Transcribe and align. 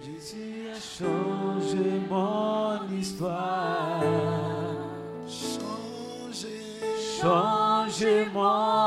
Jésus 0.00 0.68
a 0.70 0.78
changé 0.78 2.00
mon 2.08 2.78
histoire. 2.96 4.00
Changé, 5.26 6.60
changé 7.20 8.26
mon 8.32 8.77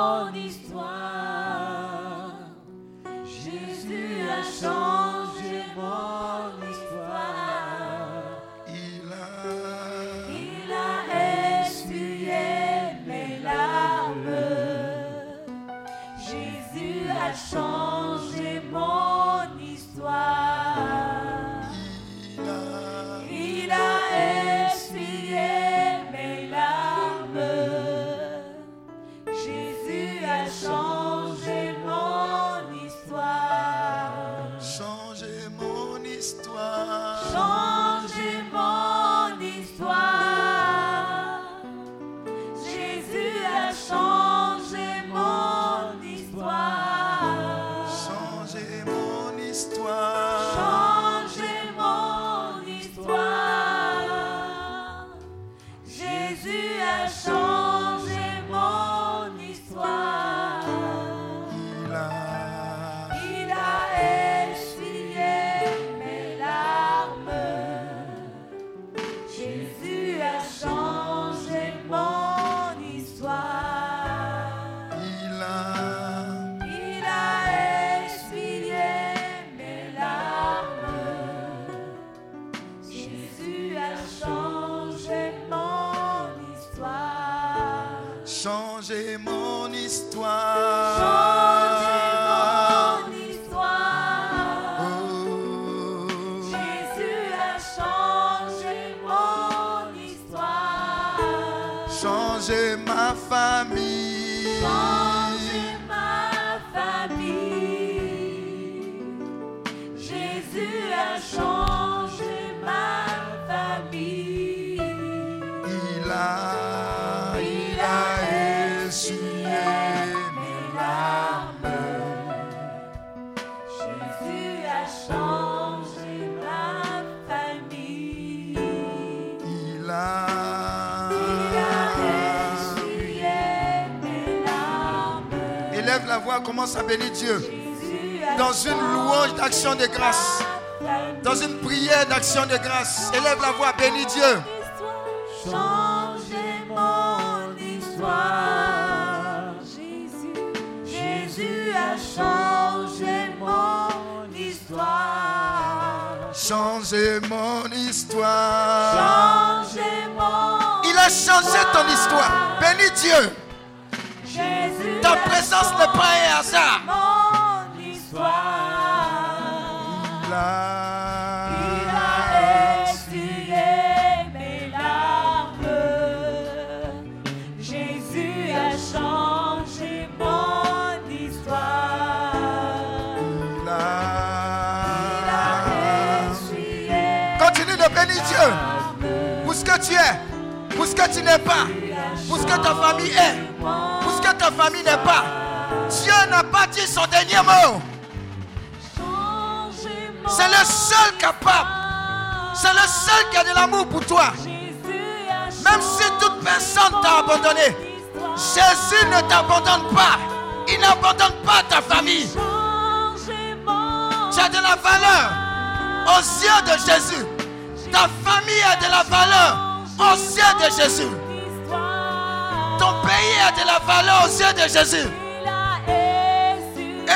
Et 224.82 224.88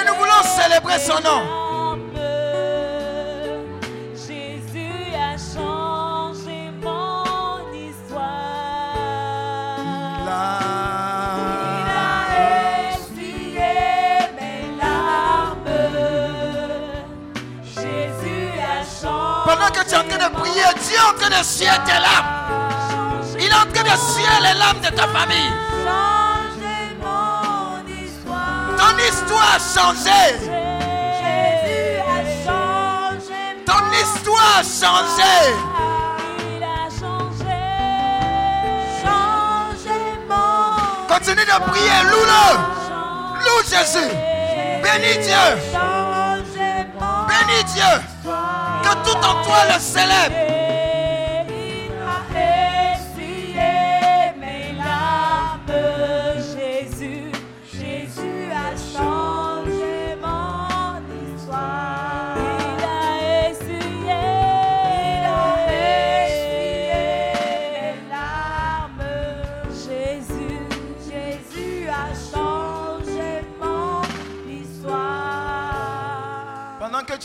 nous 0.06 0.14
voulons 0.20 0.44
célébrer 0.44 1.00
son 1.00 1.20
nom. 1.20 1.42
Jésus 4.14 5.16
a 5.16 5.36
changé 5.36 6.70
mon 6.80 7.74
histoire. 7.74 8.22
Il 11.74 11.90
a 11.90 12.94
essuyé 12.94 13.74
mes 14.40 14.78
larmes. 14.80 15.66
Jésus 17.64 18.54
a 18.62 18.64
changé. 18.86 19.44
Pendant 19.48 19.72
que 19.72 19.82
tu 19.84 19.90
es 19.90 19.98
en 19.98 20.04
train 20.08 20.30
de 20.30 20.36
prier, 20.36 20.70
Dieu 20.84 20.98
est 20.98 21.02
en 21.02 21.14
train 21.20 21.32
de 21.40 21.44
suyer 21.44 21.80
tes 21.84 22.00
larmes. 22.00 22.32
Il 23.40 23.46
est 23.48 23.54
en 23.54 23.66
train 23.74 23.84
de 23.84 23.98
suyer 24.14 24.38
les 24.44 24.54
larmes 24.60 24.82
de 24.82 24.90
ta 24.96 25.08
famille. 25.08 25.52
Ton 28.96 29.02
histoire 29.04 29.56
a 29.56 29.60
changé. 29.60 30.24
Jésus 31.20 32.00
a 32.00 32.24
changé. 32.46 33.42
Ton 33.66 33.84
histoire 33.92 34.54
a 34.58 34.64
changé. 34.64 35.36
Il 36.56 36.64
a 36.64 36.88
changé. 36.90 37.60
Changé 39.04 40.00
mon 40.30 41.14
Continue 41.14 41.46
de 41.46 41.58
prier. 41.70 42.00
Loue-le. 42.10 42.44
Loue 43.44 43.64
Jésus. 43.70 44.12
Bénis 44.82 45.26
Dieu. 45.26 45.46
Bénis 47.28 47.66
Dieu. 47.74 47.94
Que 48.84 48.94
tout 49.04 49.18
en 49.18 49.44
toi 49.44 49.60
le 49.74 49.80
célèbre. 49.80 50.45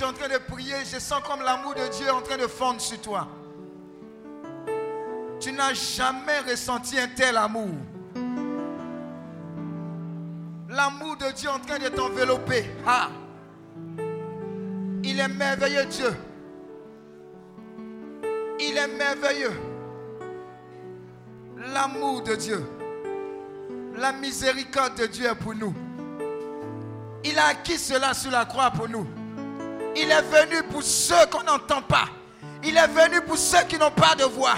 En 0.05 0.13
train 0.13 0.29
de 0.29 0.39
prier, 0.39 0.77
je 0.91 0.99
sens 0.99 1.21
comme 1.27 1.43
l'amour 1.43 1.75
de 1.75 1.87
Dieu 1.89 2.07
est 2.07 2.11
en 2.11 2.23
train 2.23 2.37
de 2.37 2.47
fondre 2.47 2.81
sur 2.81 3.01
toi. 3.01 3.29
Tu 5.41 5.53
n'as 5.53 5.75
jamais 5.75 6.41
ressenti 6.41 6.99
un 6.99 7.09
tel 7.09 7.37
amour. 7.37 7.75
L'amour 10.69 11.17
de 11.17 11.33
Dieu 11.33 11.49
est 11.49 11.53
en 11.53 11.59
train 11.59 11.79
de 11.79 11.89
t'envelopper. 11.89 12.67
Ah. 12.87 13.09
Il 15.03 15.19
est 15.19 15.29
merveilleux 15.29 15.87
Dieu. 15.87 16.17
Il 18.61 18.77
est 18.77 18.89
merveilleux. 18.89 19.59
L'amour 21.73 22.23
de 22.23 22.35
Dieu. 22.37 22.65
La 23.97 24.13
miséricorde 24.13 24.97
de 24.97 25.07
Dieu 25.07 25.27
est 25.27 25.35
pour 25.35 25.55
nous. 25.55 25.75
Il 27.25 27.39
a 27.39 27.47
acquis 27.47 27.79
cela 27.79 28.15
sur 28.15 28.31
la 28.31 28.45
croix 28.45 28.71
pour 28.71 28.89
nous. 28.89 29.07
Il 29.97 30.11
est 30.11 30.23
venu 30.23 30.63
pour 30.65 30.83
ceux 30.83 31.27
qu'on 31.31 31.43
n'entend 31.43 31.83
pas. 31.83 32.07
Il 32.63 32.77
est 32.77 32.87
venu 32.89 33.21
pour 33.23 33.37
ceux 33.37 33.63
qui 33.69 33.79
n'ont 33.79 33.91
pas 33.91 34.15
de 34.15 34.25
voix. 34.25 34.55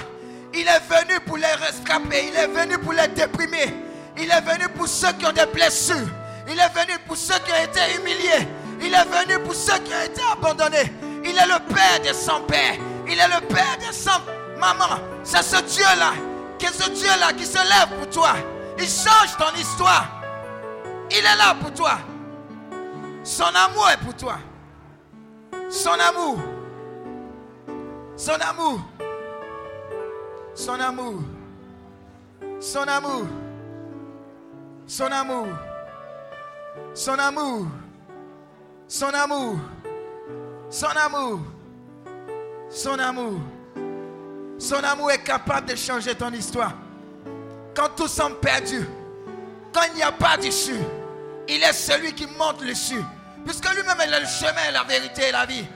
Il 0.55 0.67
est 0.67 0.83
venu 0.89 1.21
pour 1.21 1.37
les 1.37 1.47
rescaper. 1.47 2.29
Il 2.29 2.37
est 2.37 2.47
venu 2.47 2.79
pour 2.79 2.93
les 2.93 3.09
déprimer. 3.09 3.75
Il 4.19 4.31
est 4.31 4.41
venu 4.41 4.69
pour 4.77 4.89
ceux 4.89 5.13
qui 5.13 5.27
ont 5.27 5.33
des 5.33 5.47
blessures. 5.47 6.09
Il 6.49 6.59
est 6.59 6.69
venu 6.75 6.99
pour 7.07 7.17
ceux 7.17 7.39
qui 7.45 7.53
ont 7.53 7.65
été 7.65 7.97
humiliés. 7.97 8.49
Il 8.81 8.93
est 8.93 9.05
venu 9.05 9.43
pour 9.45 9.55
ceux 9.55 9.79
qui 9.79 9.93
ont 9.95 10.05
été 10.05 10.21
abandonnés. 10.33 10.93
Il 11.25 11.31
est 11.37 11.47
le 11.47 11.75
Père 11.75 12.01
des 12.03 12.13
sans-pères. 12.13 12.77
Il 13.09 13.19
est 13.19 13.29
le 13.29 13.47
Père 13.47 13.79
des 13.79 13.93
sans 13.93 14.21
Maman, 14.59 15.01
c'est 15.25 15.43
ce 15.43 15.61
Dieu-là. 15.61 16.13
Ce 16.61 16.89
Dieu-là 16.89 17.33
qui 17.37 17.45
se 17.45 17.59
lève 17.59 17.99
pour 17.99 18.09
toi. 18.09 18.35
Il 18.79 18.85
change 18.85 19.37
ton 19.37 19.53
histoire. 19.59 20.23
Il 21.11 21.19
est 21.19 21.37
là 21.37 21.55
pour 21.61 21.75
toi. 21.75 21.99
Son 23.25 23.45
amour 23.45 23.91
est 23.91 23.97
pour 23.99 24.15
toi. 24.17 24.39
Son 25.73 25.99
amour. 25.99 26.39
Son 28.15 28.33
amour. 28.33 28.79
Son 30.55 30.79
amour. 30.79 31.15
Son 32.61 32.83
amour. 32.87 33.27
Son 34.87 35.07
amour. 35.11 35.49
Son 36.93 37.19
amour. 37.19 37.67
Son 38.87 39.15
amour. 39.15 39.57
Son 40.69 40.87
amour. 40.89 41.41
Son 42.69 42.99
amour. 42.99 43.41
Son 44.59 44.85
amour 44.85 45.11
est 45.11 45.25
capable 45.25 45.71
de 45.71 45.75
changer 45.75 46.15
ton 46.15 46.35
histoire. 46.35 46.75
Quand 47.75 47.89
tout 47.97 48.09
semble 48.09 48.37
perdu, 48.41 48.87
quand 49.73 49.85
il 49.89 49.95
n'y 49.97 50.03
a 50.03 50.13
pas 50.13 50.37
d'issue, 50.37 50.77
il 51.49 51.63
est 51.63 51.73
celui 51.73 52.13
qui 52.13 52.27
montre 52.27 52.63
l'issue. 52.63 53.03
Puisque 53.45 53.69
lui-même 53.75 54.01
est 54.01 54.21
le 54.21 54.27
chemin, 54.27 54.71
la 54.73 54.85
vérité 54.85 55.29
et 55.29 55.33
la 55.33 55.47
vie. 55.47 55.67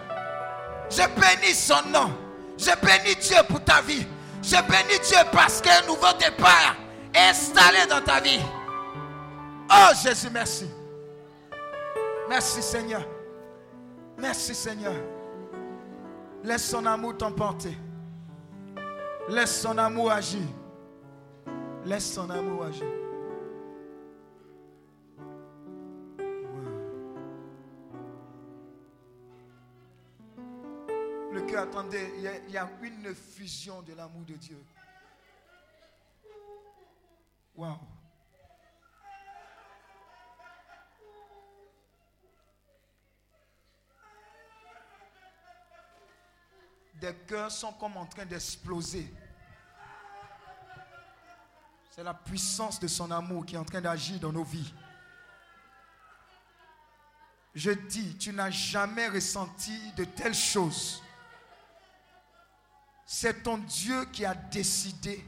Je 0.91 1.03
bénis 1.03 1.55
son 1.55 1.83
nom. 1.89 2.13
Je 2.57 2.71
bénis 2.85 3.17
Dieu 3.17 3.37
pour 3.49 3.63
ta 3.63 3.81
vie. 3.83 4.07
Je 4.43 4.57
bénis 4.57 5.01
Dieu 5.03 5.19
parce 5.33 5.61
qu'un 5.61 5.83
nouveau 5.87 6.13
départ 6.19 6.77
est 7.13 7.31
installé 7.31 7.87
dans 7.89 8.01
ta 8.01 8.21
vie. 8.21 8.41
Oh 9.71 9.93
Jésus, 10.03 10.29
merci. 10.33 10.67
Merci 12.29 12.63
Seigneur. 12.63 13.03
Merci 14.17 14.55
Seigneur. 14.55 14.95
Laisse 16.45 16.69
son 16.71 16.87
amour 16.87 17.17
t'emporter. 17.17 17.77
Laisse 19.29 19.61
son 19.61 19.77
amour 19.79 20.13
agir. 20.13 20.41
Laisse 21.85 22.13
son 22.15 22.31
amour 22.31 22.65
agir. 22.65 22.87
Le 31.37 31.43
cœur, 31.43 31.65
attendez, 31.65 32.15
il 32.17 32.51
y, 32.51 32.57
a, 32.57 32.67
une 32.81 33.15
fusion 33.15 33.83
de 33.83 33.93
l'amour 33.93 34.25
de 34.25 34.37
Dieu. 34.37 34.59
Waouh. 37.55 37.77
Des 46.95 47.15
cœurs 47.29 47.51
sont 47.51 47.75
comme 47.75 47.99
en 47.99 48.07
train 48.07 48.25
d'exploser. 48.25 49.13
C'est 51.91 52.03
la 52.03 52.15
puissance 52.15 52.81
de 52.81 52.87
son 52.89 53.11
amour 53.11 53.45
qui 53.45 53.57
est 53.57 53.59
en 53.59 53.65
train 53.67 53.83
d'agir 53.83 54.19
dans 54.21 54.33
nos 54.33 54.45
vies. 54.45 54.73
Je 57.55 57.73
dis, 57.73 58.17
tu 58.17 58.33
n'as 58.33 58.49
jamais 58.49 59.09
ressenti 59.09 59.93
de 59.99 60.05
telles 60.05 60.35
choses. 60.35 61.03
C'est 63.07 63.45
ton 63.45 63.59
Dieu 63.59 64.05
qui 64.07 64.25
a 64.25 64.35
décidé 64.35 65.25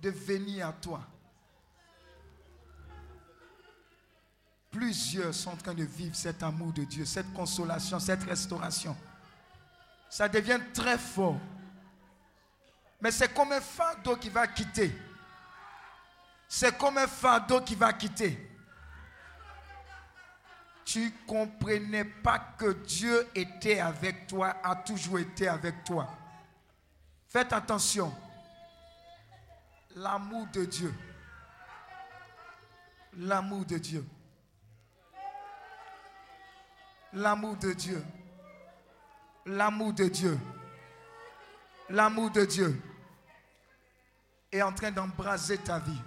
de 0.00 0.10
venir 0.10 0.68
à 0.68 0.72
toi. 0.72 1.00
Plusieurs 4.70 5.34
sont 5.34 5.50
en 5.50 5.56
train 5.56 5.74
de 5.74 5.82
vivre 5.82 6.14
cet 6.14 6.44
amour 6.44 6.72
de 6.72 6.84
Dieu, 6.84 7.04
cette 7.04 7.32
consolation, 7.32 7.98
cette 7.98 8.22
restauration. 8.22 8.96
Ça 10.08 10.28
devient 10.28 10.60
très 10.72 10.96
fort. 10.96 11.40
Mais 13.00 13.10
c'est 13.10 13.34
comme 13.34 13.50
un 13.50 13.60
fardeau 13.60 14.16
qui 14.16 14.28
va 14.28 14.46
quitter. 14.46 14.96
C'est 16.48 16.78
comme 16.78 16.98
un 16.98 17.06
fardeau 17.08 17.60
qui 17.62 17.74
va 17.74 17.92
quitter. 17.92 18.47
Tu 20.88 21.12
comprenais 21.26 22.06
pas 22.06 22.38
que 22.38 22.72
Dieu 22.72 23.28
était 23.34 23.78
avec 23.78 24.26
toi, 24.26 24.56
a 24.64 24.74
toujours 24.74 25.18
été 25.18 25.46
avec 25.46 25.84
toi. 25.84 26.08
Faites 27.28 27.52
attention. 27.52 28.10
L'amour 29.96 30.46
de 30.50 30.64
Dieu. 30.64 30.94
L'amour 33.18 33.66
de 33.66 33.76
Dieu. 33.76 34.02
L'amour 37.12 37.56
de 37.58 37.74
Dieu. 37.74 38.02
L'amour 39.44 39.92
de 39.92 40.04
Dieu. 40.08 40.38
L'amour 41.90 42.30
de 42.30 42.46
Dieu 42.46 42.82
est 44.50 44.62
en 44.62 44.72
train 44.72 44.90
d'embraser 44.90 45.58
ta 45.58 45.80
vie. 45.80 46.00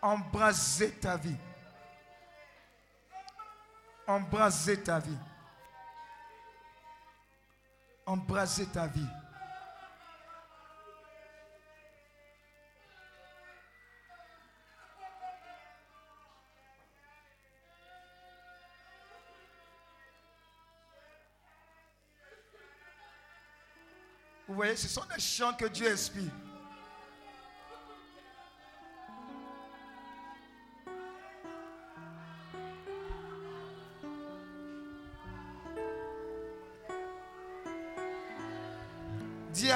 Embraser 0.00 0.92
ta 0.92 1.18
vie. 1.18 1.36
Embraser 4.06 4.82
ta 4.82 5.00
vie. 5.00 5.18
Embraser 8.06 8.66
ta 8.66 8.86
vie. 8.86 9.06
Vous 24.46 24.54
voyez, 24.54 24.76
ce 24.76 24.88
sont 24.88 25.04
des 25.12 25.20
chants 25.20 25.52
que 25.54 25.66
Dieu 25.66 25.90
inspire. 25.90 26.30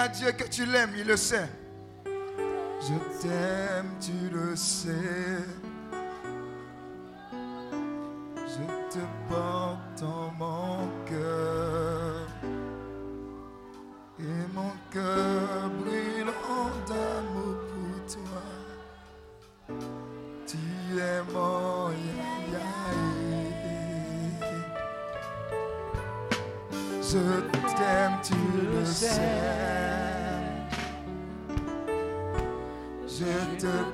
à 0.00 0.08
Dieu 0.08 0.32
que 0.32 0.44
tu 0.44 0.64
l'aimes, 0.64 0.94
il 0.96 1.06
le 1.06 1.16
sait. 1.16 1.48
Je 2.06 2.94
t'aime, 3.20 3.90
tu 4.00 4.34
le 4.34 4.56
sais. 4.56 5.44
Je 8.34 8.64
te 8.94 9.04
porte 9.28 10.02
en 10.02 10.32
mon 10.38 10.88
cœur. 11.04 12.26
Et 14.18 14.54
mon 14.54 14.72
cœur 14.90 15.70
brûlant 15.80 16.70
d'amour 16.88 17.56
pour 17.68 17.96
toi. 18.14 18.42
Tu 20.46 20.56
es 20.98 21.22
mon 21.30 21.90
yaïe. 22.54 23.50
Je 27.02 27.22
t'aime, 27.76 28.16
tu 28.22 28.34
le 28.66 28.84
sais. 28.86 29.49
Je 33.60 33.89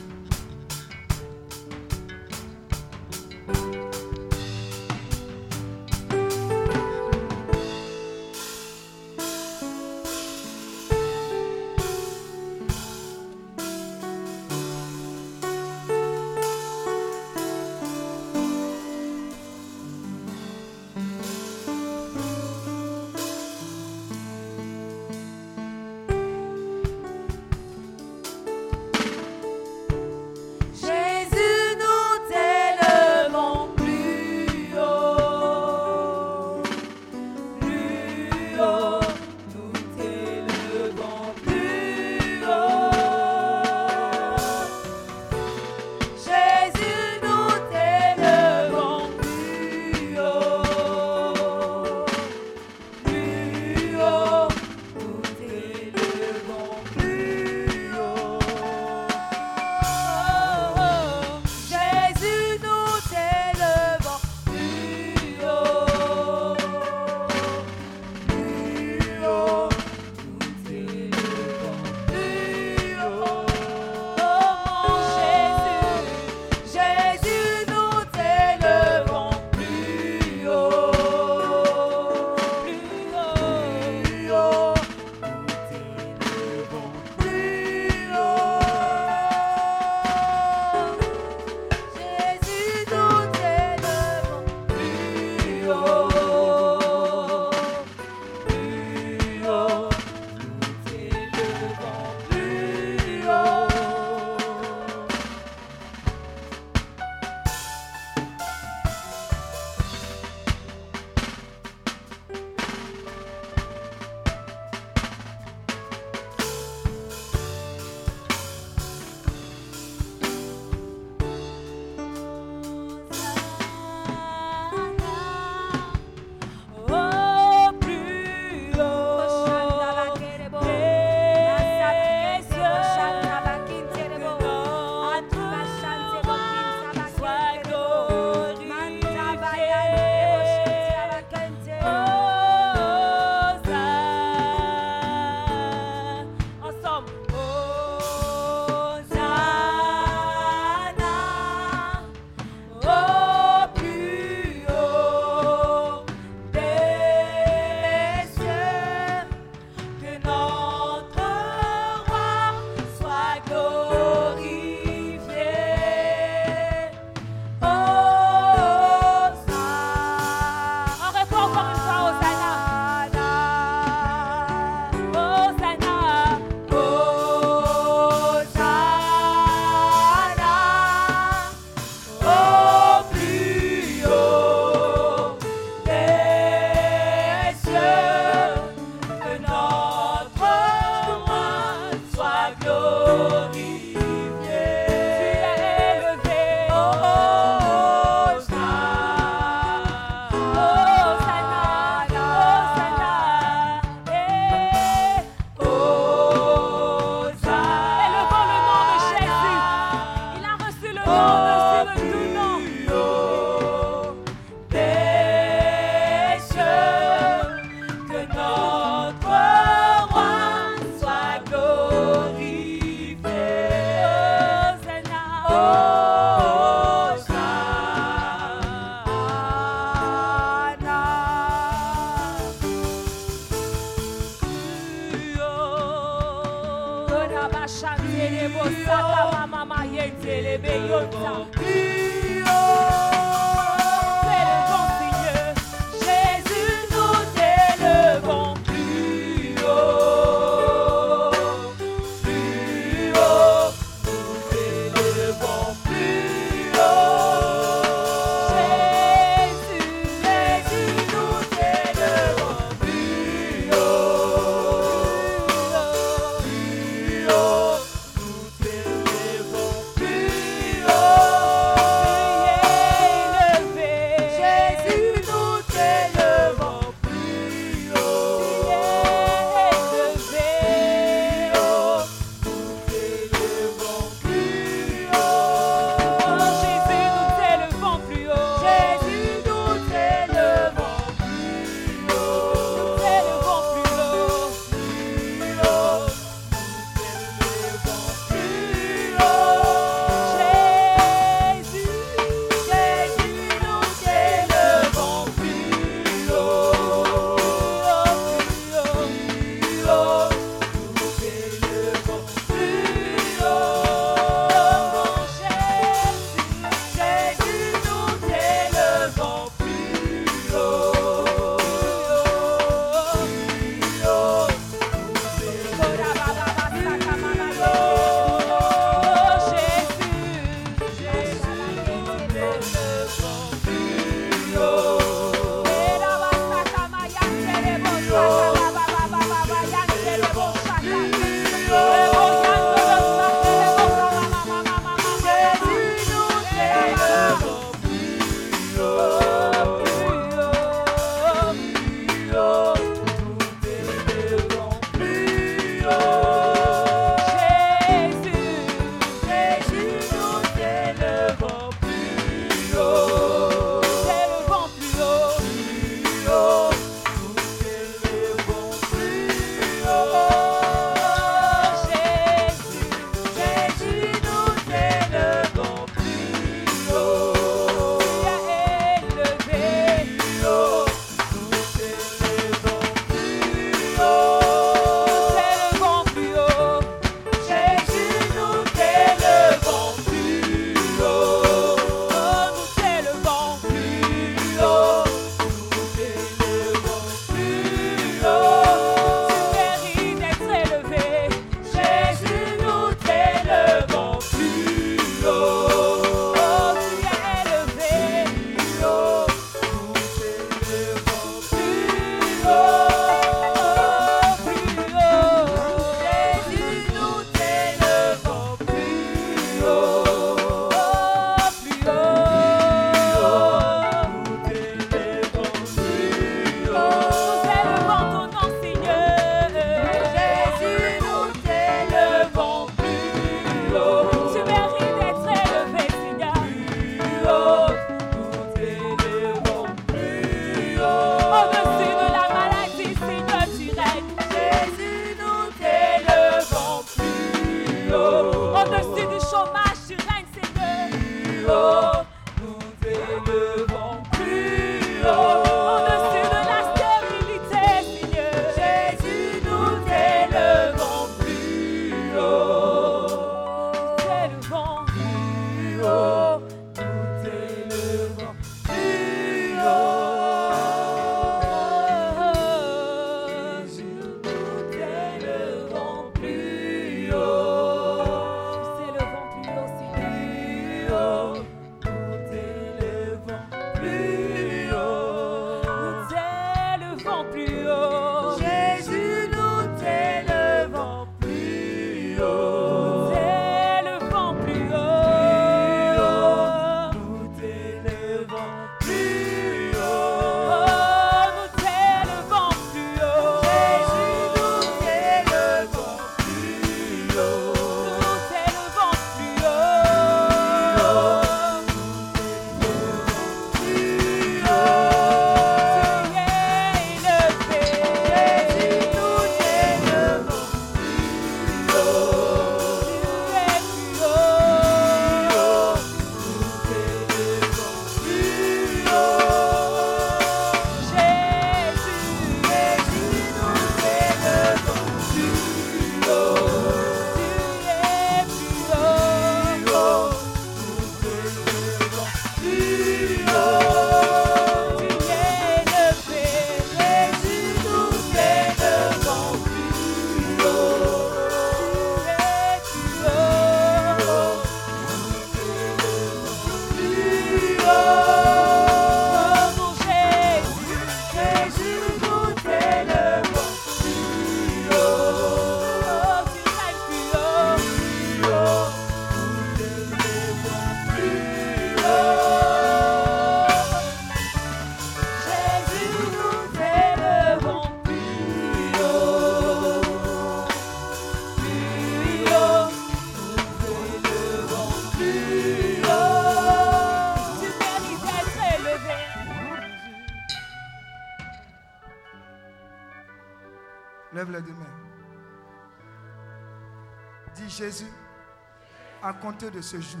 de 599.32 599.60
ce 599.60 599.80
jour, 599.80 600.00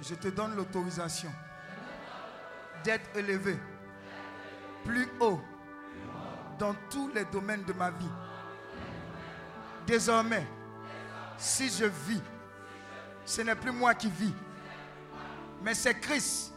je 0.00 0.14
te 0.14 0.28
donne 0.28 0.54
l'autorisation 0.56 1.30
d'être 2.82 3.16
élevé 3.16 3.58
plus 4.84 5.08
haut 5.20 5.40
dans 6.58 6.74
tous 6.90 7.10
les 7.14 7.24
domaines 7.26 7.64
de 7.64 7.72
ma 7.72 7.90
vie. 7.90 8.10
Désormais, 9.86 10.46
si 11.36 11.68
je 11.68 11.84
vis, 11.84 12.22
ce 13.24 13.42
n'est 13.42 13.54
plus 13.54 13.72
moi 13.72 13.94
qui 13.94 14.08
vis, 14.10 14.34
mais 15.62 15.74
c'est 15.74 15.98
Christ 15.98 16.52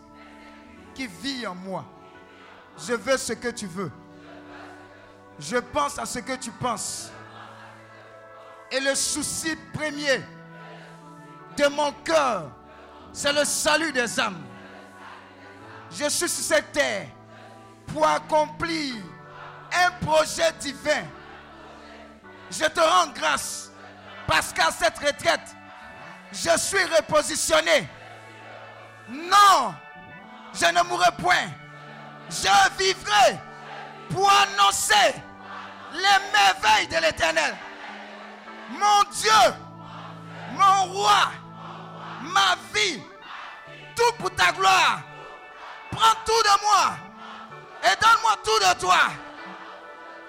qui 0.93 1.07
vit 1.07 1.45
en 1.47 1.55
moi. 1.55 1.85
Je 2.77 2.93
veux 2.93 3.17
ce 3.17 3.33
que 3.33 3.49
tu 3.49 3.67
veux. 3.67 3.91
Je 5.39 5.57
pense 5.57 5.99
à 5.99 6.05
ce 6.05 6.19
que 6.19 6.35
tu 6.35 6.51
penses. 6.51 7.11
Et 8.71 8.79
le 8.79 8.95
souci 8.95 9.55
premier 9.73 10.21
de 11.57 11.67
mon 11.67 11.91
cœur, 12.03 12.51
c'est 13.11 13.33
le 13.33 13.43
salut 13.43 13.91
des 13.91 14.19
âmes. 14.19 14.43
Je 15.91 16.07
suis 16.09 16.29
sur 16.29 16.43
cette 16.43 16.71
terre 16.71 17.07
pour 17.87 18.05
accomplir 18.07 18.95
un 19.73 20.05
projet 20.05 20.51
divin. 20.59 21.03
Je 22.51 22.65
te 22.65 22.79
rends 22.79 23.07
grâce 23.07 23.71
parce 24.27 24.53
qu'à 24.53 24.71
cette 24.71 24.97
retraite, 24.99 25.55
je 26.31 26.57
suis 26.57 26.83
repositionné. 26.95 27.89
Non, 29.09 29.73
je 30.53 30.65
ne 30.65 30.83
mourrai 30.83 31.11
point. 31.17 31.47
Je 32.29 32.77
vivrai 32.77 33.39
pour 34.09 34.29
annoncer 34.29 35.15
les 35.93 36.31
merveilles 36.33 36.87
de 36.87 36.97
l'éternel. 36.97 37.55
Mon 38.71 39.09
Dieu, 39.11 39.53
mon 40.51 40.93
roi, 40.93 41.31
ma 42.21 42.55
vie, 42.73 43.01
tout 43.95 44.13
pour 44.19 44.33
ta 44.35 44.51
gloire. 44.51 45.01
Prends 45.91 46.15
tout 46.25 46.43
de 46.43 46.61
moi 46.65 46.97
et 47.83 47.95
donne-moi 48.01 48.35
tout 48.43 48.59
de 48.59 48.79
toi. 48.79 48.99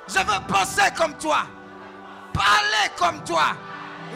Je 0.09 0.18
veux 0.18 0.47
penser 0.47 0.91
comme 0.97 1.14
toi, 1.18 1.43
parler 2.32 2.91
comme 2.97 3.22
toi, 3.24 3.57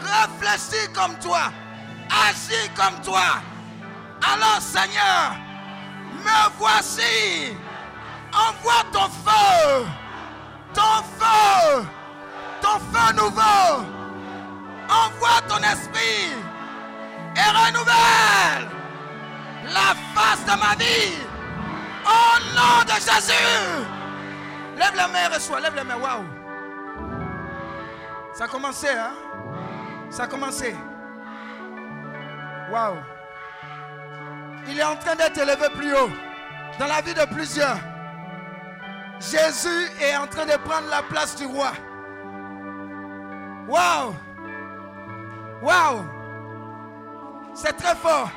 réfléchir 0.01 0.91
comme 0.93 1.17
toi, 1.19 1.51
agir 2.09 2.73
comme 2.75 2.99
toi. 3.01 3.41
Alors 4.31 4.61
Seigneur, 4.61 5.35
me 6.23 6.49
voici. 6.57 7.55
Envoie 8.33 8.83
ton 8.91 9.09
feu, 9.09 9.85
ton 10.73 11.03
feu, 11.19 11.85
ton 12.61 12.79
feu 12.79 13.13
nouveau. 13.13 13.85
Envoie 14.89 15.41
ton 15.47 15.57
esprit 15.57 16.33
et 17.35 17.49
renouvelle 17.49 18.69
la 19.65 19.95
face 20.13 20.45
de 20.45 20.59
ma 20.59 20.75
vie. 20.75 21.17
Au 22.05 22.39
nom 22.55 22.83
de 22.85 22.93
Jésus. 22.99 23.85
Lève 24.77 24.95
la 24.95 25.07
main 25.07 25.29
et 25.29 25.33
reçois. 25.33 25.59
Lève 25.59 25.75
la 25.75 25.83
main. 25.83 25.97
Waouh. 25.97 26.25
Ça 28.33 28.45
a 28.45 28.47
commencé, 28.47 28.89
hein? 28.89 29.13
Ça 30.09 30.23
a 30.23 30.27
commencé. 30.27 30.75
Waouh. 32.71 32.97
Il 34.67 34.79
est 34.79 34.83
en 34.83 34.95
train 34.95 35.15
d'être 35.15 35.37
élevé 35.37 35.69
plus 35.75 35.93
haut 35.93 36.09
dans 36.79 36.87
la 36.87 37.01
vie 37.01 37.13
de 37.13 37.25
plusieurs. 37.33 37.77
Jésus 39.19 39.91
est 40.01 40.15
en 40.17 40.27
train 40.27 40.45
de 40.45 40.57
prendre 40.57 40.89
la 40.89 41.03
place 41.03 41.35
du 41.35 41.45
roi. 41.45 41.71
Waouh. 43.67 44.15
Waouh. 45.61 46.12
C'est 47.53 47.73
très 47.73 47.95
fort. 47.95 48.29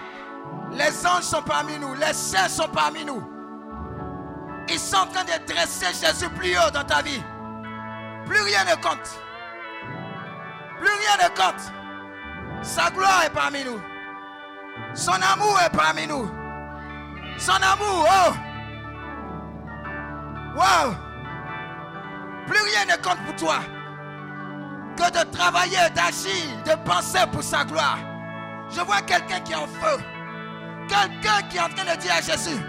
Les 0.73 1.07
anges 1.07 1.23
sont 1.23 1.43
parmi 1.43 1.79
nous. 1.79 1.95
Les 1.95 2.13
saints 2.13 2.49
sont 2.49 2.69
parmi 2.69 3.05
nous. 3.05 3.23
Ils 4.69 4.79
sont 4.79 4.97
en 4.97 5.07
train 5.07 5.25
de 5.25 5.47
dresser 5.47 5.87
Jésus 5.87 6.29
plus 6.31 6.57
haut 6.57 6.71
dans 6.73 6.85
ta 6.85 7.03
vie. 7.03 7.23
Plus 8.27 8.41
rien 8.41 8.65
ne 8.65 8.75
compte. 8.83 9.21
Plus 10.79 10.89
rien 10.89 11.29
ne 11.29 11.29
compte. 11.35 11.73
Sa 12.63 12.91
gloire 12.91 13.23
est 13.25 13.31
parmi 13.31 13.65
nous. 13.65 13.81
Son 14.95 15.13
amour 15.13 15.59
est 15.65 15.71
parmi 15.71 16.07
nous. 16.07 16.29
Son 17.39 17.53
amour, 17.53 18.09
oh. 18.09 18.33
Wow. 20.57 20.95
Plus 22.47 22.61
rien 22.61 22.85
ne 22.87 23.03
compte 23.03 23.23
pour 23.25 23.37
toi 23.37 23.59
que 24.97 25.11
de 25.11 25.31
travailler, 25.31 25.91
d'agir, 25.95 26.63
de 26.65 26.75
penser 26.85 27.21
pour 27.31 27.43
sa 27.43 27.65
gloire. 27.65 27.99
Je 28.71 28.81
vois 28.81 29.03
quelqu'un 29.03 29.41
qui 29.41 29.53
est 29.53 29.57
en 29.57 29.67
feu. 29.67 30.03
Quelqu'un 30.89 31.43
qui 31.49 31.57
est 31.57 31.61
en 31.61 31.69
train 31.69 31.95
de 31.95 32.01
dire 32.01 32.15
à 32.15 32.21
Jésus, 32.21 32.61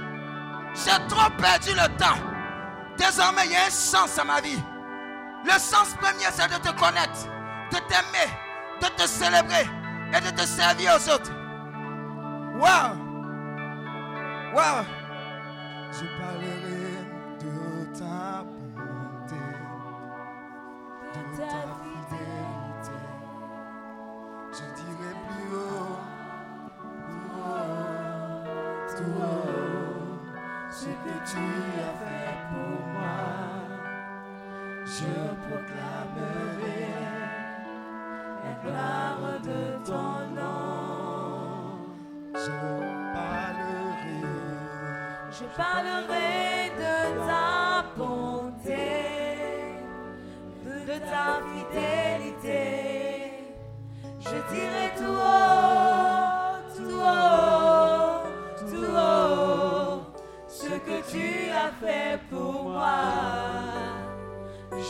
j'ai 0.73 1.07
trop 1.07 1.29
perdu 1.37 1.69
le 1.71 1.87
temps. 1.97 2.17
Désormais, 2.97 3.45
il 3.45 3.51
y 3.51 3.55
a 3.55 3.65
un 3.67 3.69
sens 3.69 4.17
à 4.17 4.23
ma 4.23 4.41
vie. 4.41 4.61
Le 5.45 5.59
sens 5.59 5.93
premier, 6.01 6.25
c'est 6.31 6.47
de 6.47 6.57
te 6.57 6.73
connaître, 6.79 7.27
de 7.71 7.77
t'aimer, 7.87 8.31
de 8.81 8.87
te 8.87 9.07
célébrer 9.07 9.67
et 10.13 10.21
de 10.21 10.29
te 10.31 10.45
servir 10.45 10.95
aux 10.95 11.09
autres. 11.09 11.31
Wow! 12.55 12.97
Wow! 14.55 14.96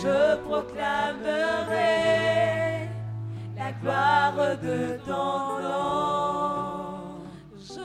Je 0.02 0.38
proclamerai 0.44 1.80
la 3.56 3.72
gloire 3.72 4.58
de 4.58 4.98
ton 5.04 5.60
nom. 5.62 7.24
Je 7.58 7.82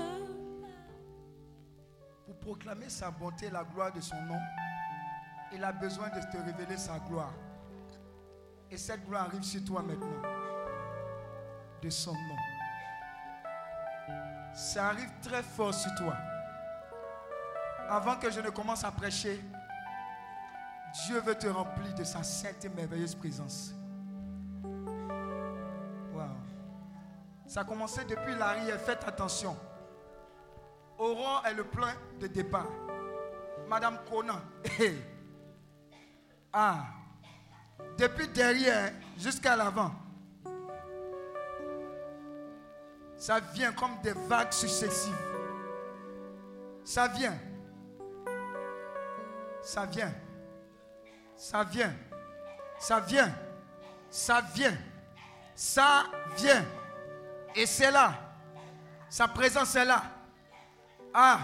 Pour 2.27 2.37
proclamer 2.41 2.91
sa 2.91 3.11
bonté 3.11 3.49
la 3.49 3.65
gloire 3.65 3.93
de 3.93 4.01
son 4.01 4.21
nom, 4.23 4.41
il 5.53 5.65
a 5.65 5.73
besoin 5.73 6.11
de 6.11 6.21
te 6.21 6.37
révéler 6.37 6.77
sa 6.77 6.99
gloire. 7.09 7.33
Et 8.71 8.77
cette 8.77 9.07
gloire 9.07 9.25
arrive 9.29 9.43
sur 9.43 9.65
toi 9.65 9.83
maintenant. 9.83 10.23
De 11.81 11.89
son 11.89 12.13
nom. 12.13 12.37
Ça 14.55 14.89
arrive 14.89 15.11
très 15.23 15.43
fort 15.43 15.73
sur 15.73 15.95
toi. 15.95 16.17
Avant 17.89 18.17
que 18.17 18.31
je 18.31 18.41
ne 18.41 18.51
commence 18.51 18.85
à 18.85 18.91
prêcher, 18.91 19.43
Dieu 20.93 21.21
veut 21.21 21.35
te 21.35 21.47
remplir 21.47 21.95
de 21.95 22.05
sa 22.05 22.23
sainte 22.23 22.65
et 22.65 22.69
merveilleuse 22.69 23.15
présence. 23.15 23.75
Wow. 26.13 26.23
Ça 27.47 27.61
a 27.61 27.65
commencé 27.65 28.05
depuis 28.05 28.35
l'arrière. 28.35 28.79
Faites 28.81 29.03
attention. 29.07 29.57
Oran 30.99 31.43
est 31.45 31.55
le 31.55 31.65
plan 31.65 31.89
de 32.21 32.27
départ. 32.27 32.69
Madame 33.69 33.99
Conan. 34.09 34.41
ah. 36.53 36.85
Depuis 37.97 38.29
derrière 38.29 38.93
jusqu'à 39.19 39.57
l'avant. 39.57 39.93
Ça 43.17 43.41
vient 43.55 43.73
comme 43.73 43.99
des 44.03 44.13
vagues 44.13 44.53
successives. 44.53 45.17
Ça 46.85 47.09
vient. 47.09 47.39
Ça 49.63 49.87
vient. 49.87 50.13
Ça 51.37 51.65
vient. 51.65 51.93
Ça 52.79 53.01
vient. 53.01 53.33
Ça 54.11 54.43
vient. 54.55 54.77
Ça 55.55 56.05
vient. 56.37 56.65
Et 57.55 57.67
c'est 57.67 57.91
là. 57.91 58.15
Sa 59.09 59.29
présence 59.29 59.75
est 59.75 59.85
là. 59.85 60.03
Ah. 61.13 61.39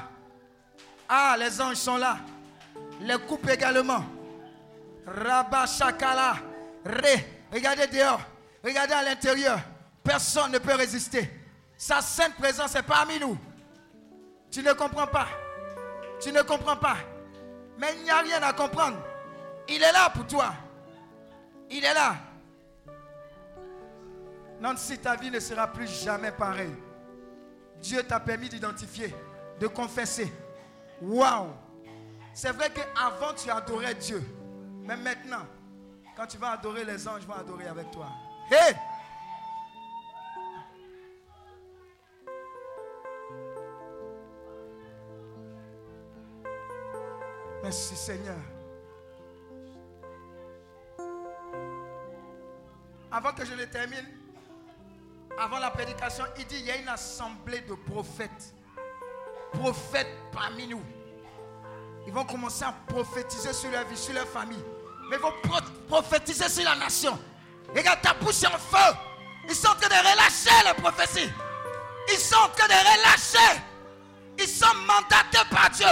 Ah, 1.08 1.36
les 1.38 1.60
anges 1.60 1.76
sont 1.76 1.96
là. 1.96 2.18
Les 3.00 3.18
coupes 3.18 3.48
également. 3.48 4.04
Rabba 5.06 5.66
Shakala. 5.66 6.36
Ré. 6.84 7.42
Regardez 7.52 7.86
dehors. 7.86 8.20
Regardez 8.64 8.94
à 8.94 9.02
l'intérieur. 9.02 9.58
Personne 10.02 10.52
ne 10.52 10.58
peut 10.58 10.74
résister. 10.74 11.30
Sa 11.76 12.00
sainte 12.00 12.34
présence 12.34 12.74
est 12.74 12.82
parmi 12.82 13.18
nous. 13.18 13.38
Tu 14.50 14.62
ne 14.62 14.72
comprends 14.72 15.06
pas. 15.06 15.28
Tu 16.20 16.32
ne 16.32 16.42
comprends 16.42 16.76
pas. 16.76 16.96
Mais 17.78 17.94
il 17.96 18.04
n'y 18.04 18.10
a 18.10 18.18
rien 18.18 18.42
à 18.42 18.52
comprendre. 18.52 18.98
Il 19.68 19.82
est 19.82 19.92
là 19.92 20.10
pour 20.10 20.26
toi. 20.26 20.54
Il 21.70 21.84
est 21.84 21.94
là. 21.94 22.16
Nancy, 24.60 24.98
ta 24.98 25.14
vie 25.14 25.30
ne 25.30 25.38
sera 25.38 25.68
plus 25.68 25.86
jamais 26.02 26.32
pareille. 26.32 26.74
Dieu 27.80 28.02
t'a 28.02 28.18
permis 28.18 28.48
d'identifier, 28.48 29.14
de 29.60 29.66
confesser. 29.68 30.32
Waouh! 31.00 31.50
C'est 32.34 32.52
vrai 32.52 32.70
qu'avant 32.70 33.34
tu 33.34 33.50
adorais 33.50 33.94
Dieu. 33.94 34.22
Mais 34.82 34.96
maintenant, 34.96 35.46
quand 36.16 36.26
tu 36.26 36.38
vas 36.38 36.52
adorer 36.52 36.84
les 36.84 37.06
anges, 37.06 37.22
vont 37.26 37.34
adorer 37.34 37.68
avec 37.68 37.90
toi. 37.90 38.08
Hé! 38.50 38.74
Merci 47.62 47.94
Seigneur. 47.94 48.38
Avant 53.10 53.32
que 53.32 53.44
je 53.44 53.54
le 53.54 53.66
termine, 53.68 54.04
avant 55.38 55.58
la 55.58 55.70
prédication, 55.70 56.24
il 56.38 56.46
dit 56.46 56.56
il 56.58 56.66
y 56.66 56.70
a 56.70 56.76
une 56.76 56.88
assemblée 56.88 57.60
de 57.60 57.74
prophètes. 57.74 58.54
Prophètes 59.52 60.14
parmi 60.32 60.66
nous. 60.66 60.82
Ils 62.06 62.12
vont 62.12 62.24
commencer 62.24 62.64
à 62.64 62.72
prophétiser 62.86 63.52
sur 63.52 63.70
leur 63.70 63.84
vie, 63.86 63.96
sur 63.96 64.14
leur 64.14 64.26
famille. 64.26 64.62
Mais 65.08 65.16
ils 65.16 65.22
vont 65.22 65.32
pro- 65.42 65.60
prophétiser 65.88 66.48
sur 66.48 66.64
la 66.64 66.74
nation. 66.76 67.18
Regarde, 67.74 68.00
ta 68.02 68.14
bouche 68.14 68.42
est 68.42 68.46
en 68.46 68.58
feu. 68.58 68.94
Ils 69.48 69.54
sont 69.54 69.68
en 69.68 69.74
train 69.74 69.88
de 69.88 69.94
relâcher 69.94 70.66
les 70.66 70.82
prophéties. 70.82 71.30
Ils 72.12 72.18
sont 72.18 72.36
en 72.36 72.48
train 72.48 72.66
de 72.66 72.72
relâcher. 72.72 73.60
Ils 74.38 74.46
sont 74.48 74.74
mandatés 74.86 75.46
par 75.50 75.70
Dieu. 75.70 75.86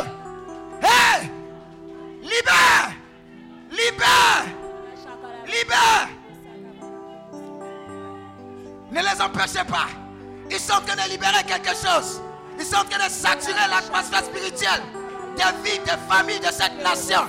Hé! 0.82 1.30
Libère! 2.22 2.92
Libère! 3.70 4.44
Libère! 5.46 6.08
Ne 8.90 9.00
les 9.00 9.20
empêchez 9.20 9.64
pas. 9.64 9.86
Ils 10.50 10.60
sont 10.60 10.74
en 10.74 10.80
train 10.80 10.96
de 10.96 11.10
libérer 11.10 11.42
quelque 11.46 11.74
chose. 11.74 12.22
Ils 12.58 12.64
sont 12.64 12.76
en 12.76 12.84
train 12.84 13.06
de 13.06 13.10
saturer 13.10 13.68
l'atmosphère 13.68 14.24
spirituelle 14.24 14.82
des 15.36 15.70
vies, 15.70 15.78
des 15.80 15.98
familles 16.08 16.40
de 16.40 16.46
cette 16.46 16.82
nation. 16.82 17.20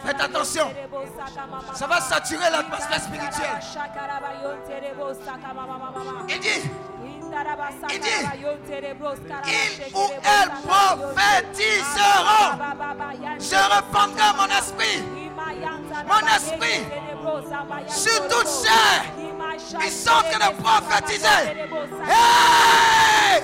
Faites 0.00 0.20
attention. 0.20 0.64
Ça 1.74 1.86
va 1.86 2.00
saturer 2.00 2.50
l'atmosphère 2.50 3.00
spirituelle. 3.00 3.58
Il 6.28 6.40
dit, 6.40 6.70
Il 7.90 8.00
dit, 8.00 8.08
ils 9.46 9.94
ou 9.94 10.10
elles 10.22 10.52
prophétiseront. 10.66 12.50
Je 13.38 13.56
répandrai 13.74 14.28
mon 14.36 14.48
esprit 14.56 15.18
mon 16.06 16.26
esprit 16.26 16.84
sur 17.88 18.28
toute 18.28 18.48
chair. 18.48 19.04
Ils 19.84 19.90
sont 19.90 20.10
en 20.10 20.22
train 20.22 20.50
de 20.50 20.62
prophétiser. 20.62 21.26
Hey! 22.08 23.42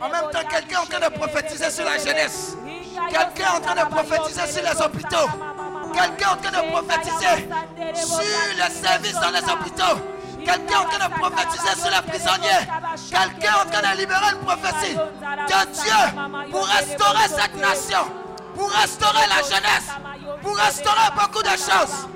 En 0.00 0.08
même 0.08 0.30
temps, 0.30 0.48
quelqu'un 0.50 0.80
en 0.80 0.86
train 0.86 1.08
de 1.08 1.14
prophétiser 1.14 1.70
sur 1.70 1.84
la 1.84 1.98
jeunesse. 1.98 2.56
Quelqu'un 3.10 3.50
en 3.56 3.60
train 3.60 3.74
de 3.84 3.90
prophétiser 3.90 4.46
sur 4.46 4.62
les 4.62 4.82
hôpitaux. 4.82 5.28
Quelqu'un 5.92 6.30
en 6.30 6.36
train 6.36 6.62
de 6.62 6.70
prophétiser 6.70 7.48
sur 7.94 8.20
les 8.56 8.70
services 8.70 9.20
dans 9.20 9.30
les 9.30 9.52
hôpitaux. 9.52 10.21
Quelqu'un 10.44 10.80
en 10.80 10.84
train 10.84 11.08
de 11.08 11.14
prophétiser 11.14 11.80
sur 11.80 11.90
les 11.90 12.10
prisonniers. 12.10 12.64
Quelqu'un 13.10 13.52
est 13.52 13.66
en 13.66 13.70
train 13.70 13.92
de 13.92 13.98
libérer 13.98 14.32
une 14.32 14.44
prophétie 14.44 14.94
de 14.96 15.72
Dieu 15.72 16.50
pour 16.50 16.66
restaurer 16.66 17.28
cette 17.28 17.54
nation, 17.56 18.04
pour 18.54 18.70
restaurer 18.70 19.26
la 19.28 19.42
jeunesse, 19.42 19.88
pour 20.42 20.56
restaurer 20.56 21.10
beaucoup 21.16 21.42
de 21.42 21.50
choses. 21.50 22.08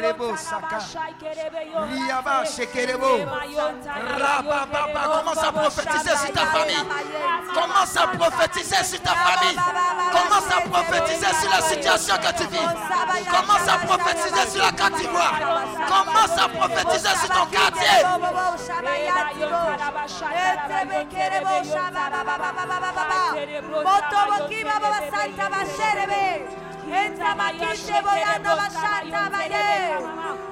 Rebo 0.00 0.36
saka. 0.36 0.80
Riaba 1.92 2.44
shekerebo. 2.44 3.26
Rabababa. 4.18 5.02
Commence 5.18 5.44
à 5.44 5.52
prophétiser 5.52 6.16
sur 6.16 6.32
ta 6.32 6.46
famille? 6.46 6.84
Commence 7.54 7.96
à 7.96 8.06
prophétiser 8.06 8.84
sur 8.84 9.00
ta 9.02 9.14
famille? 9.14 9.58
Commence 10.10 10.50
à 10.50 10.60
prophétiser 10.68 11.34
sur 11.40 11.50
la 11.50 11.60
situation 11.62 12.16
que 12.16 12.32
tu 12.38 12.46
vis? 12.48 12.68
Commence 13.30 13.68
à 13.68 13.78
prophétiser 13.86 14.50
sur 14.50 14.62
la 14.64 14.72
Côte 14.72 14.94
d'Ivoire? 14.98 15.38
Commence 15.86 16.38
à 16.38 16.48
prophétiser 16.48 17.14
sur 17.20 17.28
ton 17.28 17.46
quartier? 17.46 18.04
Motoboki 23.30 24.64
Baba 24.64 25.00
Santa 25.10 25.48
Basherebe. 25.50 26.46
Entra 26.90 27.34
Makishe 27.36 28.02
Boyando 28.02 28.56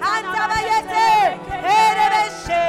Ante 0.00 0.42
vayete, 0.48 1.38
erebeshe. 1.62 2.68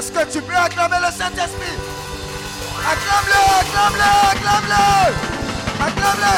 Est-ce 0.00 0.12
que 0.12 0.32
tu 0.32 0.40
peux 0.40 0.56
acclamer 0.56 0.96
le 0.98 1.12
Saint-Esprit? 1.12 1.76
Acclame-le, 2.88 3.40
acclame-le, 3.60 4.08
acclame-le. 4.30 4.84
Acclame-le. 5.84 6.36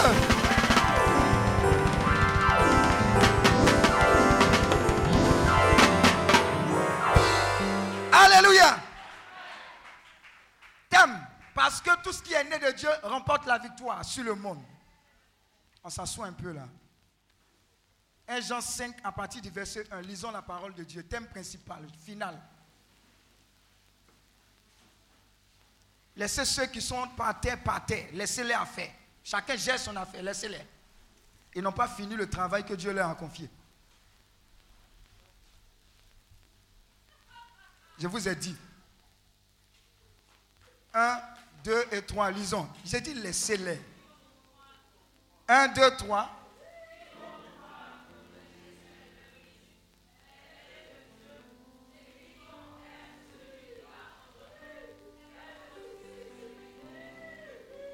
Alléluia. 8.13 8.81
Thème. 10.91 11.25
Parce 11.55 11.81
que 11.81 12.03
tout 12.03 12.13
ce 12.13 12.21
qui 12.21 12.33
est 12.33 12.43
né 12.43 12.59
de 12.59 12.73
Dieu 12.73 12.91
remporte 13.05 13.47
la 13.47 13.59
victoire 13.59 14.05
sur 14.05 14.25
le 14.25 14.35
monde. 14.35 14.61
On 15.85 15.89
s'assoit 15.91 16.27
un 16.27 16.33
peu 16.33 16.51
là. 16.51 16.67
1 18.27 18.41
Jean 18.41 18.61
5, 18.61 18.97
à 19.05 19.13
partir 19.13 19.41
du 19.41 19.51
verset 19.51 19.87
1, 19.93 20.01
lisons 20.01 20.33
la 20.33 20.43
parole 20.43 20.75
de 20.75 20.83
Dieu. 20.83 21.05
Thème 21.05 21.29
principal, 21.29 21.87
final. 22.05 22.37
Laissez 26.17 26.45
ceux 26.45 26.67
qui 26.67 26.81
sont 26.81 27.09
par 27.17 27.41
terre, 27.41 27.63
par 27.63 27.85
terre. 27.87 28.09
Laissez-les 28.13 28.55
en 28.55 28.67
faire. 28.67 28.91
Chacun 29.25 29.57
gère 29.57 29.79
son 29.79 29.97
affaire. 29.97 30.23
Laissez-les. 30.23 30.61
Ils 31.55 31.63
n'ont 31.63 31.73
pas 31.73 31.89
fini 31.89 32.15
le 32.15 32.29
travail 32.29 32.65
que 32.65 32.75
Dieu 32.75 32.93
leur 32.93 33.09
a 33.09 33.15
confié. 33.15 33.49
Je 37.99 38.07
vous 38.07 38.29
ai 38.29 38.35
dit. 38.35 38.57
1, 40.95 41.21
2 41.65 41.85
et 41.93 42.03
3, 42.03 42.31
lisons. 42.31 42.69
J'ai 42.85 43.01
dit 43.01 43.15
laissez-les. 43.15 43.81
1, 45.49 45.69
2, 45.69 45.97
3. 45.97 46.42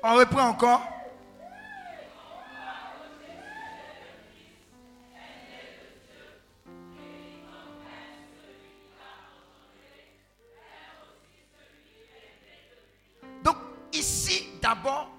On 0.02 0.14
reprend 0.14 0.48
encore. 0.48 0.82
Donc 13.42 13.56
ici, 13.92 14.46
d'abord, 14.62 15.10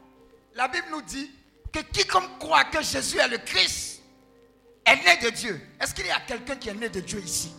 la 0.55 0.67
Bible 0.67 0.87
nous 0.91 1.01
dit 1.01 1.29
que 1.73 1.79
quiconque 1.79 2.39
croit 2.39 2.63
que 2.65 2.81
Jésus 2.81 3.17
est 3.17 3.27
le 3.27 3.37
Christ 3.39 4.01
est 4.85 4.95
né 4.95 5.17
de 5.17 5.29
Dieu. 5.29 5.61
Est-ce 5.79 5.93
qu'il 5.93 6.07
y 6.07 6.11
a 6.11 6.21
quelqu'un 6.21 6.55
qui 6.55 6.69
est 6.69 6.73
né 6.73 6.89
de 6.89 7.01
Dieu 7.01 7.19
ici? 7.19 7.53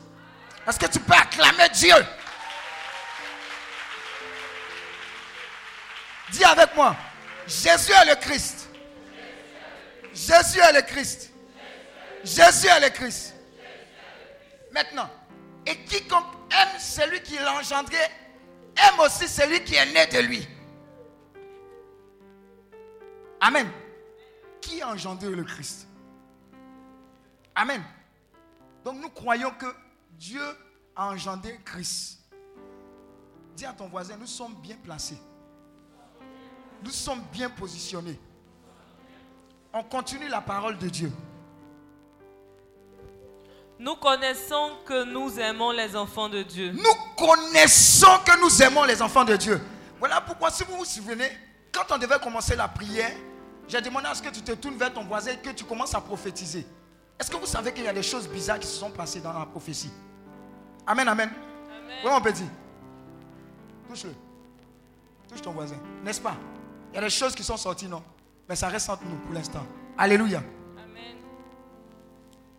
Est-ce 0.67 0.79
que 0.79 0.87
tu 0.87 1.01
peux 1.01 1.15
acclamer 1.15 1.69
Dieu? 1.71 1.95
Dis 6.33 6.45
avec 6.45 6.75
moi, 6.75 6.97
Jésus 7.51 7.91
est 7.91 8.05
le 8.09 8.15
Christ. 8.15 8.69
Jésus 10.15 10.61
est 10.61 10.73
le 10.73 10.83
Christ. 10.83 11.33
Jésus 12.23 12.69
est 12.69 12.81
le 12.81 12.91
Christ. 12.91 13.35
Maintenant, 14.71 15.11
et 15.67 15.77
quiconque 15.85 16.33
aime 16.53 16.79
celui 16.79 17.21
qui 17.23 17.35
l'a 17.35 17.55
engendré, 17.55 17.97
aime 18.77 19.01
aussi 19.01 19.27
celui 19.27 19.65
qui 19.65 19.75
est 19.75 19.93
né 19.93 20.07
de 20.07 20.19
lui. 20.21 20.49
Amen. 23.41 23.69
Qui 24.61 24.81
a 24.81 24.91
engendré 24.91 25.31
le 25.31 25.43
Christ? 25.43 25.89
Amen. 27.57 27.83
Donc 28.85 28.99
nous 28.99 29.11
croyons 29.11 29.51
que 29.51 29.75
Dieu 30.13 30.43
a 30.95 31.09
engendré 31.09 31.59
Christ. 31.65 32.21
Dis 33.57 33.67
à 33.67 33.73
ton 33.73 33.89
voisin, 33.89 34.17
nous 34.17 34.27
sommes 34.27 34.55
bien 34.55 34.77
placés. 34.77 35.19
Nous 36.83 36.91
sommes 36.91 37.23
bien 37.33 37.51
positionnés. 37.51 38.19
On 39.73 39.83
continue 39.83 40.29
la 40.29 40.41
parole 40.41 40.79
de 40.79 40.89
Dieu. 40.89 41.13
Nous 43.79 43.97
connaissons 43.97 44.73
que 44.85 45.05
nous 45.05 45.39
aimons 45.41 45.71
les 45.71 45.97
enfants 45.97 46.29
de 46.29 46.43
Dieu. 46.43 46.73
Nous 46.73 47.17
connaissons 47.17 48.19
que 48.27 48.39
nous 48.41 48.63
aimons 48.63 48.85
les 48.85 49.01
enfants 49.01 49.25
de 49.25 49.37
Dieu. 49.37 49.61
Voilà 49.99 50.21
pourquoi, 50.21 50.51
si 50.51 50.65
vous 50.65 50.77
vous 50.77 50.85
souvenez, 50.85 51.31
quand 51.73 51.95
on 51.95 51.99
devait 51.99 52.19
commencer 52.19 52.57
la 52.57 52.69
prière, 52.69 53.13
j'ai 53.69 53.81
demandé 53.81 54.07
à 54.07 54.15
ce 54.15 54.23
que 54.23 54.29
tu 54.29 54.43
te 54.43 54.53
tournes 54.53 54.77
vers 54.77 54.93
ton 54.93 55.05
voisin 55.05 55.33
et 55.33 55.39
que 55.39 55.51
tu 55.51 55.65
commences 55.65 55.95
à 55.95 56.01
prophétiser. 56.01 56.67
Est-ce 57.19 57.31
que 57.31 57.37
vous 57.37 57.47
savez 57.47 57.73
qu'il 57.73 57.85
y 57.85 57.89
a 57.89 57.93
des 57.93 58.03
choses 58.03 58.29
bizarres 58.29 58.59
qui 58.59 58.67
se 58.67 58.77
sont 58.77 58.91
passées 58.91 59.21
dans 59.21 59.33
la 59.33 59.47
prophétie? 59.47 59.91
Amen, 60.87 61.07
amen. 61.09 61.31
Oui, 62.05 62.11
mon 62.11 62.21
petit. 62.21 62.47
Touche-le. 63.89 64.15
Touche 65.29 65.43
ton 65.43 65.53
voisin. 65.53 65.77
N'est-ce 66.03 66.21
pas? 66.21 66.37
Il 66.93 66.97
y 66.97 66.99
a 66.99 67.03
des 67.03 67.11
choses 67.11 67.35
qui 67.35 67.45
sont 67.45 67.57
sorties, 67.57 67.87
non? 67.87 68.03
Mais 68.49 68.57
ça 68.57 68.69
reste 68.69 68.91
entre 68.91 69.05
nous 69.05 69.17
pour 69.17 69.33
l'instant. 69.33 69.65
Alléluia. 69.97 70.43
Amen. 70.77 71.17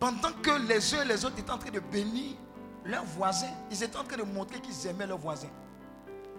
Pendant 0.00 0.32
que 0.32 0.50
les 0.66 0.94
uns 0.94 1.02
et 1.02 1.04
les 1.06 1.24
autres 1.24 1.38
étaient 1.38 1.50
en 1.50 1.58
train 1.58 1.70
de 1.70 1.80
bénir 1.80 2.36
leurs 2.84 3.04
voisins, 3.04 3.52
ils 3.70 3.82
étaient 3.82 3.96
en 3.96 4.04
train 4.04 4.16
de 4.16 4.22
montrer 4.22 4.60
qu'ils 4.60 4.86
aimaient 4.86 5.06
leurs 5.06 5.18
voisins. 5.18 5.50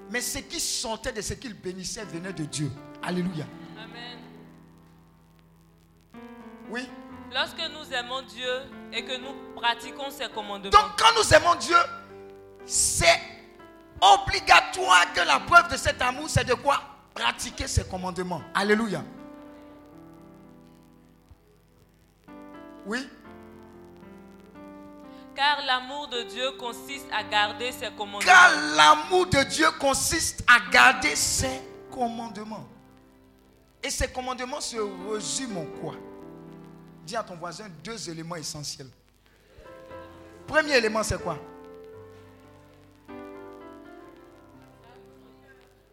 Mais 0.09 0.21
ce 0.21 0.39
qui 0.39 0.59
sortait 0.59 1.11
de 1.11 1.21
ce 1.21 1.33
qu'ils 1.35 1.53
bénissaient 1.53 2.05
venait 2.05 2.33
de 2.33 2.45
Dieu. 2.45 2.71
Alléluia. 3.01 3.45
Amen. 3.77 4.17
Oui. 6.69 6.89
Lorsque 7.31 7.57
nous 7.59 7.93
aimons 7.93 8.21
Dieu 8.23 8.61
et 8.91 9.05
que 9.05 9.17
nous 9.17 9.33
pratiquons 9.55 10.09
ses 10.09 10.29
commandements, 10.29 10.69
Donc 10.69 10.97
quand 10.97 11.15
nous 11.17 11.33
aimons 11.33 11.55
Dieu, 11.55 11.77
c'est 12.65 13.19
obligatoire 14.01 15.13
que 15.13 15.21
la 15.21 15.39
preuve 15.39 15.71
de 15.71 15.77
cet 15.77 16.01
amour, 16.01 16.29
c'est 16.29 16.45
de 16.45 16.53
quoi? 16.53 16.81
Pratiquer 17.13 17.67
ses 17.67 17.83
commandements. 17.85 18.41
Alléluia. 18.53 19.03
Oui. 22.85 23.07
car 25.35 25.65
l'amour 25.65 26.07
de 26.07 26.23
Dieu 26.23 26.51
consiste 26.59 27.07
à 27.11 27.23
garder 27.23 27.71
ses 27.71 27.89
commandements. 27.91 28.19
Car 28.19 28.51
l'amour 28.75 29.25
de 29.27 29.43
Dieu 29.43 29.67
consiste 29.79 30.43
à 30.47 30.69
garder 30.71 31.15
ses 31.15 31.59
commandements. 31.91 32.67
Et 33.81 33.89
ces 33.89 34.07
commandements 34.07 34.61
se 34.61 34.77
résument 35.11 35.61
en 35.61 35.79
quoi? 35.81 35.95
Dis 37.05 37.15
à 37.15 37.23
ton 37.23 37.35
voisin 37.35 37.65
deux 37.83 38.09
éléments 38.09 38.35
essentiels. 38.35 38.87
Premier 40.47 40.77
élément, 40.77 41.03
c'est 41.03 41.21
quoi? 41.21 41.37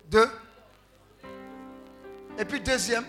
Deux. 0.07 0.29
Et 2.41 2.45
puis 2.47 2.59
deuxième, 2.59 3.05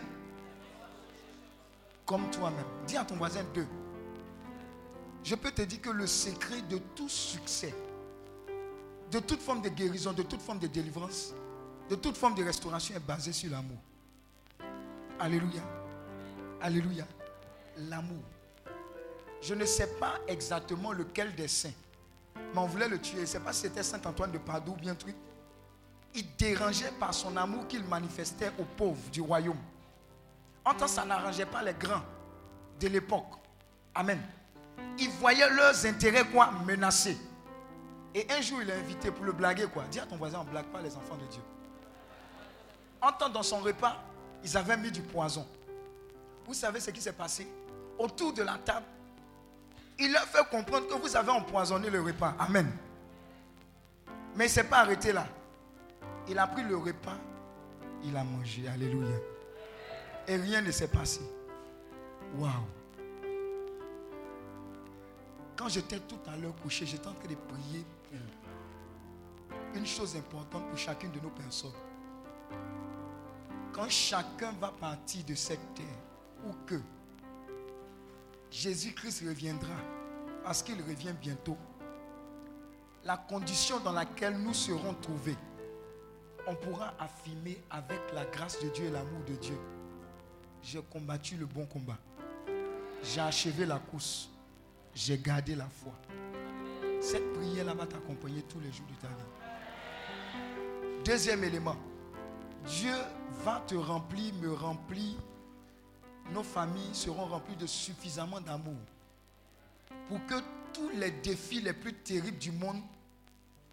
comme 2.05 2.29
toi-même. 2.31 2.65
Dis 2.85 2.97
à 2.97 3.05
ton 3.05 3.15
voisin 3.15 3.45
deux. 3.53 3.65
Je 5.23 5.35
peux 5.35 5.51
te 5.51 5.61
dire 5.61 5.79
que 5.79 5.89
le 5.89 6.05
secret 6.05 6.61
de 6.63 6.77
tout 6.95 7.07
succès, 7.07 7.73
de 9.09 9.19
toute 9.19 9.39
forme 9.39 9.61
de 9.61 9.69
guérison, 9.69 10.11
de 10.11 10.23
toute 10.23 10.41
forme 10.41 10.59
de 10.59 10.67
délivrance, 10.67 11.33
de 11.89 11.95
toute 11.95 12.17
forme 12.17 12.35
de 12.35 12.43
restauration 12.43 12.93
est 12.93 12.99
basé 12.99 13.31
sur 13.31 13.49
l'amour. 13.51 13.77
Alléluia. 15.17 15.61
Alléluia. 16.59 17.07
L'amour. 17.77 18.23
Je 19.41 19.53
ne 19.53 19.65
sais 19.65 19.87
pas 19.97 20.15
exactement 20.27 20.91
lequel 20.91 21.33
des 21.35 21.47
saints, 21.47 21.71
mais 22.35 22.59
on 22.59 22.65
voulait 22.65 22.89
le 22.89 22.99
tuer. 22.99 23.17
Je 23.17 23.21
ne 23.21 23.25
sais 23.27 23.39
pas 23.39 23.53
si 23.53 23.61
c'était 23.61 23.83
Saint 23.83 24.01
Antoine 24.05 24.33
de 24.33 24.39
Padoue 24.39 24.73
ou 24.73 24.75
bien 24.75 24.93
truc. 24.93 25.15
Il 26.13 26.35
dérangeait 26.35 26.91
par 26.99 27.13
son 27.13 27.37
amour 27.37 27.67
qu'il 27.67 27.83
manifestait 27.83 28.51
aux 28.59 28.65
pauvres 28.65 29.09
du 29.11 29.21
royaume. 29.21 29.57
En 30.65 30.73
temps, 30.73 30.87
ça 30.87 31.05
n'arrangeait 31.05 31.45
pas 31.45 31.63
les 31.63 31.73
grands 31.73 32.03
de 32.79 32.87
l'époque. 32.87 33.33
Amen. 33.95 34.21
Ils 34.99 35.09
voyaient 35.09 35.49
leurs 35.49 35.85
intérêts 35.85 36.25
quoi 36.25 36.51
menacés. 36.65 37.17
Et 38.13 38.27
un 38.29 38.41
jour, 38.41 38.61
il 38.61 38.69
a 38.69 38.75
invité 38.75 39.09
pour 39.09 39.23
le 39.23 39.31
blaguer 39.31 39.67
quoi. 39.67 39.85
Dis 39.89 39.99
à 39.99 40.05
ton 40.05 40.17
voisin, 40.17 40.39
on 40.39 40.43
ne 40.43 40.49
blague 40.49 40.65
pas 40.65 40.81
les 40.81 40.95
enfants 40.97 41.15
de 41.15 41.25
Dieu. 41.27 41.41
En 43.01 43.11
temps, 43.11 43.29
dans 43.29 43.43
son 43.43 43.59
repas, 43.59 43.97
ils 44.43 44.57
avaient 44.57 44.77
mis 44.77 44.91
du 44.91 45.01
poison. 45.01 45.47
Vous 46.45 46.53
savez 46.53 46.79
ce 46.79 46.91
qui 46.91 47.01
s'est 47.01 47.13
passé? 47.13 47.47
Autour 47.97 48.33
de 48.33 48.43
la 48.43 48.57
table, 48.57 48.85
il 49.97 50.11
leur 50.11 50.23
fait 50.23 50.47
comprendre 50.49 50.87
que 50.87 50.93
vous 50.95 51.15
avez 51.15 51.31
empoisonné 51.31 51.89
le 51.89 52.01
repas. 52.01 52.35
Amen. 52.37 52.69
Mais 54.35 54.45
il 54.45 54.47
ne 54.47 54.53
s'est 54.53 54.63
pas 54.63 54.79
arrêté 54.79 55.13
là. 55.13 55.25
Il 56.31 56.39
a 56.39 56.47
pris 56.47 56.63
le 56.63 56.77
repas, 56.77 57.17
il 58.05 58.15
a 58.15 58.23
mangé. 58.23 58.65
Alléluia. 58.65 59.17
Et 60.25 60.37
rien 60.37 60.61
ne 60.61 60.71
s'est 60.71 60.87
passé. 60.87 61.19
Waouh. 62.37 62.51
Quand 65.57 65.67
j'étais 65.67 65.99
tout 65.99 66.19
à 66.31 66.37
l'heure 66.37 66.55
couché, 66.63 66.85
j'étais 66.85 67.05
en 67.05 67.13
train 67.13 67.27
de 67.27 67.35
prier 67.35 67.85
pour 68.09 68.17
une 69.75 69.85
chose 69.85 70.15
importante 70.15 70.69
pour 70.69 70.77
chacune 70.77 71.11
de 71.11 71.19
nos 71.19 71.31
personnes. 71.31 71.73
Quand 73.73 73.89
chacun 73.89 74.53
va 74.53 74.69
partir 74.69 75.25
de 75.25 75.35
cette 75.35 75.73
terre, 75.73 75.85
ou 76.45 76.53
que 76.65 76.79
Jésus-Christ 78.49 79.27
reviendra, 79.27 79.75
parce 80.45 80.63
qu'il 80.63 80.81
revient 80.81 81.13
bientôt, 81.19 81.57
la 83.03 83.17
condition 83.17 83.81
dans 83.81 83.91
laquelle 83.91 84.37
nous 84.37 84.53
serons 84.53 84.93
trouvés, 84.93 85.35
on 86.47 86.55
pourra 86.55 86.93
affirmer 86.99 87.61
avec 87.69 87.99
la 88.13 88.25
grâce 88.25 88.61
de 88.63 88.69
Dieu 88.69 88.85
et 88.85 88.91
l'amour 88.91 89.21
de 89.27 89.35
Dieu. 89.35 89.57
J'ai 90.63 90.81
combattu 90.81 91.35
le 91.35 91.45
bon 91.45 91.65
combat. 91.65 91.97
J'ai 93.03 93.21
achevé 93.21 93.65
la 93.65 93.79
course. 93.79 94.29
J'ai 94.93 95.17
gardé 95.17 95.55
la 95.55 95.67
foi. 95.67 95.93
Cette 96.99 97.33
prière-là 97.33 97.73
va 97.73 97.87
t'accompagner 97.87 98.43
tous 98.43 98.59
les 98.59 98.71
jours 98.71 98.85
de 98.87 98.95
ta 98.95 99.07
vie. 99.07 101.03
Deuxième 101.03 101.43
élément. 101.43 101.77
Dieu 102.65 102.93
va 103.43 103.63
te 103.65 103.75
remplir, 103.75 104.33
me 104.35 104.53
remplir. 104.53 105.15
Nos 106.31 106.43
familles 106.43 106.93
seront 106.93 107.25
remplies 107.25 107.55
de 107.55 107.65
suffisamment 107.65 108.39
d'amour 108.39 108.77
pour 110.07 110.23
que 110.27 110.35
tous 110.73 110.89
les 110.95 111.11
défis 111.11 111.61
les 111.61 111.73
plus 111.73 111.93
terribles 111.93 112.37
du 112.37 112.51
monde 112.51 112.81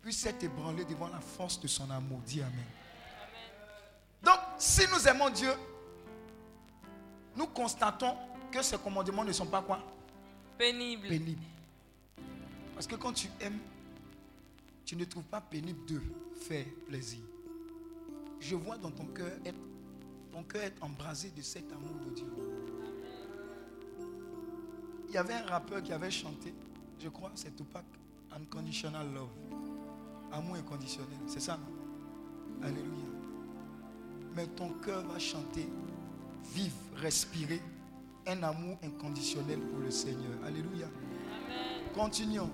puissent 0.09 0.25
être 0.25 0.43
ébranlés 0.43 0.87
devant 0.87 1.09
la 1.09 1.21
force 1.21 1.61
de 1.61 1.67
son 1.69 1.91
amour. 1.91 2.21
Dis 2.25 2.41
Amen. 2.41 2.65
Donc, 4.23 4.39
si 4.57 4.81
nous 4.91 5.07
aimons 5.07 5.29
Dieu, 5.29 5.53
nous 7.37 7.47
constatons 7.49 8.17
que 8.51 8.63
ces 8.63 8.79
commandements 8.79 9.23
ne 9.23 9.33
sont 9.33 9.45
pas 9.45 9.61
quoi? 9.61 9.85
Pénible. 10.57 11.09
Pénibles. 11.09 11.43
Parce 12.75 12.87
que 12.87 12.95
quand 12.95 13.13
tu 13.13 13.29
aimes, 13.39 13.59
tu 14.87 14.97
ne 14.97 15.05
trouves 15.05 15.25
pas 15.25 15.43
pénible 15.43 15.85
de 15.85 16.01
faire 16.41 16.65
plaisir. 16.87 17.21
Je 18.41 18.57
vois 18.57 18.79
dans 18.79 18.91
ton 18.91 19.05
cœur 19.09 19.31
être, 19.45 19.61
ton 20.33 20.43
cœur 20.43 20.63
être 20.63 20.83
embrasé 20.83 21.29
de 21.37 21.43
cet 21.43 21.71
amour 21.71 21.97
de 22.07 22.15
Dieu. 22.15 22.27
Il 25.09 25.13
y 25.15 25.19
avait 25.19 25.35
un 25.35 25.45
rappeur 25.45 25.83
qui 25.83 25.93
avait 25.93 26.11
chanté, 26.11 26.55
je 26.99 27.11
crois, 27.11 27.31
c'est 27.35 27.55
Tupac, 27.55 27.85
Unconditional 28.33 29.13
Love. 29.13 29.68
Amour 30.33 30.57
inconditionnel, 30.57 31.19
c'est 31.27 31.41
ça, 31.41 31.57
non? 31.57 32.67
Alléluia. 32.67 33.07
Mais 34.35 34.47
ton 34.47 34.71
cœur 34.85 35.05
va 35.07 35.19
chanter, 35.19 35.69
vivre, 36.53 36.77
respirer 36.97 37.63
un 38.27 38.43
amour 38.43 38.77
inconditionnel 38.85 39.59
pour 39.61 39.81
le 39.81 39.91
Seigneur. 39.91 40.33
Alléluia. 40.45 40.87
Continuons. 41.95 42.51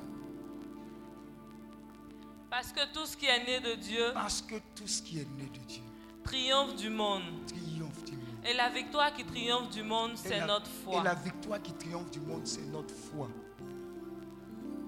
Parce 2.48 2.72
que 2.72 2.92
tout 2.92 3.04
ce 3.04 3.16
qui 3.16 3.26
est 3.26 3.44
né 3.44 3.60
de 3.60 3.74
Dieu 3.74 4.12
Parce 4.14 4.40
que 4.40 4.54
tout 4.76 4.86
ce 4.86 5.02
qui 5.02 5.18
est 5.18 5.28
né 5.36 5.50
de 5.52 5.58
Dieu 5.66 5.82
triomphe 6.22 6.76
du 6.76 6.88
monde. 6.88 7.22
triomphe 7.46 8.04
du 8.04 8.12
monde. 8.12 8.24
Et 8.46 8.54
la 8.54 8.68
victoire 8.70 9.12
qui 9.14 9.24
triomphe 9.24 9.70
du 9.70 9.82
monde, 9.82 10.12
c'est 10.16 10.44
notre 10.46 10.66
foi. 10.70 11.00
Et 11.00 11.04
la 11.04 11.14
victoire 11.14 11.60
qui 11.62 11.72
triomphe 11.72 12.10
du 12.10 12.20
monde, 12.20 12.46
c'est 12.46 12.64
notre 12.66 12.94
foi. 12.94 13.28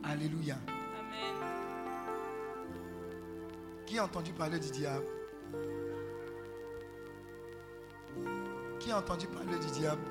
Alléluia. 0.03 0.57
Amen. 0.67 1.56
Qui 3.87 3.99
a 3.99 4.05
entendu 4.05 4.33
parler 4.33 4.59
du 4.59 4.71
diable? 4.71 5.07
Qui 8.81 8.91
a 8.91 8.99
entendu 8.99 9.27
parler 9.29 9.59
du 9.59 9.71
diable? 9.73 10.03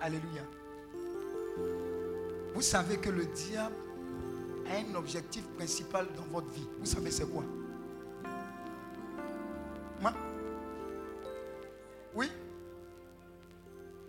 Alléluia. 0.00 0.42
Vous 2.54 2.62
savez 2.62 2.98
que 2.98 3.10
le 3.10 3.24
diable 3.26 3.74
a 4.70 4.76
un 4.76 4.94
objectif 4.94 5.46
principal 5.56 6.06
dans 6.16 6.24
votre 6.24 6.48
vie. 6.48 6.68
Vous 6.78 6.86
savez 6.86 7.10
c'est 7.10 7.26
quoi? 7.26 7.44
Oui? 12.18 12.28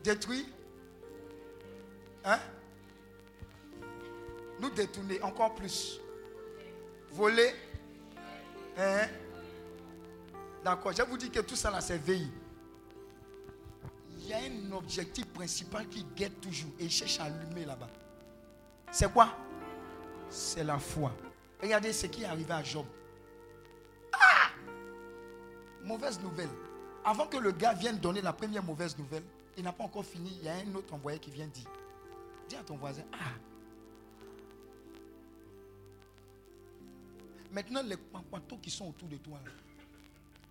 Détruire? 0.04 0.46
Hein? 2.26 2.40
Nous 4.60 4.70
détourner 4.72 5.22
encore 5.22 5.54
plus. 5.54 6.02
Voler? 7.12 7.54
Hein? 8.80 9.10
D'accord, 10.64 10.94
je 10.94 11.02
vous 11.04 11.18
dis 11.18 11.30
que 11.30 11.42
tout 11.42 11.56
ça 11.56 11.70
là, 11.70 11.82
c'est 11.82 11.98
veille. 11.98 12.32
Il 14.20 14.28
y 14.28 14.34
a 14.34 14.38
un 14.38 14.72
objectif 14.72 15.26
principal 15.28 15.88
qui 15.88 16.06
guette 16.16 16.40
toujours 16.40 16.72
et 16.80 16.88
cherche 16.88 17.20
à 17.20 17.26
allumer 17.26 17.66
là-bas. 17.66 17.90
C'est 18.92 19.12
quoi? 19.12 19.36
C'est 20.30 20.64
la 20.64 20.78
foi. 20.78 21.12
Regardez 21.62 21.92
ce 21.92 22.06
qui 22.08 22.24
est 22.24 22.26
arrivé 22.26 22.54
à 22.54 22.64
Job. 22.64 22.86
Ah 24.14 24.50
Mauvaise 25.84 26.20
nouvelle. 26.22 26.50
Avant 27.04 27.26
que 27.28 27.38
le 27.38 27.52
gars 27.52 27.74
vienne 27.74 27.98
donner 27.98 28.22
la 28.22 28.34
première 28.34 28.64
mauvaise 28.64 28.98
nouvelle, 28.98 29.24
il 29.58 29.64
n'a 29.64 29.74
pas 29.74 29.84
encore 29.84 30.06
fini. 30.06 30.38
Il 30.40 30.46
y 30.46 30.50
a 30.50 30.54
un 30.54 30.76
autre 30.76 30.94
envoyé 30.94 31.20
qui 31.20 31.32
vient 31.32 31.48
dire. 31.48 31.70
Dis 32.48 32.56
à 32.56 32.64
ton 32.64 32.78
voisin, 32.78 33.04
ah, 33.14 33.34
Maintenant, 37.52 37.82
les 37.84 37.98
pampantons 37.98 38.58
qui 38.58 38.70
sont 38.70 38.88
autour 38.88 39.08
de 39.08 39.18
toi, 39.18 39.40
là, 39.44 39.52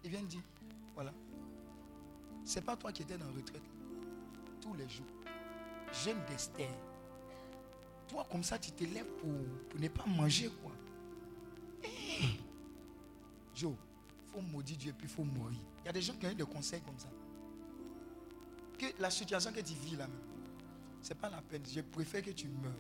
ils 0.05 0.11
viennent 0.11 0.27
dire, 0.27 0.43
voilà, 0.95 1.13
c'est 2.45 2.65
pas 2.65 2.77
toi 2.77 2.93
qui 2.93 3.03
étais 3.03 3.17
dans 3.17 3.27
la 3.27 3.33
retraite 3.33 3.63
tous 4.61 4.75
les 4.75 4.89
jours. 4.89 5.07
Jeune 6.05 6.19
d'Esther. 6.27 6.71
Toi, 8.09 8.27
comme 8.31 8.43
ça, 8.43 8.59
tu 8.59 8.73
te 8.73 8.85
lèves 8.85 9.07
pour, 9.21 9.81
ne 9.81 9.89
pas 9.89 10.07
manger, 10.07 10.51
quoi. 10.63 10.73
Hey. 11.83 12.41
Joe, 13.55 13.75
il 14.27 14.33
faut 14.33 14.41
maudire 14.41 14.77
Dieu 14.77 14.91
et 14.91 14.93
puis 14.93 15.07
il 15.07 15.11
faut 15.11 15.25
mourir. 15.25 15.59
Il 15.83 15.87
y 15.87 15.89
a 15.89 15.93
des 15.93 16.03
gens 16.03 16.15
qui 16.15 16.27
ont 16.27 16.31
eu 16.31 16.35
des 16.35 16.45
conseils 16.45 16.81
comme 16.81 16.99
ça. 16.99 17.09
Que 18.79 18.87
la 19.01 19.11
situation 19.11 19.53
que 19.53 19.61
tu 19.61 19.75
vis 19.75 19.97
là 19.97 20.07
c'est 21.03 21.17
pas 21.17 21.31
la 21.31 21.41
peine. 21.41 21.63
Je 21.73 21.81
préfère 21.81 22.23
que 22.23 22.31
tu 22.31 22.49
meurs. 22.49 22.73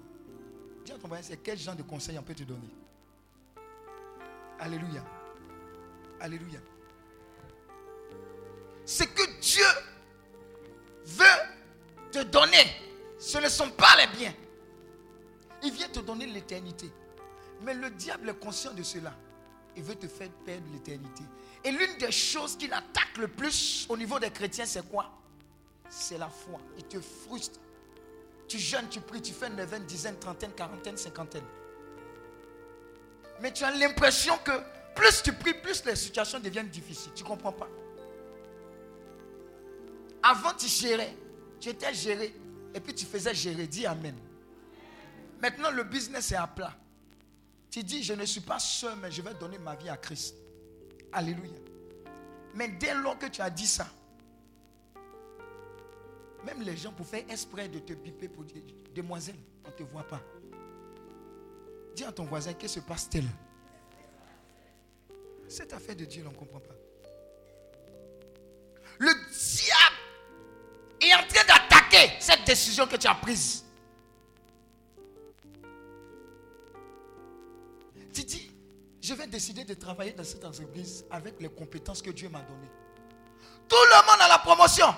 Dis 0.84 0.92
à 0.92 0.98
ton 0.98 1.08
voisin, 1.08 1.22
c'est 1.22 1.42
quel 1.42 1.58
genre 1.58 1.76
de 1.76 1.82
conseil 1.82 2.18
on 2.18 2.22
peut 2.22 2.34
te 2.34 2.42
donner? 2.42 2.68
Alléluia. 4.58 5.04
Alléluia. 6.20 6.60
Ce 8.84 9.04
que 9.04 9.40
Dieu 9.40 9.66
veut 11.04 11.24
te 12.10 12.22
donner, 12.24 12.64
ce 13.18 13.38
ne 13.38 13.48
sont 13.48 13.70
pas 13.70 13.96
les 13.98 14.06
biens. 14.18 14.34
Il 15.62 15.72
vient 15.72 15.88
te 15.88 16.00
donner 16.00 16.26
l'éternité. 16.26 16.90
Mais 17.62 17.74
le 17.74 17.90
diable 17.90 18.30
est 18.30 18.38
conscient 18.38 18.72
de 18.72 18.82
cela. 18.82 19.14
Il 19.76 19.82
veut 19.82 19.96
te 19.96 20.08
faire 20.08 20.30
perdre 20.44 20.66
l'éternité. 20.72 21.22
Et 21.64 21.70
l'une 21.70 21.98
des 21.98 22.12
choses 22.12 22.56
qu'il 22.56 22.72
attaque 22.72 23.16
le 23.18 23.28
plus 23.28 23.86
au 23.88 23.96
niveau 23.96 24.18
des 24.18 24.30
chrétiens, 24.30 24.66
c'est 24.66 24.88
quoi? 24.88 25.10
C'est 25.88 26.18
la 26.18 26.28
foi. 26.28 26.60
Il 26.76 26.84
te 26.84 27.00
frustre. 27.00 27.60
Tu 28.46 28.58
jeûnes, 28.58 28.88
tu 28.88 29.00
pries, 29.00 29.20
tu 29.20 29.32
fais 29.32 29.48
une 29.48 29.56
neuvaine, 29.56 29.84
dizaine, 29.84 30.18
trentaine, 30.18 30.52
quarantaine, 30.52 30.96
cinquantaine. 30.96 31.44
Mais 33.40 33.52
tu 33.52 33.64
as 33.64 33.70
l'impression 33.70 34.36
que 34.38 34.52
plus 34.94 35.22
tu 35.22 35.32
pries, 35.32 35.54
plus 35.54 35.84
les 35.84 35.96
situations 35.96 36.40
deviennent 36.40 36.68
difficiles. 36.68 37.12
Tu 37.14 37.22
ne 37.22 37.28
comprends 37.28 37.52
pas. 37.52 37.68
Avant, 40.22 40.52
tu 40.58 40.66
gérais. 40.66 41.14
Tu 41.60 41.68
étais 41.68 41.94
géré. 41.94 42.34
Et 42.74 42.80
puis 42.80 42.94
tu 42.94 43.06
faisais 43.06 43.34
gérer. 43.34 43.66
Dis 43.66 43.86
Amen. 43.86 44.14
Maintenant, 45.40 45.70
le 45.70 45.84
business 45.84 46.32
est 46.32 46.36
à 46.36 46.46
plat. 46.46 46.74
Tu 47.70 47.82
dis, 47.82 48.02
je 48.02 48.14
ne 48.14 48.24
suis 48.24 48.40
pas 48.40 48.58
seul, 48.58 48.96
mais 49.00 49.10
je 49.10 49.22
vais 49.22 49.34
donner 49.34 49.58
ma 49.58 49.74
vie 49.76 49.88
à 49.88 49.96
Christ. 49.96 50.34
Alléluia. 51.12 51.52
Mais 52.54 52.68
dès 52.68 52.94
lors 52.94 53.18
que 53.18 53.26
tu 53.26 53.40
as 53.40 53.50
dit 53.50 53.66
ça, 53.66 53.86
même 56.44 56.62
les 56.62 56.76
gens 56.76 56.92
pour 56.92 57.06
faire 57.06 57.24
exprès 57.28 57.68
de 57.68 57.78
te 57.78 57.92
piper 57.92 58.28
pour 58.28 58.44
dire, 58.44 58.62
demoiselle, 58.94 59.36
on 59.64 59.68
ne 59.68 59.74
te 59.74 59.82
voit 59.82 60.06
pas. 60.06 60.20
Dis 61.98 62.04
à 62.04 62.12
ton 62.12 62.22
voisin, 62.22 62.52
que 62.52 62.68
se 62.68 62.78
passe-t-il? 62.78 63.24
Cette 65.48 65.72
affaire 65.72 65.96
de 65.96 66.04
Dieu, 66.04 66.22
on 66.28 66.30
ne 66.30 66.36
comprend 66.36 66.60
pas. 66.60 66.76
Le 69.00 69.08
diable 69.08 69.96
est 71.00 71.12
en 71.12 71.26
train 71.26 71.44
d'attaquer 71.44 72.12
cette 72.20 72.46
décision 72.46 72.86
que 72.86 72.94
tu 72.94 73.08
as 73.08 73.16
prise. 73.16 73.64
Tu 78.14 78.22
dis, 78.22 78.52
je 79.00 79.14
vais 79.14 79.26
décider 79.26 79.64
de 79.64 79.74
travailler 79.74 80.12
dans 80.12 80.22
cette 80.22 80.44
entreprise 80.44 81.04
avec 81.10 81.40
les 81.40 81.48
compétences 81.48 82.00
que 82.00 82.10
Dieu 82.10 82.28
m'a 82.28 82.42
données. 82.42 82.70
Tout 83.68 83.74
le 83.74 84.06
monde 84.06 84.20
a 84.20 84.28
la 84.28 84.38
promotion. 84.38 84.94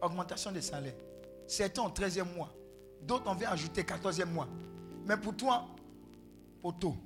Augmentation 0.00 0.50
des 0.50 0.62
salaires. 0.62 0.96
Certains 1.46 1.82
ont 1.82 1.90
13e 1.90 2.34
mois. 2.34 2.50
D'autres 3.02 3.24
on 3.26 3.34
vient 3.34 3.50
ajouter 3.50 3.82
14e 3.82 4.26
mois. 4.26 4.48
Mais 5.04 5.16
pour 5.16 5.36
toi, 5.36 5.66
auto. 6.62 6.96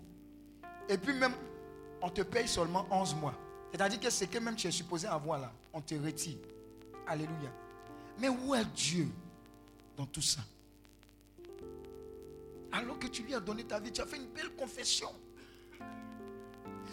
Et 0.88 0.98
puis 0.98 1.14
même, 1.14 1.32
on 2.02 2.10
te 2.10 2.22
paye 2.22 2.46
seulement 2.46 2.86
11 2.90 3.14
mois. 3.16 3.34
C'est-à-dire 3.72 4.00
que 4.00 4.10
ce 4.10 4.24
que 4.24 4.38
même 4.38 4.56
tu 4.56 4.66
es 4.66 4.70
supposé 4.70 5.06
avoir 5.06 5.38
là, 5.38 5.52
on 5.72 5.80
te 5.80 5.94
retire. 5.94 6.38
Alléluia. 7.06 7.50
Mais 8.18 8.28
où 8.28 8.54
est 8.54 8.64
Dieu 8.74 9.08
dans 9.96 10.06
tout 10.06 10.22
ça? 10.22 10.40
Alors 12.72 12.98
que 12.98 13.06
tu 13.06 13.22
lui 13.22 13.34
as 13.34 13.40
donné 13.40 13.64
ta 13.64 13.80
vie, 13.80 13.90
tu 13.90 14.00
as 14.00 14.06
fait 14.06 14.16
une 14.16 14.28
belle 14.28 14.54
confession. 14.56 15.10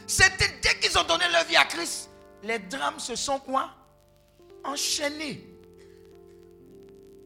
C'était 0.08 0.60
dès 0.62 0.80
qu'ils 0.80 0.98
ont 0.98 1.04
donné 1.04 1.26
leur 1.32 1.44
vie 1.46 1.56
à 1.56 1.66
Christ, 1.66 2.10
les 2.44 2.60
drames 2.60 3.00
se 3.00 3.16
sont 3.16 3.40
quoi? 3.40 3.74
Enchaînés. 4.64 5.53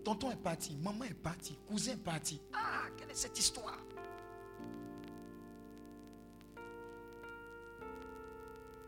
Tonton 0.08 0.32
est 0.32 0.38
parti, 0.38 0.74
maman 0.78 1.04
est 1.04 1.14
parti, 1.14 1.60
cousin 1.68 1.92
est 1.92 1.98
parti. 1.98 2.40
Ah, 2.54 2.86
quelle 2.96 3.12
est 3.12 3.14
cette 3.14 3.38
histoire? 3.38 3.78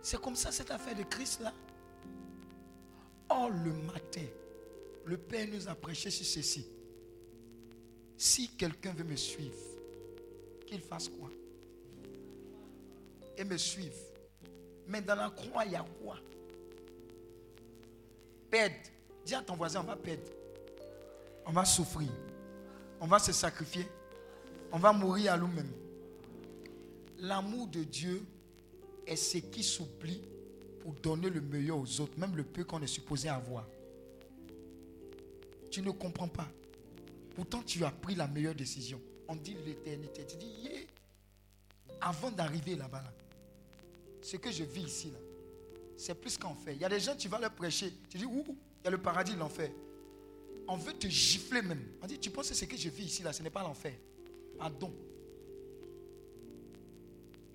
C'est 0.02 0.22
comme 0.22 0.38
ça 0.38 0.50
cette 0.54 0.72
affaire 0.72 0.96
de 0.96 1.04
Christ 1.04 1.42
là. 1.42 1.54
Or, 3.28 3.50
le 3.50 3.74
matin, 3.74 4.24
le 5.04 5.18
Père 5.18 5.50
nous 5.52 5.68
a 5.68 5.76
prêché 5.76 6.10
sur 6.10 6.26
ceci. 6.26 6.66
Si 8.16 8.56
quelqu'un 8.56 8.94
veut 8.94 9.04
me 9.04 9.18
suivre, 9.18 9.60
qu'il 10.66 10.80
fasse 10.80 11.10
quoi? 11.10 11.30
Et 13.36 13.44
me 13.44 13.58
suive. 13.58 14.00
Mais 14.88 15.02
dans 15.02 15.16
la 15.16 15.30
croix, 15.32 15.66
il 15.66 15.74
y 15.74 15.76
a 15.76 15.86
quoi? 16.02 16.16
Perdre. 18.50 18.76
Dis 19.26 19.36
à 19.36 19.42
ton 19.42 19.58
voisin, 19.58 19.82
on 19.82 19.84
va 19.84 19.98
perdre. 19.98 20.39
On 21.46 21.52
va 21.52 21.66
souffrir. 21.66 22.10
On 23.00 23.08
va 23.08 23.20
se 23.20 23.32
sacrifier. 23.32 23.88
On 24.72 24.78
va 24.78 24.94
mourir 24.94 25.34
à 25.34 25.38
nous-mêmes. 25.38 25.72
L'amour 27.20 27.68
de 27.68 27.84
Dieu 27.84 28.26
est 29.06 29.16
ce 29.16 29.40
qui 29.40 29.64
s'oublie 29.64 30.22
pour 30.80 30.94
donner 30.94 31.30
le 31.30 31.42
meilleur 31.42 31.78
aux 31.78 32.02
autres, 32.02 32.18
même 32.18 32.36
le 32.36 32.44
peu 32.44 32.64
qu'on 32.64 32.82
est 32.82 32.88
supposé 32.88 33.30
avoir. 33.30 33.66
Tu 35.72 35.82
ne 35.82 35.92
comprends 35.92 36.28
pas. 36.28 36.48
Pourtant, 37.36 37.62
tu 37.64 37.84
as 37.84 37.92
pris 37.92 38.16
la 38.16 38.28
meilleure 38.28 38.56
décision. 38.56 39.02
On 39.28 39.36
dit 39.36 39.56
l'éternité. 39.66 40.26
Tu 40.26 40.38
dis, 40.38 40.52
yeah. 40.64 40.82
avant 42.02 42.32
d'arriver 42.32 42.76
là-bas, 42.76 43.02
là, 43.02 43.14
ce 44.22 44.38
que 44.38 44.52
je 44.52 44.64
vis 44.64 44.84
ici, 44.84 45.12
là, 45.12 45.20
c'est 45.96 46.16
plus 46.16 46.38
qu'en 46.38 46.56
fait. 46.56 46.74
Il 46.76 46.82
y 46.82 46.86
a 46.86 46.90
des 46.90 47.00
gens, 47.00 47.16
tu 47.16 47.28
vas 47.28 47.40
leur 47.40 47.52
prêcher. 47.52 47.94
Tu 48.10 48.18
dis, 48.18 48.26
ouh, 48.26 48.46
il 48.48 48.86
y 48.86 48.88
a 48.88 48.92
le 48.92 48.98
paradis, 48.98 49.36
l'enfer. 49.36 49.70
On 50.72 50.78
veut 50.78 50.94
te 50.94 51.08
gifler 51.08 51.64
même. 51.64 51.84
On 52.00 52.06
dit, 52.06 52.20
tu 52.20 52.30
penses 52.30 52.50
que 52.50 52.54
ce 52.54 52.66
que 52.66 52.78
je 52.78 52.90
vis 52.90 53.06
ici, 53.06 53.24
là, 53.24 53.34
ce 53.34 53.42
n'est 53.42 53.50
pas 53.50 53.64
l'enfer? 53.64 53.94
Pardon. 54.56 54.94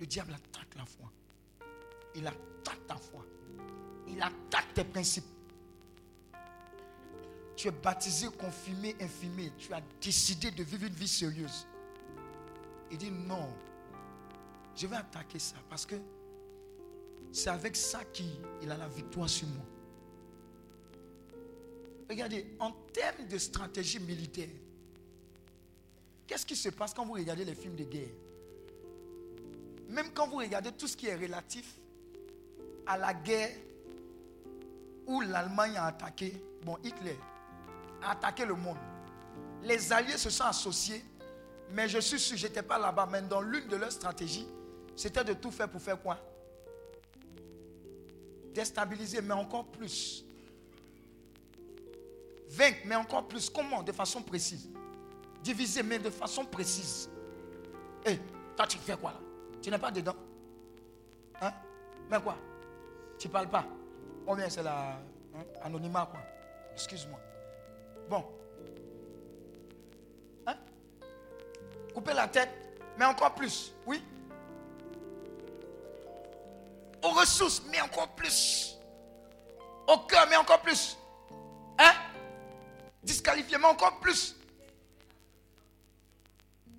Le 0.01 0.05
diable 0.05 0.35
attaque 0.35 0.75
la 0.77 0.85
foi. 0.85 1.13
Il 2.17 2.27
attaque 2.27 2.85
ta 2.89 2.97
foi. 2.97 3.25
Il 4.09 4.21
attaque 4.21 4.75
tes 4.75 4.83
principes. 4.83 5.25
Tu 7.55 7.69
es 7.69 7.71
baptisé, 7.71 8.27
confirmé, 8.37 8.97
infirmé. 9.01 9.53
Tu 9.59 9.73
as 9.73 9.83
décidé 10.01 10.51
de 10.51 10.65
vivre 10.65 10.87
une 10.87 10.95
vie 10.95 11.07
sérieuse. 11.07 11.69
Il 12.91 12.99
dit 12.99 13.13
non. 13.13 13.49
Je 14.75 14.89
vais 14.89 14.97
attaquer 14.97 15.39
ça 15.39 15.57
parce 15.71 15.87
que 15.87 15.95
c'est 17.31 17.51
avec 17.51 17.77
ça 17.77 18.05
qu'il 18.07 18.41
a 18.69 18.77
la 18.77 18.89
victoire 18.89 19.29
sur 19.29 19.47
moi. 19.47 19.65
Regardez, 22.15 22.47
en 22.61 22.71
termes 22.93 23.27
de 23.27 23.37
stratégie 23.39 23.99
militaire, 23.99 24.49
qu'est-ce 26.29 26.47
qui 26.47 26.55
se 26.55 26.69
passe 26.69 26.95
quand 26.95 27.05
vous 27.05 27.15
regardez 27.15 27.45
les 27.45 27.57
films 27.57 27.75
de 27.75 27.83
guerre? 27.83 28.15
Même 29.89 30.13
quand 30.15 30.29
vous 30.29 30.37
regardez 30.37 30.71
tout 30.71 30.87
ce 30.87 30.97
qui 30.97 31.09
est 31.09 31.17
relatif 31.17 31.75
à 32.87 32.97
la 32.97 33.15
guerre 33.15 33.51
où 35.09 35.23
l'Allemagne 35.23 35.77
a 35.77 35.87
attaqué, 35.87 36.41
bon, 36.63 36.79
Hitler 36.85 37.19
a 38.01 38.13
attaqué 38.13 38.47
le 38.47 38.55
monde. 38.55 38.79
Les 39.65 39.93
Alliés 39.93 40.17
se 40.17 40.31
sont 40.31 40.45
associés, 40.45 41.03
mais 41.73 41.89
je 41.89 41.99
suis 41.99 42.21
sûr, 42.21 42.37
je 42.37 42.47
n'étais 42.47 42.63
pas 42.63 42.79
là-bas, 42.79 43.09
mais 43.11 43.23
dans 43.23 43.41
l'une 43.41 43.67
de 43.67 43.75
leurs 43.75 43.91
stratégies, 43.91 44.47
c'était 44.95 45.25
de 45.25 45.33
tout 45.33 45.51
faire 45.51 45.69
pour 45.69 45.83
faire 45.83 46.01
quoi? 46.01 46.21
Déstabiliser, 48.55 49.21
mais 49.21 49.35
encore 49.35 49.67
plus. 49.67 50.25
Vaincre, 52.55 52.79
mais 52.85 52.95
encore 52.95 53.27
plus. 53.27 53.51
Comment? 53.51 53.83
De 53.83 53.93
façon 53.93 54.23
précise. 54.23 54.71
Diviser, 55.43 55.83
mais 55.83 55.99
de 55.99 56.11
façon 56.11 56.45
précise. 56.45 57.11
Hé, 58.07 58.19
toi, 58.57 58.67
tu 58.67 58.79
fais 58.79 58.97
quoi 58.97 59.13
là? 59.13 59.19
Tu 59.61 59.71
n'es 59.71 59.79
pas 59.79 59.91
dedans 59.91 60.15
Hein? 61.41 61.53
Mais 62.11 62.21
quoi? 62.21 62.37
Tu 63.19 63.29
parles 63.29 63.49
pas 63.49 63.65
Oh 64.27 64.35
bien, 64.37 64.49
c'est 64.49 64.63
la 64.63 65.01
hein, 65.35 65.45
anonymat, 65.63 66.07
quoi? 66.07 66.21
Excuse-moi. 66.73 67.19
Bon. 68.09 68.25
Hein? 70.47 70.57
Couper 71.93 72.15
la 72.15 72.29
tête, 72.29 72.51
mais 72.97 73.05
encore 73.05 73.35
plus. 73.35 73.73
Oui? 73.87 74.03
Aux 77.03 77.11
ressources, 77.11 77.63
mais 77.71 77.81
encore 77.81 78.09
plus. 78.15 78.79
Au 79.87 79.99
cœur, 79.99 80.27
mais 80.31 80.37
encore 80.37 80.61
plus. 80.61 80.97
Hein? 81.79 81.93
Disqualifier, 83.05 83.59
mais 83.59 83.67
encore 83.67 84.01
plus. 84.01 84.37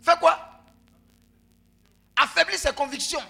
Fais 0.02 0.18
quoi? 0.20 0.38
Affaiblir 2.16 2.58
ses 2.58 2.74
convictions. 2.74 3.24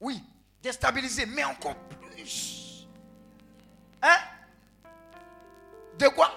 Oui. 0.00 0.22
Déstabiliser, 0.62 1.26
mais 1.26 1.44
encore 1.44 1.76
plus. 1.88 2.86
Hein? 4.02 4.16
De 5.98 6.08
quoi? 6.08 6.30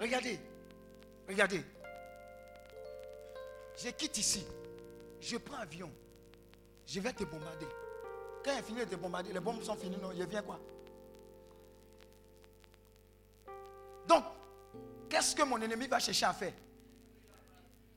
Regardez. 0.00 0.40
Regardez. 1.28 1.64
Je 3.76 3.88
quitte 3.90 4.18
ici. 4.18 4.46
Je 5.20 5.36
prends 5.36 5.58
avion. 5.58 5.92
Je 6.86 7.00
vais 7.00 7.12
te 7.12 7.24
bombarder. 7.24 7.66
Quand 8.44 8.52
il 8.52 8.58
est 8.58 8.62
fini 8.62 8.80
de 8.80 8.84
te 8.84 8.96
bombarder, 8.96 9.32
les 9.32 9.40
bombes 9.40 9.62
sont 9.62 9.76
finies, 9.76 9.96
non, 9.96 10.12
je 10.16 10.22
viens 10.24 10.42
quoi? 10.42 10.60
Donc, 14.06 14.24
qu'est-ce 15.08 15.34
que 15.34 15.42
mon 15.42 15.60
ennemi 15.60 15.86
va 15.86 15.98
chercher 15.98 16.26
à 16.26 16.32
faire? 16.32 16.52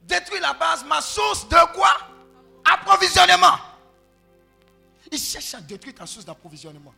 Détruire 0.02 0.42
la 0.42 0.54
base, 0.54 0.86
ma 0.86 1.02
source 1.02 1.48
de 1.48 1.74
quoi? 1.74 1.92
Approvisionnement. 2.64 3.58
Il 5.12 5.20
cherche 5.20 5.54
à 5.54 5.62
détruire 5.62 5.96
ta 5.96 6.06
source 6.06 6.26
d'approvisionnement. 6.26 6.94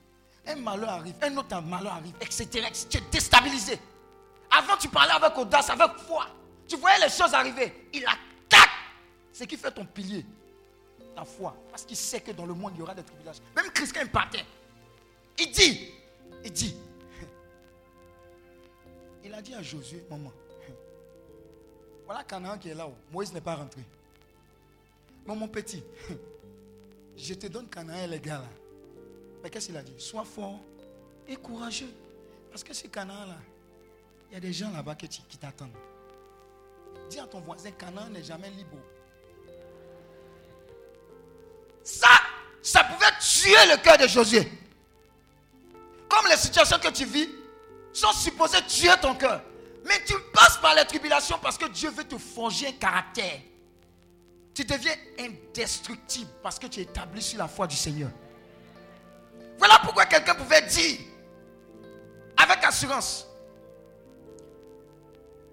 Un 0.48 0.56
malheur 0.56 0.90
arrive, 0.90 1.16
un 1.22 1.38
autre 1.38 1.62
malheur 1.62 1.94
arrive, 1.94 2.16
etc. 2.22 2.48
Tu 2.90 2.98
es 2.98 3.02
déstabilisé. 3.12 3.80
Avant, 4.52 4.78
tu 4.78 4.90
parlais 4.90 5.14
avec 5.14 5.38
audace, 5.38 5.70
avec 5.70 5.92
foi. 6.08 6.28
Tu 6.68 6.76
voyais 6.76 7.00
les 7.00 7.10
choses 7.10 7.34
arriver. 7.34 7.88
Il 7.94 8.04
attaque 8.06 8.70
ce 9.32 9.44
qui 9.44 9.58
fait 9.58 9.72
ton 9.72 9.86
pilier. 9.86 10.26
Ta 11.16 11.24
foi. 11.24 11.56
Parce 11.70 11.84
qu'il 11.84 11.98
sait 11.98 12.22
que 12.22 12.32
dans 12.32 12.46
le 12.46 12.54
monde, 12.54 12.74
il 12.76 12.80
y 12.80 12.82
aura 12.82 12.96
des 12.96 13.04
tribulations. 13.04 13.44
Même 13.56 13.72
Christ, 13.72 13.94
quand 13.94 14.02
il 14.02 14.10
partait, 14.10 14.46
il 15.38 15.52
dit, 15.52 15.92
il 16.44 16.52
dit, 16.52 16.76
il 19.30 19.36
a 19.36 19.42
dit 19.44 19.54
à 19.54 19.62
Josué, 19.62 20.04
maman, 20.10 20.32
voilà 22.06 22.24
Canaan 22.24 22.58
qui 22.58 22.70
est 22.70 22.74
là-haut. 22.74 22.96
Moïse 23.12 23.32
n'est 23.32 23.42
pas 23.42 23.56
rentré. 23.56 23.82
Mais 25.28 25.36
mon 25.36 25.48
petit, 25.48 25.84
je 27.16 27.36
te 27.36 27.46
donne 27.46 27.68
Canaan 27.70 28.08
les 28.08 28.20
gars 28.20 28.40
là. 28.40 28.50
Mais 29.44 29.50
qu'est-ce 29.52 29.68
qu'il 29.68 29.78
a 29.78 29.84
dit? 29.84 29.94
Sois 30.00 30.26
fort 30.26 30.60
et 31.28 31.36
courageux. 31.36 31.94
Parce 32.50 32.64
que 32.64 32.74
ce 32.74 32.88
Canaan 32.88 33.28
là, 33.28 33.38
il 34.32 34.34
y 34.34 34.38
a 34.38 34.40
des 34.40 34.52
gens 34.52 34.72
là-bas 34.72 34.96
qui 34.96 35.08
t'attendent. 35.38 35.78
Dis 37.10 37.20
à 37.20 37.28
ton 37.28 37.40
voisin, 37.40 37.70
Canaan 37.72 38.10
n'est 38.10 38.24
jamais 38.24 38.50
libre. 38.50 38.78
Ça, 41.84 42.08
ça 42.64 42.84
pouvait 42.84 43.06
tuer 43.22 43.72
le 43.72 43.78
cœur 43.82 43.98
de 44.00 44.08
Josué. 44.08 44.52
Comme 46.10 46.26
les 46.28 46.38
situations 46.38 46.80
que 46.80 46.90
tu 46.90 47.06
vis 47.06 47.30
sont 48.00 48.12
supposées 48.14 48.62
tuer 48.68 48.94
ton 49.02 49.16
cœur. 49.16 49.42
Mais 49.86 50.04
tu 50.06 50.14
passes 50.34 50.58
par 50.58 50.76
les 50.76 50.86
tribulations 50.86 51.38
parce 51.42 51.58
que 51.58 51.68
Dieu 51.70 51.90
veut 51.90 52.04
te 52.04 52.18
forger 52.18 52.68
un 52.68 52.74
caractère. 52.74 53.40
Tu 54.54 54.64
deviens 54.64 54.96
indestructible 55.20 56.30
parce 56.42 56.60
que 56.60 56.68
tu 56.68 56.80
es 56.80 56.84
établi 56.84 57.22
sur 57.22 57.38
la 57.38 57.48
foi 57.48 57.68
du 57.68 57.76
Seigneur. 57.76 58.12
Voilà 59.58 59.80
pourquoi 59.84 60.06
quelqu'un 60.06 60.36
pouvait 60.36 60.62
dire 60.64 61.00
avec 62.38 62.64
assurance, 62.64 63.28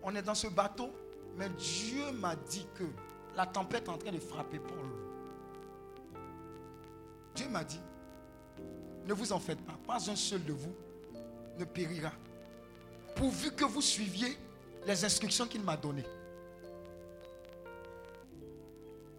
on 0.02 0.14
est 0.14 0.22
dans 0.22 0.36
ce 0.36 0.46
bateau, 0.46 0.90
mais 1.36 1.48
Dieu 1.48 2.12
m'a 2.12 2.36
dit 2.36 2.66
que 2.76 2.84
la 3.34 3.44
tempête 3.44 3.86
est 3.86 3.90
en 3.90 3.98
train 3.98 4.12
de 4.12 4.20
frapper 4.20 4.60
Paul. 4.60 4.88
Dieu 7.34 7.48
m'a 7.48 7.64
dit, 7.64 7.80
ne 9.04 9.12
vous 9.12 9.32
en 9.32 9.40
faites 9.40 9.60
pas, 9.66 9.76
pas 9.84 10.10
un 10.10 10.16
seul 10.16 10.44
de 10.44 10.52
vous 10.52 10.74
ne 11.58 11.64
périra. 11.64 12.12
Pourvu 13.16 13.50
que 13.52 13.64
vous 13.64 13.80
suiviez 13.80 14.36
les 14.86 15.04
instructions 15.04 15.46
qu'il 15.46 15.62
m'a 15.62 15.76
données. 15.76 16.04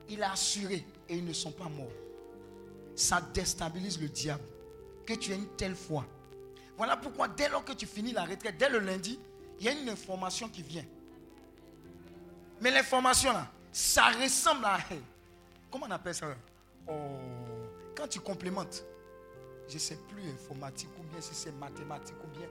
Il 0.07 0.23
a 0.23 0.31
assuré 0.31 0.85
et 1.09 1.15
ils 1.17 1.25
ne 1.25 1.33
sont 1.33 1.51
pas 1.51 1.67
morts. 1.67 1.91
Ça 2.95 3.21
déstabilise 3.33 3.99
le 3.99 4.07
diable. 4.07 4.43
Que 5.05 5.13
tu 5.13 5.31
aies 5.31 5.35
une 5.35 5.47
telle 5.57 5.75
foi. 5.75 6.05
Voilà 6.77 6.95
pourquoi 6.95 7.27
dès 7.27 7.49
lors 7.49 7.65
que 7.65 7.73
tu 7.73 7.85
finis 7.85 8.13
la 8.13 8.23
retraite, 8.23 8.57
dès 8.57 8.69
le 8.69 8.79
lundi, 8.79 9.19
il 9.59 9.65
y 9.65 9.69
a 9.69 9.71
une 9.71 9.89
information 9.89 10.47
qui 10.47 10.61
vient. 10.61 10.85
Mais 12.61 12.71
l'information 12.71 13.33
là, 13.33 13.47
ça 13.71 14.09
ressemble 14.09 14.65
à... 14.65 14.79
Comment 15.71 15.87
on 15.87 15.91
appelle 15.91 16.15
ça? 16.15 16.27
Oh, 16.87 16.93
Quand 17.95 18.07
tu 18.07 18.19
complémentes, 18.19 18.83
je 19.67 19.73
ne 19.73 19.79
sais 19.79 19.97
plus 20.07 20.29
informatique 20.29 20.89
ou 20.99 21.03
bien 21.11 21.19
si 21.19 21.33
c'est 21.33 21.51
mathématique 21.53 22.15
ou 22.23 22.37
bien... 22.37 22.47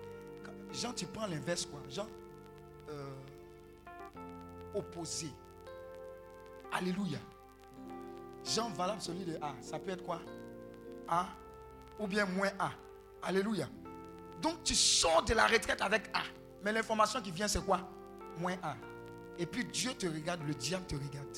Jean, 0.76 0.92
tu 0.92 1.06
prends 1.06 1.26
l'inverse 1.26 1.66
quoi 1.66 1.80
Jean, 1.88 2.06
euh, 2.90 3.14
opposé. 4.74 5.28
Alléluia. 6.72 7.18
Jean 8.44 8.68
valable 8.70 9.00
celui 9.00 9.24
de 9.24 9.36
A, 9.40 9.54
ça 9.60 9.78
peut 9.78 9.90
être 9.92 10.04
quoi? 10.04 10.20
A 11.08 11.28
ou 11.98 12.06
bien 12.06 12.26
moins 12.26 12.50
A. 12.58 12.70
Alléluia. 13.22 13.68
Donc 14.42 14.62
tu 14.62 14.74
sors 14.74 15.24
de 15.24 15.32
la 15.32 15.46
retraite 15.46 15.80
avec 15.80 16.10
A. 16.12 16.22
Mais 16.62 16.72
l'information 16.72 17.20
qui 17.22 17.30
vient, 17.30 17.48
c'est 17.48 17.64
quoi? 17.64 17.80
Moins 18.38 18.56
A. 18.62 18.76
Et 19.38 19.46
puis 19.46 19.64
Dieu 19.64 19.94
te 19.94 20.06
regarde, 20.06 20.42
le 20.46 20.54
diable 20.54 20.86
te 20.86 20.94
regarde. 20.94 21.36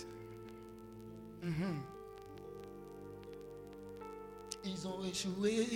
Mhm. 1.42 1.82
Ils 4.64 4.88
ont 4.88 5.04
échoué. 5.04 5.66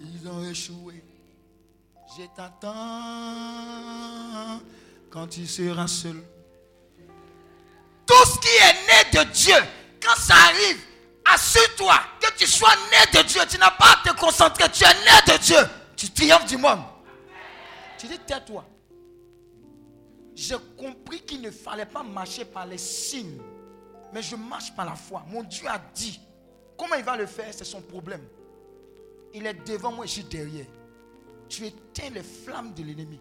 Ils 0.00 0.28
ont 0.28 0.44
échoué. 0.44 1.03
Je 2.16 2.26
t'attends 2.26 2.70
quand 5.10 5.26
tu 5.26 5.46
seras 5.48 5.88
seul. 5.88 6.22
Tout 8.06 8.24
ce 8.24 8.38
qui 8.38 8.46
est 8.46 8.74
né 8.86 9.10
de 9.12 9.24
Dieu, 9.32 9.56
quand 10.00 10.14
ça 10.20 10.34
arrive, 10.34 10.80
assure-toi 11.24 11.98
que 12.20 12.32
tu 12.36 12.46
sois 12.46 12.76
né 12.90 12.98
de 13.18 13.22
Dieu. 13.26 13.40
Tu 13.48 13.58
n'as 13.58 13.72
pas 13.72 13.94
à 13.94 13.96
te 14.04 14.12
concentrer. 14.16 14.68
Tu 14.70 14.84
es 14.84 14.94
né 14.94 15.10
de 15.26 15.38
Dieu. 15.42 15.58
Tu 15.96 16.08
triomphes 16.10 16.46
du 16.46 16.56
monde. 16.56 16.84
Tu 17.98 18.06
dis, 18.06 18.18
tais-toi. 18.20 18.64
J'ai 20.36 20.56
compris 20.76 21.20
qu'il 21.22 21.40
ne 21.40 21.50
fallait 21.50 21.86
pas 21.86 22.04
marcher 22.04 22.44
par 22.44 22.66
les 22.66 22.78
signes, 22.78 23.40
mais 24.12 24.22
je 24.22 24.36
marche 24.36 24.72
par 24.76 24.84
la 24.84 24.94
foi. 24.94 25.24
Mon 25.28 25.42
Dieu 25.42 25.66
a 25.68 25.80
dit. 25.92 26.20
Comment 26.78 26.94
il 26.94 27.04
va 27.04 27.16
le 27.16 27.26
faire, 27.26 27.52
c'est 27.52 27.64
son 27.64 27.80
problème. 27.80 28.22
Il 29.32 29.46
est 29.46 29.66
devant 29.66 29.90
moi 29.90 30.04
et 30.04 30.08
je 30.08 30.12
suis 30.12 30.24
derrière. 30.24 30.66
Tu 31.48 31.66
éteins 31.66 32.10
les 32.10 32.22
flammes 32.22 32.72
de 32.74 32.82
l'ennemi. 32.82 33.20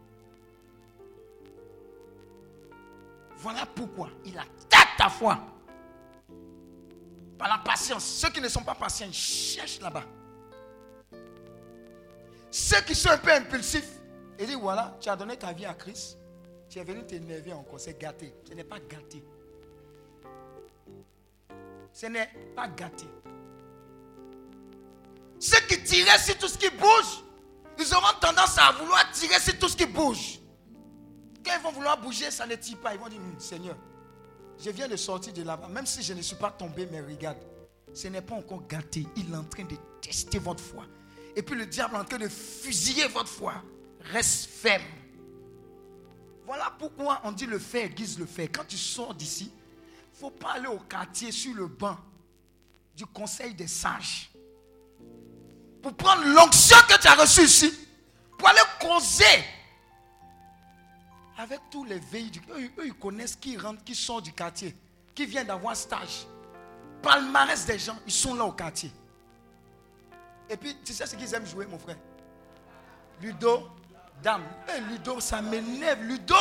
Voilà 3.38 3.66
pourquoi 3.66 4.10
il 4.26 4.38
attaque 4.38 4.98
ta 4.98 5.10
foi. 5.10 5.40
Par 7.38 7.50
la 7.50 7.58
patience. 7.58 8.06
Ceux 8.06 8.30
qui 8.30 8.40
ne 8.40 8.48
sont 8.48 8.64
pas 8.64 8.76
patients, 8.76 9.12
cherchent 9.12 9.82
là-bas. 9.82 10.06
Ceux 12.50 12.82
qui 12.82 12.96
sont 12.96 13.10
un 13.10 13.18
peu 13.18 13.32
impulsifs, 13.32 14.00
ils 14.40 14.46
disent 14.46 14.56
voilà, 14.56 14.96
tu 15.02 15.10
as 15.10 15.16
donné 15.16 15.36
ta 15.38 15.52
vie 15.52 15.66
à 15.66 15.74
Christ. 15.74 16.18
Tu 16.70 16.80
es 16.80 16.84
venu 16.84 17.06
t'énerver 17.06 17.54
encore. 17.54 17.80
C'est 17.80 18.00
gâté. 18.00 18.34
Ce 18.48 18.54
n'est 18.54 18.64
pas 18.64 18.80
gâté. 18.80 19.24
Ce 21.92 22.06
n'est 22.08 22.30
pas 22.56 22.68
gâté. 22.68 23.06
Ceux 25.40 25.60
qui 25.68 25.84
tirent 25.84 26.20
sur 26.20 26.38
tout 26.38 26.48
ce 26.48 26.58
qui 26.58 26.70
bouge, 26.70 27.24
ils 27.80 27.94
auront 27.94 28.20
tendance 28.20 28.58
à 28.58 28.72
vouloir 28.74 29.10
tirer 29.12 29.40
sur 29.40 29.58
tout 29.58 29.68
ce 29.70 29.76
qui 29.78 29.86
bouge. 29.86 30.40
Quand 31.46 31.54
ils 31.58 31.64
vont 31.64 31.72
vouloir 31.72 32.00
bouger, 32.00 32.32
ça 32.32 32.46
ne 32.46 32.56
tire 32.56 32.78
pas. 32.78 32.94
Ils 32.94 33.00
vont 33.00 33.10
dire, 33.10 33.20
Hum, 33.20 33.40
Seigneur, 33.40 33.76
je 34.64 34.70
viens 34.70 34.88
de 34.88 34.96
sortir 34.96 35.34
de 35.34 35.44
là-bas. 35.44 35.68
Même 35.68 35.86
si 35.86 36.02
je 36.02 36.14
ne 36.14 36.22
suis 36.22 36.36
pas 36.36 36.52
tombé, 36.52 36.88
mais 36.92 37.02
regarde, 37.02 37.38
ce 37.94 38.08
n'est 38.08 38.22
pas 38.22 38.36
encore 38.36 38.66
gâté. 38.68 39.06
Il 39.16 39.32
est 39.32 39.36
en 39.36 39.44
train 39.44 39.64
de 39.66 39.76
tester 40.02 40.40
votre 40.40 40.64
foi. 40.64 40.86
Et 41.36 41.42
puis 41.42 41.56
le 41.56 41.66
diable 41.66 41.96
est 41.96 42.00
en 42.00 42.06
train 42.06 42.20
de 42.20 42.28
fusiller 42.30 43.08
votre 43.08 43.30
foi. 43.30 43.56
Reste 44.12 44.46
ferme. 44.50 44.84
Voilà 46.46 46.74
pourquoi 46.78 47.22
on 47.24 47.32
dit 47.32 47.46
le 47.46 47.58
fait 47.60 47.86
aiguise 47.86 48.20
le 48.20 48.26
fait. 48.26 48.48
Quand 48.48 48.66
tu 48.68 48.78
sors 48.78 49.14
d'ici, 49.14 49.46
il 49.52 50.14
ne 50.14 50.18
faut 50.20 50.30
pas 50.32 50.54
aller 50.54 50.68
au 50.68 50.80
quartier 50.80 51.32
sur 51.32 51.54
le 51.56 51.68
banc 51.68 51.98
du 52.96 53.06
conseil 53.06 53.54
des 53.54 53.68
sages. 53.68 54.30
Pour 55.84 55.94
prendre 55.96 56.24
l'onction 56.26 56.78
que 56.88 56.98
tu 56.98 57.08
as 57.08 57.16
reçue 57.16 57.44
ici. 57.44 57.88
Pour 58.40 58.48
aller 58.50 58.60
causer 58.80 59.44
avec 61.38 61.60
tous 61.70 61.84
les 61.84 62.00
du- 62.00 62.42
Eux, 62.52 62.72
eux, 62.80 62.86
ils 62.88 62.94
connaissent 62.94 63.36
qui 63.36 63.58
rentre, 63.58 63.84
qui 63.84 63.94
sort 63.94 64.22
du 64.22 64.32
quartier, 64.32 64.76
qui 65.14 65.26
vient 65.26 65.44
d'avoir 65.44 65.76
stage. 65.76 66.26
Palmarès 67.02 67.66
des 67.66 67.78
gens, 67.78 67.98
ils 68.08 68.14
sont 68.14 68.34
là 68.34 68.46
au 68.46 68.54
quartier. 68.54 68.92
Et 70.50 70.56
puis, 70.56 70.78
tu 70.86 70.94
sais 70.94 71.06
ce 71.06 71.16
qu'ils 71.16 71.34
aiment 71.34 71.46
jouer, 71.46 71.66
mon 71.66 71.78
frère? 71.80 71.98
Ludo, 73.22 73.70
dame. 74.22 74.44
Eh, 74.74 74.80
Ludo, 74.82 75.20
ça 75.20 75.42
m'énerve. 75.42 76.02
Ludo. 76.04 76.36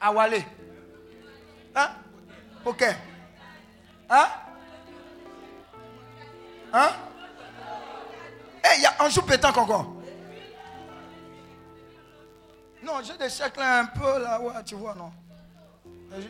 Awale. 0.00 0.44
Hein? 1.76 1.90
Ok. 2.64 2.84
Hein? 4.14 4.28
Hein? 6.74 6.90
Eh, 8.62 8.76
il 8.76 8.82
y 8.82 8.86
a 8.86 8.94
un 9.02 9.08
jour 9.08 9.24
pétanque 9.24 9.56
encore. 9.56 9.86
Non, 12.82 13.00
j'ai 13.02 13.16
des 13.16 13.30
chèques 13.30 13.56
là 13.56 13.80
un 13.80 13.86
peu 13.86 14.22
là, 14.22 14.38
ouais, 14.38 14.62
tu 14.64 14.74
vois, 14.74 14.94
non. 14.94 15.10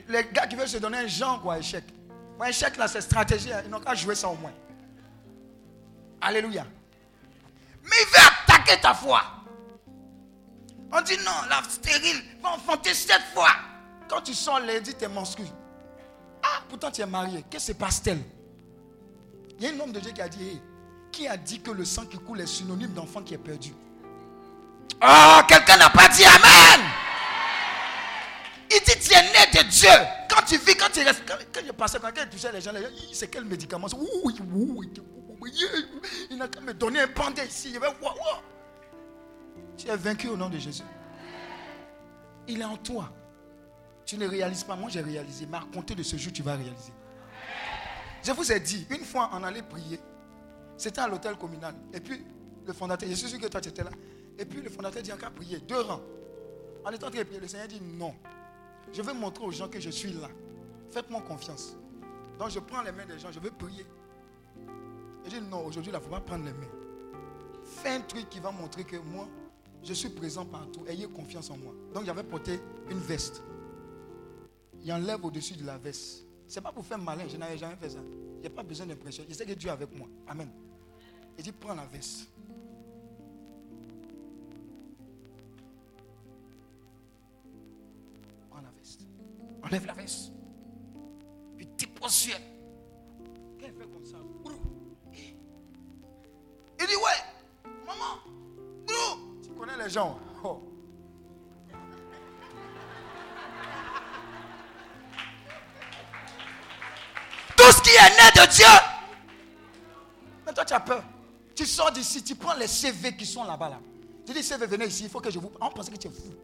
Les 0.09 0.25
gars 0.33 0.47
qui 0.47 0.55
veulent 0.55 0.69
se 0.69 0.79
donner 0.79 0.99
un 0.99 1.07
genre, 1.09 1.43
quoi, 1.43 1.59
échec. 1.59 1.85
Ouais, 2.39 2.49
un 2.49 2.53
chèque 2.53 2.77
là, 2.77 2.87
c'est 2.87 3.01
stratégie, 3.01 3.53
hein. 3.53 3.63
ils 3.65 3.71
n'ont 3.71 3.81
qu'à 3.81 3.97
jouer 3.97 4.15
ça 4.15 4.29
au 4.29 4.37
moins. 4.37 4.53
Alléluia. 6.21 6.65
Mais 7.83 7.97
il 8.01 8.07
veut 8.07 8.55
attaquer 8.55 8.81
ta 8.81 8.95
foi. 8.95 9.23
On 10.93 11.01
dit 11.01 11.17
non, 11.25 11.49
la 11.49 11.63
stérile 11.69 12.23
va 12.41 12.51
enfanter 12.51 12.95
cette 12.95 13.25
fois. 13.35 13.51
Quand 14.09 14.21
tu 14.21 14.35
sors 14.35 14.61
lundi, 14.61 14.95
tu 14.95 15.05
es 15.05 15.09
menstrué. 15.09 15.49
Ah, 16.43 16.63
pourtant 16.69 16.91
tu 16.91 17.01
es 17.01 17.07
marié. 17.07 17.45
Qu'est-ce 17.49 17.67
qui 17.67 17.73
se 17.73 17.77
passe-t-elle? 17.77 18.23
Il 19.59 19.65
y 19.65 19.69
a 19.69 19.73
un 19.73 19.81
homme 19.81 19.93
de 19.93 20.01
Dieu 20.01 20.13
qui 20.13 20.21
a 20.21 20.29
dit 20.29 20.43
Hey, 20.43 20.63
qui 21.11 21.29
a 21.29 21.37
dit 21.37 21.61
que 21.61 21.71
le 21.71 21.85
sang 21.85 22.07
qui 22.07 22.19
coule 22.19 22.41
est 22.41 22.47
synonyme 22.47 22.93
d'enfant 22.93 23.23
qui 23.23 23.35
est 23.35 23.39
perdu? 23.39 23.73
Oh, 25.03 25.41
quelqu'un 25.47 25.77
n'a 25.77 25.91
pas 25.91 26.09
dit 26.09 26.25
Amen. 26.25 26.81
Il 28.75 28.81
dit 28.81 28.99
tu 29.01 29.13
es 29.13 29.23
né 29.23 29.63
de 29.63 29.69
Dieu. 29.69 29.89
Quand 30.29 30.43
tu 30.47 30.57
vis, 30.57 30.75
quand 30.75 30.91
tu 30.91 31.03
restes, 31.03 31.23
quand, 31.27 31.61
je 31.67 31.73
passais, 31.73 31.99
quand 32.01 32.11
il 32.17 32.29
touchait 32.29 32.53
les 32.53 32.61
gens, 32.61 32.73
les 32.73 32.83
gens, 32.83 32.89
c'est 33.13 33.29
quel 33.29 33.45
médicament? 33.45 33.87
Oui, 34.25 34.35
oui, 34.41 34.93
oui, 35.41 35.53
Il 36.31 36.39
n'a 36.39 36.49
qu'à 36.49 36.61
me 36.61 36.73
donner 36.73 37.01
un 37.01 37.07
bandé 37.07 37.43
ici. 37.47 37.73
Je 37.75 37.79
vais. 37.79 37.89
Tu 39.77 39.89
es 39.89 39.97
vaincu 39.97 40.29
au 40.29 40.37
nom 40.37 40.49
de 40.49 40.59
Jésus. 40.59 40.83
Il 42.49 42.61
est 42.61 42.65
en 42.65 42.77
toi. 42.77 43.13
Tu 44.13 44.19
ne 44.19 44.29
réalises 44.29 44.63
pas. 44.63 44.77
Moi, 44.77 44.91
j'ai 44.91 45.01
réalisé. 45.01 45.47
Mais 45.51 45.57
à 45.57 45.63
compter 45.73 45.95
de 45.95 46.03
ce 46.03 46.19
jour, 46.19 46.31
tu 46.35 46.43
vas 46.43 46.55
réaliser. 46.55 46.93
Je 48.23 48.31
vous 48.33 48.53
ai 48.53 48.61
dit, 48.61 48.87
une 48.91 49.07
fois, 49.07 49.31
on 49.33 49.43
allait 49.43 49.63
prier. 49.63 49.99
C'était 50.77 51.01
à 51.01 51.09
l'hôtel 51.09 51.35
communal. 51.37 51.75
Et 51.95 51.99
puis, 51.99 52.23
le 52.67 52.75
fondateur, 52.75 53.09
je 53.09 53.15
suis 53.15 53.31
sûr 53.31 53.41
que 53.41 53.47
toi, 53.47 53.63
tu 53.63 53.71
étais 53.71 53.83
là. 53.83 53.89
Et 54.39 54.45
puis, 54.45 54.61
le 54.61 54.69
fondateur 54.69 55.03
dit, 55.03 55.11
on 55.15 55.17
va 55.17 55.31
prier. 55.31 55.61
Deux 55.61 55.81
rangs. 55.81 56.03
On 56.85 56.91
est 56.91 57.03
en 57.03 57.09
train 57.09 57.21
de 57.21 57.25
prier. 57.25 57.41
Le 57.41 57.49
Seigneur 57.49 57.69
dit, 57.69 57.81
non. 57.81 58.15
Je 58.93 59.01
veux 59.01 59.15
montrer 59.15 59.47
aux 59.47 59.51
gens 59.51 59.67
que 59.67 59.81
je 59.81 59.89
suis 59.89 60.13
là. 60.13 60.29
Faites-moi 60.91 61.23
confiance. 61.23 61.75
Donc, 62.39 62.51
je 62.51 62.59
prends 62.59 62.83
les 62.83 62.93
mains 62.93 63.07
des 63.07 63.19
gens. 63.19 63.33
Je 63.33 63.41
veux 63.41 63.51
prier. 63.51 63.87
Je 65.25 65.31
dis, 65.31 65.41
non, 65.41 65.65
aujourd'hui, 65.65 65.91
il 65.91 65.97
ne 65.97 66.01
faut 66.03 66.11
pas 66.11 66.21
prendre 66.21 66.45
les 66.45 66.53
mains. 66.53 66.69
Fais 67.65 67.95
un 67.95 68.01
truc 68.03 68.29
qui 68.29 68.41
va 68.41 68.51
montrer 68.51 68.85
que 68.85 68.97
moi, 68.99 69.27
je 69.83 69.95
suis 69.95 70.11
présent 70.11 70.45
partout. 70.45 70.85
Ayez 70.87 71.07
confiance 71.09 71.49
en 71.49 71.57
moi. 71.57 71.73
Donc, 71.95 72.05
j'avais 72.05 72.25
porté 72.25 72.61
une 72.91 72.99
veste. 72.99 73.43
Il 74.83 74.93
enlève 74.93 75.25
au-dessus 75.25 75.55
de 75.55 75.65
la 75.65 75.79
veste. 75.79 76.25
Ce 76.49 76.57
n'est 76.57 76.63
pas 76.63 76.73
pour 76.73 76.85
faire 76.85 76.99
malin. 76.99 77.25
Je 77.29 77.37
n'avais 77.37 77.57
jamais 77.57 77.77
fait 77.77 77.91
ça. 77.91 78.01
Il 78.37 78.41
n'y 78.41 78.47
a 78.47 78.51
pas 78.51 78.63
besoin 78.63 78.87
d'impression. 78.87 79.25
Je 79.29 79.35
sais 79.35 79.47
que 79.47 79.53
Dieu 79.53 79.69
est 79.69 79.73
avec 79.73 79.97
moi. 79.97 80.09
Amen. 80.27 80.51
Il 81.39 81.45
dit, 81.45 81.53
prends 81.53 81.75
la 81.75 81.87
veste. 81.87 82.29
Prends 88.51 88.61
la 88.61 88.71
veste. 88.79 89.01
Enlève 89.63 89.87
la 89.87 89.95
veste. 89.95 90.33
Puis 91.57 91.67
dépose 91.79 92.11
sur 92.11 92.35
elle. 92.35 92.43
Il 93.61 93.73
fait 93.73 93.91
comme 93.91 94.05
ça, 94.05 94.19
brou. 94.43 94.53
il 95.15 96.87
dit, 96.87 96.97
ouais, 96.97 97.71
maman. 97.87 98.21
Tu 99.43 99.51
connais 99.51 99.83
les 99.85 99.91
gens. 99.91 100.19
Oh. 100.45 100.72
Est 107.95 108.11
né 108.11 108.43
de 108.47 108.51
Dieu. 108.51 108.65
Mais 110.47 110.53
toi, 110.53 110.65
tu 110.65 110.75
as 110.75 110.81
peur. 110.81 111.05
Tu 111.55 111.67
sors 111.67 111.93
d'ici, 111.93 112.23
tu 112.23 112.35
prends 112.35 112.55
les 112.55 112.67
CV 112.67 113.17
qui 113.17 113.27
sont 113.27 113.45
là-bas. 113.45 113.71
Là. 113.71 113.81
Tu 114.27 114.33
dis, 114.33 114.43
CV, 114.43 114.67
venez 114.67 114.87
ici, 114.87 115.05
il 115.05 115.11
faut 115.11 115.21
que 115.21 115.31
je 115.31 115.39
vous. 115.39 115.51
On 115.61 115.71
pensait 115.71 115.91
que 115.91 115.97
tu 115.97 116.09
es 116.09 116.11
fou. 116.11 116.35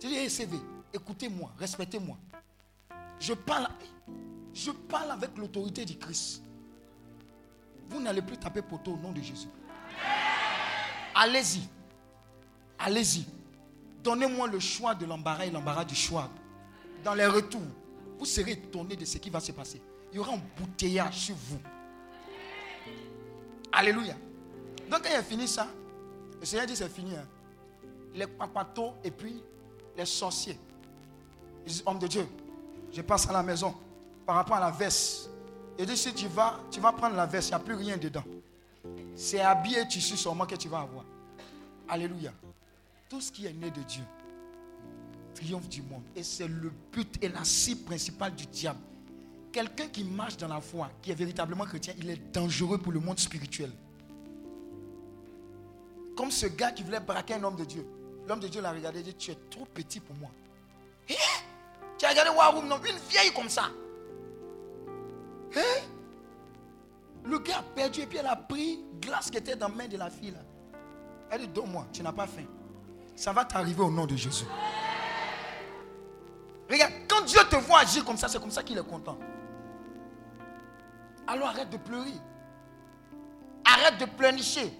Tu 0.00 0.08
dis, 0.08 0.28
CV, 0.28 0.56
écoutez-moi, 0.92 1.50
respectez-moi. 1.58 2.16
Je 3.20 3.32
parle, 3.32 3.68
je 4.52 4.70
parle 4.70 5.10
avec 5.12 5.36
l'autorité 5.36 5.84
du 5.84 5.96
Christ. 5.96 6.42
Vous 7.88 8.00
n'allez 8.00 8.22
plus 8.22 8.36
taper 8.36 8.62
poteau 8.62 8.92
au 8.92 8.96
nom 8.96 9.12
de 9.12 9.20
Jésus. 9.20 9.48
Allez-y. 11.14 11.68
Allez-y. 12.78 13.24
Donnez-moi 14.02 14.48
le 14.48 14.58
choix 14.58 14.94
de 14.94 15.06
l'embarras 15.06 15.46
et 15.46 15.50
l'embarras 15.50 15.84
du 15.84 15.94
choix. 15.94 16.28
Dans 17.04 17.14
les 17.14 17.26
retours, 17.26 17.62
vous 18.18 18.26
serez 18.26 18.52
étonné 18.52 18.96
de 18.96 19.04
ce 19.04 19.18
qui 19.18 19.30
va 19.30 19.40
se 19.40 19.52
passer. 19.52 19.80
Il 20.14 20.18
y 20.18 20.20
aura 20.20 20.34
un 20.34 20.40
bouteillage 20.56 21.16
sur 21.18 21.34
vous. 21.34 21.58
Alléluia. 23.72 24.14
Donc 24.88 25.02
quand 25.02 25.10
il 25.10 25.16
a 25.16 25.24
fini 25.24 25.48
ça, 25.48 25.66
le 26.38 26.46
Seigneur 26.46 26.68
dit 26.68 26.76
c'est 26.76 26.88
fini. 26.88 27.16
hein. 27.16 27.26
Les 28.14 28.28
papatos 28.28 28.92
et 29.02 29.10
puis 29.10 29.42
les 29.96 30.06
sorciers. 30.06 30.56
Ils 31.66 31.72
disent, 31.72 31.82
homme 31.84 31.98
de 31.98 32.06
Dieu, 32.06 32.28
je 32.92 33.02
passe 33.02 33.28
à 33.28 33.32
la 33.32 33.42
maison. 33.42 33.74
par 34.24 34.36
rapport 34.36 34.54
à 34.56 34.60
la 34.60 34.70
veste. 34.70 35.28
Il 35.76 35.84
dit, 35.84 35.96
si 35.96 36.14
tu 36.14 36.28
vas, 36.28 36.60
tu 36.70 36.78
vas 36.78 36.92
prendre 36.92 37.16
la 37.16 37.26
veste, 37.26 37.48
il 37.48 37.50
n'y 37.50 37.56
a 37.56 37.58
plus 37.58 37.74
rien 37.74 37.96
dedans. 37.96 38.22
C'est 39.16 39.40
habillé 39.40 39.86
tissu 39.88 40.16
seulement 40.16 40.46
que 40.46 40.54
tu 40.54 40.68
vas 40.68 40.78
avoir. 40.80 41.04
Alléluia. 41.88 42.32
Tout 43.08 43.20
ce 43.20 43.32
qui 43.32 43.46
est 43.46 43.52
né 43.52 43.68
de 43.68 43.82
Dieu 43.82 44.04
triomphe 45.34 45.68
du 45.68 45.82
monde. 45.82 46.04
Et 46.14 46.22
c'est 46.22 46.46
le 46.46 46.70
but 46.92 47.18
et 47.20 47.28
la 47.28 47.42
cible 47.42 47.82
principale 47.84 48.32
du 48.36 48.46
diable. 48.46 48.78
Quelqu'un 49.54 49.86
qui 49.86 50.02
marche 50.02 50.36
dans 50.36 50.48
la 50.48 50.60
foi, 50.60 50.90
qui 51.00 51.12
est 51.12 51.14
véritablement 51.14 51.64
chrétien, 51.64 51.94
il 51.98 52.10
est 52.10 52.32
dangereux 52.32 52.76
pour 52.76 52.90
le 52.90 52.98
monde 52.98 53.20
spirituel. 53.20 53.70
Comme 56.16 56.32
ce 56.32 56.46
gars 56.46 56.72
qui 56.72 56.82
voulait 56.82 56.98
braquer 56.98 57.34
un 57.34 57.44
homme 57.44 57.54
de 57.54 57.64
Dieu. 57.64 57.86
L'homme 58.26 58.40
de 58.40 58.48
Dieu 58.48 58.60
l'a 58.60 58.72
regardé 58.72 58.98
et 58.98 59.02
dit, 59.04 59.14
tu 59.14 59.30
es 59.30 59.38
trop 59.48 59.64
petit 59.66 60.00
pour 60.00 60.16
moi. 60.16 60.28
Eh? 61.08 61.14
Tu 61.96 62.04
as 62.04 62.08
regardé 62.08 62.30
Waroum, 62.36 62.66
non, 62.66 62.78
une 62.78 62.98
vieille 63.08 63.32
comme 63.32 63.48
ça. 63.48 63.70
Eh? 65.52 65.82
Le 67.24 67.38
gars 67.38 67.58
a 67.58 67.62
perdu 67.62 68.00
et 68.00 68.06
puis 68.06 68.18
elle 68.18 68.26
a 68.26 68.34
pris 68.34 68.80
glace 69.00 69.30
qui 69.30 69.38
était 69.38 69.54
dans 69.54 69.68
la 69.68 69.74
main 69.74 69.86
de 69.86 69.96
la 69.96 70.10
fille. 70.10 70.34
Elle 71.30 71.42
dit, 71.42 71.48
donne-moi, 71.48 71.86
tu 71.92 72.02
n'as 72.02 72.12
pas 72.12 72.26
faim. 72.26 72.46
Ça 73.14 73.32
va 73.32 73.44
t'arriver 73.44 73.82
au 73.82 73.90
nom 73.92 74.04
de 74.04 74.16
Jésus. 74.16 74.46
Regarde, 76.68 76.92
quand 77.06 77.24
Dieu 77.24 77.38
te 77.48 77.54
voit 77.54 77.82
agir 77.82 78.04
comme 78.04 78.16
ça, 78.16 78.26
c'est 78.26 78.40
comme 78.40 78.50
ça 78.50 78.64
qu'il 78.64 78.76
est 78.76 78.82
content. 78.82 79.16
Alors 81.26 81.48
arrête 81.48 81.70
de 81.70 81.76
pleurer. 81.76 82.12
Arrête 83.64 83.98
de 83.98 84.04
pleurnicher. 84.04 84.72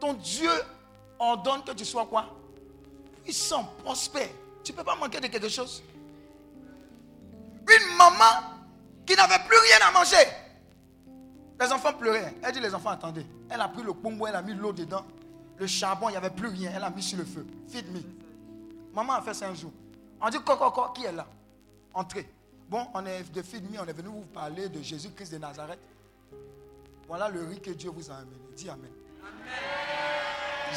Ton 0.00 0.14
Dieu 0.14 0.50
ordonne 1.18 1.62
que 1.64 1.72
tu 1.72 1.84
sois 1.84 2.06
quoi? 2.06 2.26
Puissant, 3.24 3.64
prospère. 3.84 4.28
Tu 4.64 4.72
ne 4.72 4.76
peux 4.76 4.84
pas 4.84 4.96
manquer 4.96 5.20
de 5.20 5.26
quelque 5.26 5.48
chose. 5.48 5.82
Une 7.68 7.96
maman 7.96 8.56
qui 9.06 9.14
n'avait 9.14 9.42
plus 9.46 9.58
rien 9.58 9.88
à 9.88 9.92
manger. 9.92 10.16
Les 11.60 11.72
enfants 11.72 11.92
pleuraient. 11.92 12.34
Elle 12.42 12.52
dit 12.52 12.60
les 12.60 12.74
enfants, 12.74 12.90
attendez. 12.90 13.26
Elle 13.50 13.60
a 13.60 13.68
pris 13.68 13.82
le 13.82 13.92
pombo, 13.92 14.26
elle 14.26 14.36
a 14.36 14.42
mis 14.42 14.54
l'eau 14.54 14.72
dedans. 14.72 15.04
Le 15.56 15.66
charbon, 15.66 16.08
il 16.08 16.12
n'y 16.12 16.16
avait 16.16 16.30
plus 16.30 16.48
rien. 16.48 16.72
Elle 16.74 16.84
a 16.84 16.90
mis 16.90 17.02
sur 17.02 17.18
le 17.18 17.24
feu. 17.24 17.44
Feed 17.68 17.90
me. 17.92 18.00
Maman 18.94 19.14
a 19.14 19.22
fait 19.22 19.34
ça 19.34 19.48
un 19.48 19.54
jour. 19.54 19.72
On 20.20 20.28
dit, 20.28 20.38
coco, 20.38 20.92
qui 20.94 21.04
est 21.04 21.12
là? 21.12 21.26
Entrez. 21.92 22.28
Bon, 22.68 22.86
on 22.92 23.06
est 23.06 23.22
de 23.32 23.42
Feed 23.42 23.70
me, 23.70 23.80
on 23.80 23.86
est 23.86 23.92
venu 23.92 24.08
vous 24.08 24.26
parler 24.32 24.68
de 24.68 24.82
Jésus-Christ 24.82 25.32
de 25.32 25.38
Nazareth. 25.38 25.78
Voilà 27.06 27.30
le 27.30 27.42
riz 27.44 27.60
que 27.60 27.70
Dieu 27.70 27.90
vous 27.90 28.10
a 28.10 28.16
amené. 28.16 28.36
Dis 28.54 28.68
Amen. 28.68 28.90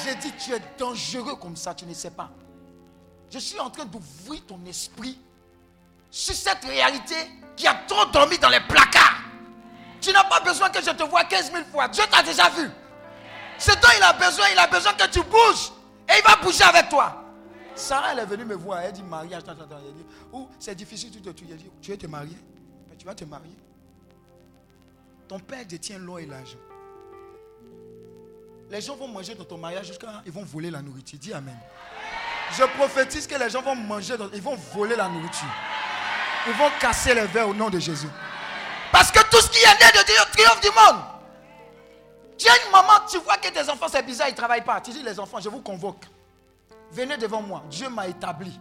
J'ai 0.04 0.16
dit, 0.16 0.32
tu 0.38 0.54
es 0.54 0.62
dangereux 0.78 1.36
comme 1.36 1.58
ça, 1.58 1.76
tu 1.76 1.86
ne 1.86 1.94
sais 1.94 2.12
pas. 2.12 2.30
Je 3.30 3.40
suis 3.40 3.60
en 3.60 3.70
train 3.70 3.84
d'ouvrir 3.84 4.42
ton 4.48 4.60
esprit 4.66 5.20
sur 6.10 6.34
cette 6.34 6.64
réalité 6.64 7.16
qui 7.58 7.68
a 7.68 7.74
trop 7.88 8.06
dormi 8.06 8.38
dans 8.38 8.50
les 8.50 8.62
placards. 8.62 9.22
Tu 10.00 10.14
n'as 10.14 10.24
pas 10.24 10.40
besoin 10.40 10.70
que 10.70 10.82
je 10.82 10.92
te 10.92 11.04
voie 11.04 11.26
15 11.26 11.52
000 11.52 11.64
fois. 11.66 11.90
Dieu 11.90 12.04
t'a 12.10 12.24
déjà 12.24 12.50
vu. 12.50 12.70
Ce 13.58 13.72
dont 13.72 13.90
il 13.98 14.04
a 14.04 14.14
besoin, 14.14 14.46
il 14.52 14.58
a 14.58 14.68
besoin 14.68 14.94
que 14.94 15.08
tu 15.08 15.22
bouges. 15.24 15.72
Et 16.10 16.14
il 16.18 16.24
va 16.24 16.38
bouger 16.42 16.64
avec 16.64 16.90
toi. 16.90 17.21
Sarah, 17.76 18.14
elle 18.14 18.20
est 18.20 18.26
venue 18.26 18.46
me 18.46 18.56
voir. 18.56 18.80
Elle 18.82 18.94
dit 18.94 19.04
mariage. 19.04 19.44
Attends, 19.44 19.52
attends. 19.52 19.78
Elle 19.86 19.94
dit, 19.94 20.06
oh, 20.32 20.50
c'est 20.60 20.76
difficile, 20.76 21.12
tu 21.12 21.22
te 21.22 21.30
tues. 21.30 21.46
tu 21.82 21.92
veux 21.92 21.98
te. 21.98 22.08
Mais 22.08 22.96
tu 22.98 23.06
vas 23.06 23.16
te 23.16 23.26
marier. 23.26 23.56
Ton 25.28 25.40
père 25.40 25.66
détient 25.66 25.98
l'eau 25.98 26.18
et 26.18 26.26
l'argent. 26.26 26.58
Les 28.70 28.82
gens 28.82 28.96
vont 28.96 29.08
manger 29.08 29.36
dans 29.36 29.44
ton 29.44 29.58
mariage 29.58 29.88
jusqu'à 29.88 30.22
ils 30.26 30.32
vont 30.32 30.44
voler 30.44 30.72
la 30.72 30.82
nourriture. 30.82 31.20
Dis 31.20 31.34
Amen. 31.34 31.58
Je 32.58 32.64
prophétise 32.64 33.28
que 33.28 33.36
les 33.36 33.50
gens 33.50 33.62
vont 33.62 33.76
manger, 33.76 34.16
ils 34.34 34.42
vont 34.42 34.56
voler 34.74 34.96
la 34.96 35.08
nourriture. 35.08 35.48
Ils 36.48 36.54
vont 36.54 36.70
casser 36.80 37.14
les 37.14 37.26
verres 37.28 37.48
au 37.48 37.54
nom 37.54 37.70
de 37.70 37.80
Jésus. 37.80 38.10
Parce 38.92 39.12
que 39.12 39.20
tout 39.30 39.42
ce 39.42 39.50
qui 39.50 39.60
est 39.60 39.74
né 39.74 40.00
de 40.00 40.06
Dieu 40.06 40.16
triomphe 40.34 40.62
du 40.62 40.68
monde. 40.70 41.02
Tu 42.38 42.50
as 42.50 42.66
une 42.66 42.72
maman, 42.72 43.06
tu 43.10 43.20
vois 43.20 43.38
que 43.38 43.48
tes 43.50 43.70
enfants, 43.70 43.88
c'est 43.90 44.04
bizarre, 44.04 44.28
ils 44.28 44.32
ne 44.32 44.38
travaillent 44.38 44.64
pas. 44.64 44.82
Tu 44.82 44.92
dis, 44.92 45.04
les 45.04 45.20
enfants, 45.20 45.40
je 45.40 45.48
vous 45.48 45.62
convoque. 45.62 46.06
Venez 46.92 47.18
devant 47.18 47.42
moi. 47.42 47.64
Dieu 47.70 47.90
m'a 47.90 48.08
établi. 48.08 48.60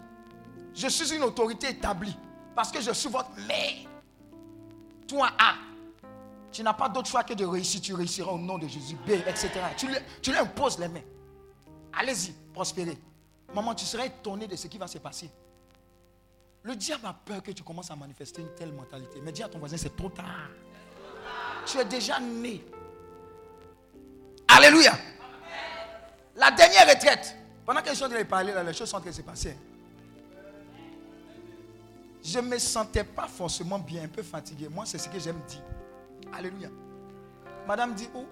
Je 0.74 0.88
suis 0.88 1.14
une 1.14 1.22
autorité 1.22 1.70
établie. 1.70 2.16
Parce 2.54 2.70
que 2.70 2.80
je 2.80 2.92
suis 2.92 3.08
votre 3.08 3.34
mère. 3.46 3.88
Toi, 5.06 5.30
A. 5.38 5.54
Tu 6.52 6.62
n'as 6.62 6.72
pas 6.72 6.88
d'autre 6.88 7.08
choix 7.08 7.24
que 7.24 7.34
de 7.34 7.44
réussir. 7.44 7.80
Tu 7.80 7.94
réussiras 7.94 8.32
au 8.32 8.38
nom 8.38 8.58
de 8.58 8.68
Jésus. 8.68 8.96
B, 9.06 9.10
etc. 9.10 9.50
Tu 9.76 9.86
lui, 9.86 9.96
tu 10.22 10.32
les 10.32 10.88
mains. 10.88 11.00
Allez-y, 11.92 12.32
prospérez. 12.52 12.98
Maman, 13.54 13.74
tu 13.74 13.84
serais 13.84 14.06
étonné 14.06 14.46
de 14.46 14.56
ce 14.56 14.68
qui 14.68 14.78
va 14.78 14.86
se 14.86 14.98
passer. 14.98 15.30
Le 16.62 16.76
diable 16.76 17.06
a 17.06 17.12
peur 17.12 17.42
que 17.42 17.50
tu 17.50 17.62
commences 17.62 17.90
à 17.90 17.96
manifester 17.96 18.42
une 18.42 18.54
telle 18.54 18.72
mentalité. 18.72 19.20
Mais 19.22 19.32
dis 19.32 19.42
à 19.42 19.48
ton 19.48 19.58
voisin, 19.58 19.76
c'est 19.76 19.96
trop 19.96 20.10
tard. 20.10 20.50
Tu 21.66 21.78
es 21.78 21.84
déjà 21.84 22.20
né. 22.20 22.64
Alléluia. 24.46 24.96
La 26.36 26.50
dernière 26.50 26.88
retraite. 26.88 27.36
Pendant 27.70 27.82
que 27.82 27.90
je 27.90 27.94
suis 27.94 28.04
en 28.04 28.08
train 28.08 28.18
de 28.18 28.24
parler, 28.26 28.52
là, 28.52 28.64
les 28.64 28.72
choses 28.72 28.88
sont 28.88 28.96
en 28.96 29.00
train 29.00 29.10
de 29.10 29.14
se 29.14 29.22
passer. 29.22 29.56
Je 32.20 32.40
ne 32.40 32.48
me 32.48 32.58
sentais 32.58 33.04
pas 33.04 33.28
forcément 33.28 33.78
bien, 33.78 34.02
un 34.02 34.08
peu 34.08 34.24
fatigué. 34.24 34.68
Moi, 34.68 34.84
c'est 34.86 34.98
ce 34.98 35.08
que 35.08 35.20
j'aime 35.20 35.40
dire. 35.46 35.62
Alléluia. 36.32 36.68
Madame 37.68 37.94
dit, 37.94 38.08
oh, 38.12 38.24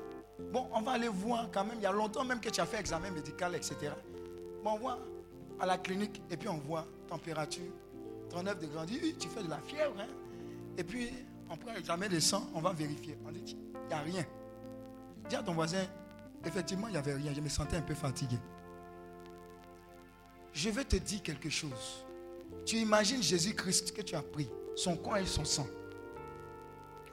bon, 0.52 0.66
on 0.72 0.80
va 0.80 0.90
aller 0.90 1.06
voir 1.06 1.48
quand 1.52 1.64
même. 1.64 1.76
Il 1.76 1.82
y 1.82 1.86
a 1.86 1.92
longtemps 1.92 2.24
même 2.24 2.40
que 2.40 2.48
tu 2.48 2.60
as 2.60 2.66
fait 2.66 2.80
examen 2.80 3.12
médical, 3.12 3.54
etc. 3.54 3.92
Bon, 4.64 4.72
on 4.72 4.76
voit 4.76 4.98
à 5.60 5.66
la 5.66 5.78
clinique 5.78 6.20
et 6.28 6.36
puis 6.36 6.48
on 6.48 6.58
voit 6.58 6.84
température, 7.06 7.70
39 8.30 8.58
degrés. 8.58 8.78
On 8.80 8.84
dit, 8.86 9.14
tu 9.20 9.28
fais 9.28 9.44
de 9.44 9.50
la 9.50 9.58
fièvre. 9.58 9.94
Hein? 10.00 10.08
Et 10.76 10.82
puis, 10.82 11.12
on 11.48 11.56
prend 11.56 11.72
l'examen 11.72 12.08
de 12.08 12.18
sang, 12.18 12.42
on 12.54 12.60
va 12.60 12.72
vérifier. 12.72 13.16
On 13.24 13.30
dit, 13.30 13.56
il 13.56 13.86
n'y 13.86 13.94
a 13.94 14.00
rien. 14.00 14.24
Dis 15.28 15.36
à 15.36 15.44
ton 15.44 15.52
voisin, 15.52 15.84
effectivement, 16.44 16.88
il 16.88 16.94
n'y 16.94 16.98
avait 16.98 17.14
rien. 17.14 17.32
Je 17.32 17.40
me 17.40 17.48
sentais 17.48 17.76
un 17.76 17.82
peu 17.82 17.94
fatigué. 17.94 18.36
Je 20.52 20.70
vais 20.70 20.84
te 20.84 20.96
dire 20.96 21.22
quelque 21.22 21.50
chose. 21.50 22.04
Tu 22.64 22.76
imagines 22.76 23.22
Jésus-Christ 23.22 23.92
que 23.92 24.02
tu 24.02 24.14
as 24.14 24.22
pris, 24.22 24.48
son 24.76 24.96
corps 24.96 25.18
et 25.18 25.26
son 25.26 25.44
sang, 25.44 25.66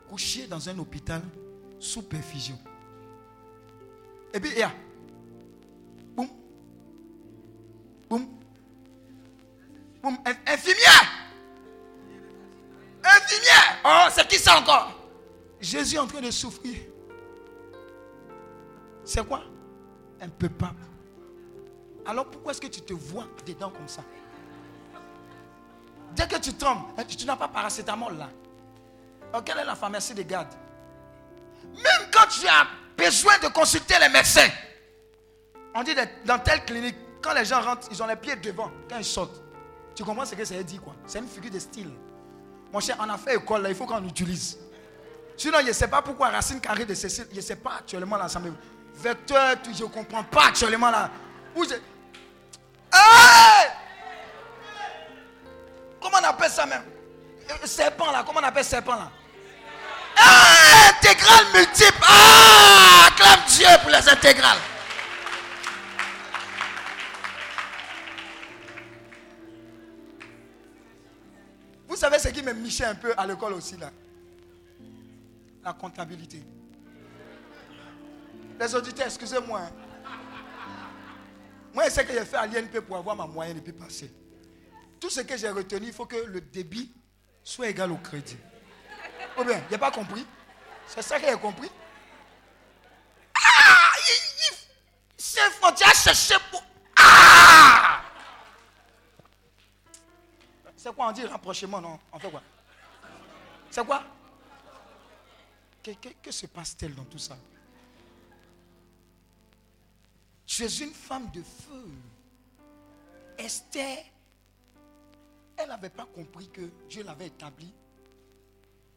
couché 0.10 0.48
dans 0.48 0.68
un 0.70 0.78
hôpital 0.80 1.22
sous 1.80 2.02
perfusion. 2.02 2.58
Et 4.34 4.40
puis, 4.40 4.62
a, 4.62 4.72
boum, 6.16 6.28
boum, 8.10 8.28
boum, 10.02 10.18
infirmière, 10.46 11.12
infirmière. 13.04 13.80
Oh, 13.86 14.08
c'est 14.12 14.28
qui 14.28 14.38
ça 14.38 14.60
encore? 14.60 14.92
Jésus 15.62 15.96
est 15.96 16.00
en 16.00 16.08
train 16.08 16.22
de 16.22 16.32
souffrir. 16.32 16.76
C'est 19.04 19.26
quoi? 19.26 19.44
Un 20.20 20.30
peu 20.30 20.50
pas. 20.50 20.74
Alors 22.06 22.26
pourquoi 22.26 22.52
est-ce 22.52 22.62
que 22.62 22.68
tu 22.68 22.82
te 22.82 22.94
vois 22.94 23.26
dedans 23.46 23.70
comme 23.70 23.88
ça? 23.88 24.04
Dès 26.16 26.28
que 26.28 26.38
tu 26.38 26.54
trembles, 26.54 26.86
hein, 26.98 27.04
tu, 27.04 27.26
n'as 27.26 27.36
pas 27.36 27.48
paracétamol 27.48 28.18
là. 28.18 28.30
Alors, 29.30 29.44
quelle 29.44 29.58
est 29.58 29.66
la 29.66 29.76
pharmacie 29.76 30.14
de 30.14 30.22
garde? 30.22 30.48
Même 31.74 32.10
quand 32.12 32.28
tu 32.28 32.48
as 32.48 32.68
besoin 32.96 33.38
de 33.40 33.48
consulter 33.50 33.96
les 34.00 34.10
médecins, 34.10 34.48
on 35.74 35.84
dit 35.84 35.94
dans 36.24 36.40
telle 36.40 36.64
clinique, 36.64 36.96
quand 37.22 37.34
les 37.34 37.44
gens 37.44 37.62
rentrent, 37.62 37.88
ils 37.92 38.02
ont 38.02 38.08
les 38.08 38.16
pieds 38.16 38.36
devant. 38.38 38.72
Quand 38.90 38.98
ils 38.98 39.04
sortent, 39.04 39.42
tu 39.94 40.04
comprends 40.04 40.26
ce 40.26 40.36
que 40.36 40.46
ça 40.46 40.62
dire 40.64 40.82
quoi? 40.82 40.96
C'est 41.06 41.20
une 41.20 41.28
figure 41.28 41.52
de 41.52 41.60
style. 41.60 41.92
Mon 42.72 42.80
cher, 42.80 42.96
on 43.00 43.10
a 43.10 43.18
fait 43.18 43.36
école 43.36 43.64
là, 43.64 43.70
il 43.70 43.76
faut 43.76 43.86
qu'on 43.86 44.04
utilise. 44.06 44.58
Sinon, 45.36 45.58
je 45.62 45.68
ne 45.68 45.74
sais 45.74 45.88
pas 45.88 46.02
pourquoi 46.02 46.30
Racine 46.30 46.62
Carrée 46.62 46.86
de 46.86 46.94
Cécile, 46.94 47.28
je 47.32 47.38
ne 47.38 47.42
sais 47.42 47.58
pas 47.58 47.78
actuellement 47.80 48.16
là, 48.16 48.30
ça 48.30 48.40
me... 48.40 48.54
Vecteur, 48.98 49.58
je 49.66 49.84
ne 49.84 49.90
comprends 49.90 50.24
pas 50.24 50.46
actuellement 50.46 50.90
là. 50.90 51.10
Où 51.56 51.66
Comment 56.02 56.18
on 56.22 56.24
appelle 56.30 56.50
ça 56.52 56.66
même? 56.66 56.84
Serpent 57.66 58.12
là, 58.12 58.24
comment 58.26 58.40
on 58.40 58.44
appelle 58.44 58.66
serpent 58.66 58.96
là? 58.96 59.12
Ah, 60.18 60.90
Intégral 60.90 61.46
multiple. 61.54 62.00
Ah, 62.08 63.08
acclame 63.08 63.40
Dieu 63.48 63.68
pour 63.82 63.90
les 63.92 64.10
intégrales. 64.10 64.58
Vous 71.88 71.96
savez 71.96 72.20
ce 72.20 72.30
qui 72.30 72.42
me 72.42 72.54
michait 72.54 72.86
un 72.86 72.96
peu 72.96 73.14
à 73.16 73.26
l'école 73.26 73.54
aussi 73.54 73.78
là? 73.78 73.92
La 75.64 75.74
comptabilité. 75.74 76.44
Les 78.60 78.76
auditeurs, 78.76 79.08
excusez-moi. 79.08 79.62
Moi, 81.76 81.84
je 81.86 81.90
sais 81.92 82.06
que 82.06 82.14
j'ai 82.14 82.24
fait 82.24 82.38
à 82.38 82.48
l'INP 82.48 82.80
pour 82.80 82.96
avoir 82.96 83.18
ma 83.18 83.28
moyenne 83.28 83.58
et 83.58 83.62
puis 83.62 83.74
passer. 83.74 84.10
Tout 84.98 85.10
ce 85.10 85.20
que 85.20 85.36
j'ai 85.36 85.50
retenu, 85.50 85.88
il 85.88 85.94
faut 85.94 86.06
que 86.06 86.16
le 86.16 86.40
débit 86.40 86.90
soit 87.44 87.68
égal 87.68 87.92
au 87.92 87.98
crédit. 87.98 88.38
Ou 89.38 89.44
bien, 89.44 89.62
n'a 89.70 89.78
pas 89.78 89.92
compris. 89.92 90.26
C'est 90.88 91.02
ça 91.02 91.20
qu'il 91.20 91.28
a 91.28 91.36
compris. 91.36 91.70
Ah! 93.36 93.92
C'est 95.18 95.52
fort, 95.52 95.76
tu 95.76 95.84
as 95.84 95.94
cherché 95.94 96.36
pour. 96.50 96.64
Ah! 96.96 98.02
C'est 100.78 100.96
quoi 100.96 101.10
on 101.10 101.12
dit 101.12 101.26
rapprochement, 101.26 101.82
non? 101.82 102.00
On 102.14 102.20
fait 102.20 102.32
quoi? 102.32 102.42
C'est 103.70 103.86
quoi? 103.86 104.02
Que, 105.84 105.92
que- 105.92 106.14
que 106.24 106.32
se 106.32 106.46
passe-t-il 106.46 106.96
dans 106.96 107.04
tout 107.04 107.18
ça? 107.20 107.36
Tu 110.46 110.64
une 110.64 110.94
femme 110.94 111.30
de 111.32 111.42
feu. 111.42 111.90
Esther, 113.38 114.06
elle 115.58 115.68
n'avait 115.70 115.90
pas 115.90 116.06
compris 116.06 116.48
que 116.50 116.62
Dieu 116.90 117.04
l'avait 117.04 117.28
établi 117.28 117.74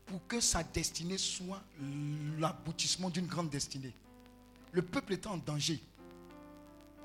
pour 0.07 0.27
que 0.27 0.41
sa 0.41 0.63
destinée 0.63 1.19
soit 1.19 1.63
l'aboutissement 2.39 3.11
d'une 3.11 3.27
grande 3.27 3.51
destinée. 3.51 3.93
Le 4.73 4.83
peuple 4.83 5.15
était 5.15 5.27
en 5.27 5.37
danger. 5.39 5.81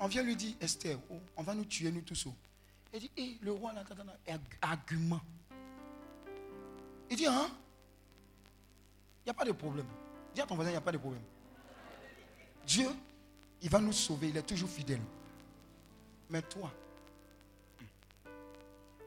On 0.00 0.06
vient 0.06 0.22
lui 0.22 0.36
dire, 0.36 0.54
Esther, 0.60 0.98
oh, 1.10 1.20
on 1.36 1.42
va 1.42 1.54
nous 1.54 1.64
tuer, 1.64 1.90
nous 1.90 2.02
tous. 2.02 2.26
oh. 2.26 2.34
Elle 2.92 3.00
dit, 3.00 3.10
Eh, 3.16 3.36
le 3.40 3.52
roi, 3.52 3.72
là, 3.72 3.82
argument. 4.60 5.20
Il 7.10 7.16
dit, 7.16 7.26
hein? 7.26 7.48
Il 9.20 9.26
n'y 9.26 9.30
a 9.30 9.34
pas 9.34 9.44
de 9.44 9.52
problème. 9.52 9.86
Dis 10.34 10.40
à 10.40 10.46
ton 10.46 10.54
voisin, 10.54 10.70
il 10.70 10.74
n'y 10.74 10.78
a 10.78 10.82
pas 10.82 10.92
de 10.92 10.98
problème. 10.98 11.22
Dieu, 12.66 12.88
il 13.64 13.70
va 13.70 13.80
nous 13.80 13.92
sauver, 13.94 14.28
il 14.28 14.36
est 14.36 14.42
toujours 14.42 14.68
fidèle. 14.68 15.00
Mais 16.28 16.42
toi, 16.42 16.70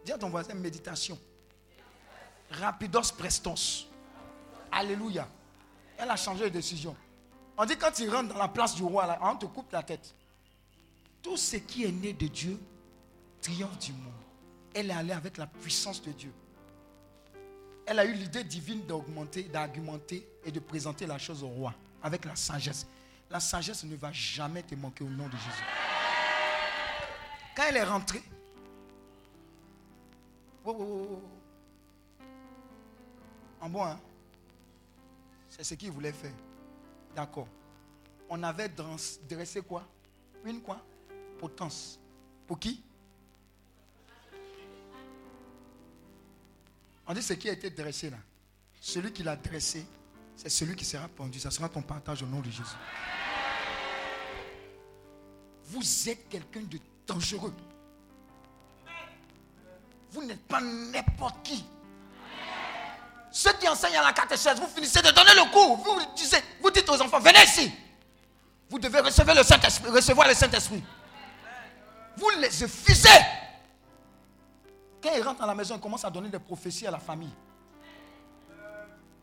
dis 0.04 0.12
à 0.12 0.18
ton 0.18 0.30
voisin, 0.30 0.56
méditation. 0.56 1.18
Rapidos 2.50 3.14
prestos. 3.16 3.88
Alléluia. 4.72 5.28
Elle 5.96 6.10
a 6.10 6.16
changé 6.16 6.46
de 6.46 6.50
décision. 6.50 6.96
On 7.56 7.66
dit 7.66 7.78
quand 7.78 7.92
tu 7.92 8.10
rentres 8.10 8.34
dans 8.34 8.40
la 8.40 8.48
place 8.48 8.74
du 8.74 8.82
roi, 8.82 9.20
on 9.22 9.36
te 9.36 9.46
coupe 9.46 9.72
la 9.72 9.84
tête. 9.84 10.16
Tout 11.22 11.38
ce 11.38 11.58
qui 11.58 11.86
est 11.86 11.92
né 11.92 12.14
de 12.14 12.28
Dieu 12.28 12.60
triomphe 13.42 13.78
du 13.78 13.94
monde. 13.94 14.12
Elle 14.74 14.90
est 14.90 14.94
allée 14.94 15.14
avec 15.14 15.38
la 15.38 15.46
puissance 15.46 16.02
de 16.02 16.12
Dieu. 16.12 16.34
Elle 17.86 18.00
a 18.00 18.06
eu 18.06 18.14
l'idée 18.14 18.44
divine 18.44 18.86
d'augmenter, 18.88 19.44
d'argumenter 19.44 20.28
et 20.44 20.52
de 20.52 20.60
présenter 20.60 21.06
la 21.06 21.20
chose 21.20 21.44
au 21.44 21.48
roi 21.48 21.76
avec 22.02 22.26
la 22.26 22.36
sagesse. 22.36 22.88
La 23.30 23.40
sagesse 23.40 23.84
ne 23.84 23.95
va 23.95 24.12
jamais 24.12 24.64
te 24.64 24.74
manquer 24.76 25.04
au 25.04 25.10
nom 25.10 25.28
de 25.28 25.32
Jésus. 25.32 25.64
Quand 27.56 27.64
elle 27.70 27.78
est 27.78 27.84
rentrée, 27.84 28.22
oh, 30.64 30.76
oh, 30.80 31.08
oh, 31.12 32.24
en 33.60 33.70
bon, 33.70 33.84
hein? 33.84 33.99
c'est 35.49 35.64
ce 35.64 35.74
qu'il 35.74 35.91
voulait 35.91 36.14
faire. 36.14 36.34
D'accord. 37.16 37.48
On 38.30 38.41
avait 38.44 38.70
dress- 38.70 39.20
dressé 39.28 39.62
quoi? 39.62 39.84
Une 40.45 40.62
quoi? 40.62 40.82
Potence. 41.40 41.99
Pour 42.45 42.60
qui? 42.60 42.84
On 47.08 47.14
dit 47.14 47.24
ce 47.24 47.34
qui 47.34 47.49
a 47.49 47.54
été 47.54 47.70
dressé 47.70 48.10
là. 48.10 48.18
Celui 48.80 49.12
qui 49.12 49.24
l'a 49.24 49.36
dressé, 49.36 49.86
c'est 50.38 50.50
celui 50.50 50.76
qui 50.76 50.86
sera 50.86 51.08
pendu. 51.10 51.40
Ça 51.40 51.52
sera 51.52 51.68
ton 51.68 51.82
partage 51.82 52.24
au 52.24 52.26
nom 52.28 52.40
de 52.40 52.50
Jésus. 52.50 52.64
Vous 55.66 56.10
êtes 56.10 56.30
quelqu'un 56.30 56.62
de 56.62 56.80
dangereux. 57.06 57.54
Vous 60.12 60.24
n'êtes 60.24 60.48
pas 60.48 60.62
n'importe 60.62 61.44
qui. 61.44 61.66
Ceux 63.32 63.52
qui 63.54 63.68
enseignent 63.68 63.98
à 63.98 64.04
la 64.04 64.14
catéchèse, 64.14 64.60
vous 64.60 64.68
finissez 64.68 65.02
de 65.02 65.12
donner 65.12 65.34
le 65.36 65.52
cours. 65.52 65.78
Vous, 65.78 66.00
disiez- 66.16 66.40
vous 66.62 66.72
dites 66.72 66.90
aux 66.90 67.02
enfants, 67.02 67.20
venez 67.20 67.44
ici. 67.44 67.72
Vous 68.70 68.80
devez 68.80 69.00
recevoir 69.02 69.36
le 69.36 69.44
Saint-Esprit. 69.44 69.90
Recevoir 69.92 70.28
le 70.28 70.34
Saint-Esprit. 70.34 70.84
Vous 72.16 72.30
les 72.40 72.64
effusez. 72.64 73.10
Quand 75.04 75.12
ils 75.16 75.22
rentrent 75.22 75.44
à 75.44 75.48
la 75.48 75.54
maison, 75.56 75.76
ils 75.76 75.82
commencent 75.82 76.06
à 76.06 76.10
donner 76.10 76.30
des 76.30 76.40
prophéties 76.40 76.88
à 76.88 76.92
la 76.92 77.00
famille. 77.00 77.34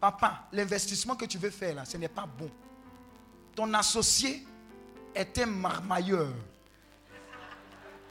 Papa, 0.05 0.49
l'investissement 0.53 1.17
que 1.17 1.25
tu 1.25 1.39
veux 1.39 1.49
faire 1.49 1.77
là, 1.77 1.87
ce 1.87 1.97
n'est 1.97 2.09
pas 2.11 2.27
bon. 2.27 2.51
Ton 3.57 3.73
associé 3.73 4.47
est 5.15 5.39
un 5.39 5.47
marmailleur. 5.47 6.29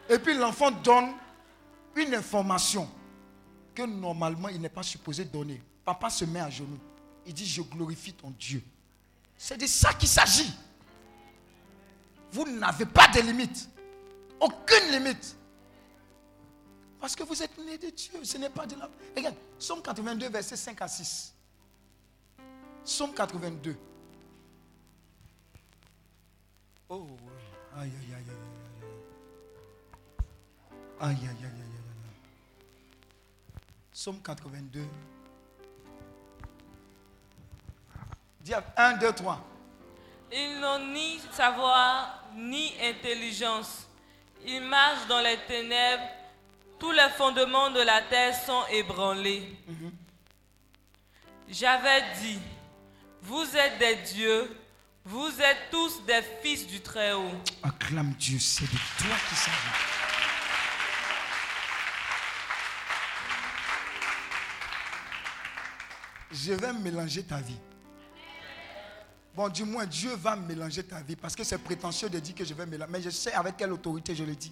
Et 0.09 0.17
puis 0.17 0.33
l'enfant 0.33 0.71
donne 0.71 1.13
une 1.95 2.15
information 2.15 2.89
que 3.75 3.83
normalement 3.83 4.49
il 4.49 4.59
n'est 4.59 4.69
pas 4.69 4.81
supposé 4.81 5.23
donner. 5.25 5.61
Papa 5.85 6.09
se 6.09 6.25
met 6.25 6.39
à 6.39 6.49
genoux. 6.49 6.79
Il 7.27 7.33
dit, 7.35 7.45
je 7.45 7.61
glorifie 7.61 8.13
ton 8.13 8.31
Dieu. 8.31 8.63
C'est 9.37 9.57
de 9.57 9.67
ça 9.67 9.93
qu'il 9.93 10.09
s'agit. 10.09 10.51
Vous 12.31 12.49
n'avez 12.57 12.87
pas 12.87 13.07
de 13.09 13.19
limite. 13.19 13.69
Aucune 14.39 14.89
limite. 14.93 15.35
Parce 16.99 17.15
que 17.15 17.21
vous 17.21 17.43
êtes 17.43 17.55
né 17.59 17.77
de 17.77 17.91
Dieu. 17.91 18.23
Ce 18.23 18.39
n'est 18.39 18.49
pas 18.49 18.65
de 18.65 18.77
la... 18.77 18.89
Regarde, 19.15 19.35
Somme 19.59 19.83
82, 19.83 20.29
versets 20.29 20.55
5 20.55 20.81
à 20.81 20.87
6. 20.87 21.32
Somme 22.85 23.13
82. 23.13 23.77
Oh, 26.89 27.07
aïe, 27.77 27.89
aïe, 27.89 28.13
aïe, 28.13 28.23
aïe, 28.23 28.25
aïe, 28.25 28.29
aïe. 28.81 28.93
Aïe, 30.99 31.15
aïe, 31.15 31.27
aïe, 31.27 31.45
aïe, 31.45 31.45
aïe, 31.45 31.51
aïe. 31.51 32.19
Somme 33.91 34.21
82. 34.21 34.81
Dis 38.41 38.53
1, 38.75 38.97
2, 38.97 39.13
3. 39.13 39.39
Ils 40.33 40.59
n'ont 40.59 40.91
ni 40.91 41.19
savoir 41.31 42.25
ni 42.35 42.73
intelligence. 42.81 43.87
Ils 44.45 44.61
marchent 44.61 45.07
dans 45.07 45.21
les 45.21 45.37
ténèbres. 45.47 46.03
Tous 46.77 46.91
les 46.91 47.09
fondements 47.15 47.71
de 47.71 47.79
la 47.79 48.01
terre 48.01 48.35
sont 48.35 48.65
ébranlés. 48.71 49.57
J'avais 51.47 52.01
dit, 52.21 52.39
vous 53.23 53.45
êtes 53.55 53.79
des 53.79 53.95
dieux, 54.13 54.49
vous 55.05 55.31
êtes 55.39 55.69
tous 55.71 56.05
des 56.05 56.21
fils 56.41 56.67
du 56.67 56.81
Très-Haut. 56.81 57.31
Acclame 57.63 58.13
Dieu, 58.19 58.37
c'est 58.39 58.65
de 58.65 58.69
toi 58.69 59.15
qui 59.29 59.35
s'agit. 59.35 59.57
Je 66.31 66.53
vais 66.53 66.73
mélanger 66.73 67.23
ta 67.23 67.37
vie. 67.37 67.59
Bon, 69.35 69.49
du 69.49 69.63
moins, 69.63 69.85
Dieu 69.85 70.13
va 70.15 70.35
mélanger 70.35 70.83
ta 70.83 71.01
vie 71.01 71.15
parce 71.15 71.35
que 71.35 71.43
c'est 71.43 71.57
prétentieux 71.57 72.09
de 72.09 72.19
dire 72.19 72.35
que 72.35 72.43
je 72.43 72.53
vais 72.53 72.65
mélanger. 72.65 72.91
Mais 72.91 73.01
je 73.01 73.09
sais 73.09 73.33
avec 73.33 73.57
quelle 73.57 73.71
autorité 73.71 74.13
je 74.15 74.23
le 74.23 74.35
dis. 74.35 74.51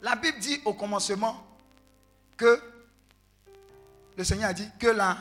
La 0.00 0.14
Bible 0.16 0.38
dit 0.38 0.60
au 0.64 0.74
commencement 0.74 1.44
que 2.36 2.60
le 4.16 4.24
Seigneur 4.24 4.50
a 4.50 4.52
dit 4.52 4.68
que 4.78 4.88
la, 4.88 5.16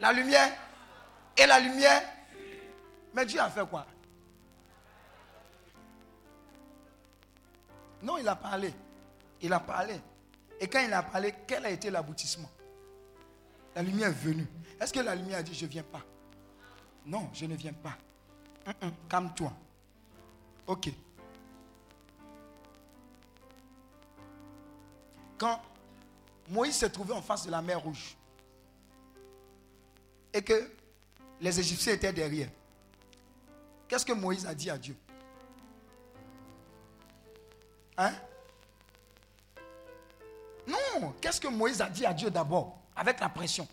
la 0.00 0.12
lumière 0.12 0.52
et 1.36 1.46
la 1.46 1.60
lumière. 1.60 2.02
Mais 3.14 3.24
Dieu 3.26 3.40
a 3.40 3.50
fait 3.50 3.66
quoi? 3.66 3.86
Non, 8.02 8.18
il 8.18 8.28
a 8.28 8.36
parlé. 8.36 8.72
Il 9.40 9.52
a 9.52 9.60
parlé. 9.60 10.00
Et 10.60 10.68
quand 10.68 10.80
il 10.80 10.92
a 10.92 11.02
parlé, 11.02 11.34
quel 11.46 11.64
a 11.66 11.70
été 11.70 11.90
l'aboutissement? 11.90 12.50
La 13.74 13.82
lumière 13.82 14.08
est 14.08 14.12
venue. 14.12 14.46
Est-ce 14.80 14.92
que 14.92 15.00
la 15.00 15.14
lumière 15.14 15.38
a 15.38 15.42
dit 15.42 15.54
je 15.54 15.64
ne 15.64 15.70
viens 15.70 15.82
pas? 15.82 16.02
Non, 17.04 17.28
je 17.32 17.46
ne 17.46 17.54
viens 17.54 17.72
pas. 17.72 17.96
Hum, 18.66 18.74
hum, 18.82 18.92
Calme-toi. 19.08 19.52
Ok. 20.66 20.90
Quand 25.38 25.60
Moïse 26.48 26.76
s'est 26.76 26.90
trouvé 26.90 27.12
en 27.12 27.22
face 27.22 27.46
de 27.46 27.50
la 27.50 27.60
mer 27.60 27.80
rouge 27.80 28.16
et 30.36 30.42
que 30.42 30.70
les 31.40 31.58
Égyptiens 31.58 31.94
étaient 31.94 32.12
derrière, 32.12 32.50
qu'est-ce 33.88 34.04
que 34.04 34.12
Moïse 34.12 34.44
a 34.44 34.54
dit 34.54 34.68
à 34.68 34.76
Dieu? 34.76 34.94
Hein? 37.96 38.12
Non, 40.66 41.14
qu'est-ce 41.22 41.40
que 41.40 41.48
Moïse 41.48 41.80
a 41.80 41.88
dit 41.88 42.04
à 42.04 42.12
Dieu 42.12 42.28
d'abord? 42.28 42.78
Avec 42.94 43.18
la 43.18 43.30
pression. 43.30 43.66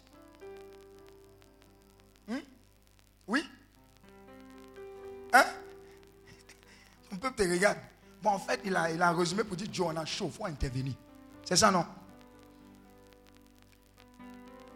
Hmm? 2.29 2.39
Oui? 3.27 3.43
Hein? 5.33 5.45
Ton 7.09 7.17
peuple 7.17 7.43
te 7.43 7.49
regarde. 7.49 7.79
Bon, 8.21 8.29
en 8.29 8.39
fait, 8.39 8.61
il 8.63 8.73
a, 8.73 8.89
il 8.89 9.01
a 9.01 9.11
résumé 9.11 9.43
pour 9.43 9.57
dire 9.57 9.67
Dieu, 9.67 9.83
on 9.83 9.97
a 9.97 10.05
chaud, 10.05 10.27
il 10.27 10.31
faut 10.31 10.45
intervenir. 10.45 10.93
C'est 11.43 11.57
ça, 11.57 11.71
non? 11.71 11.85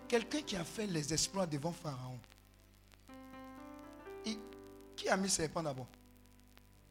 Quelqu'un 0.07 0.41
qui 0.41 0.55
a 0.55 0.63
fait 0.63 0.87
les 0.87 1.13
exploits 1.13 1.45
devant 1.45 1.71
Pharaon. 1.71 2.17
Qui 4.95 5.09
a 5.09 5.17
mis 5.17 5.29
serpent 5.29 5.61
d'abord? 5.61 5.87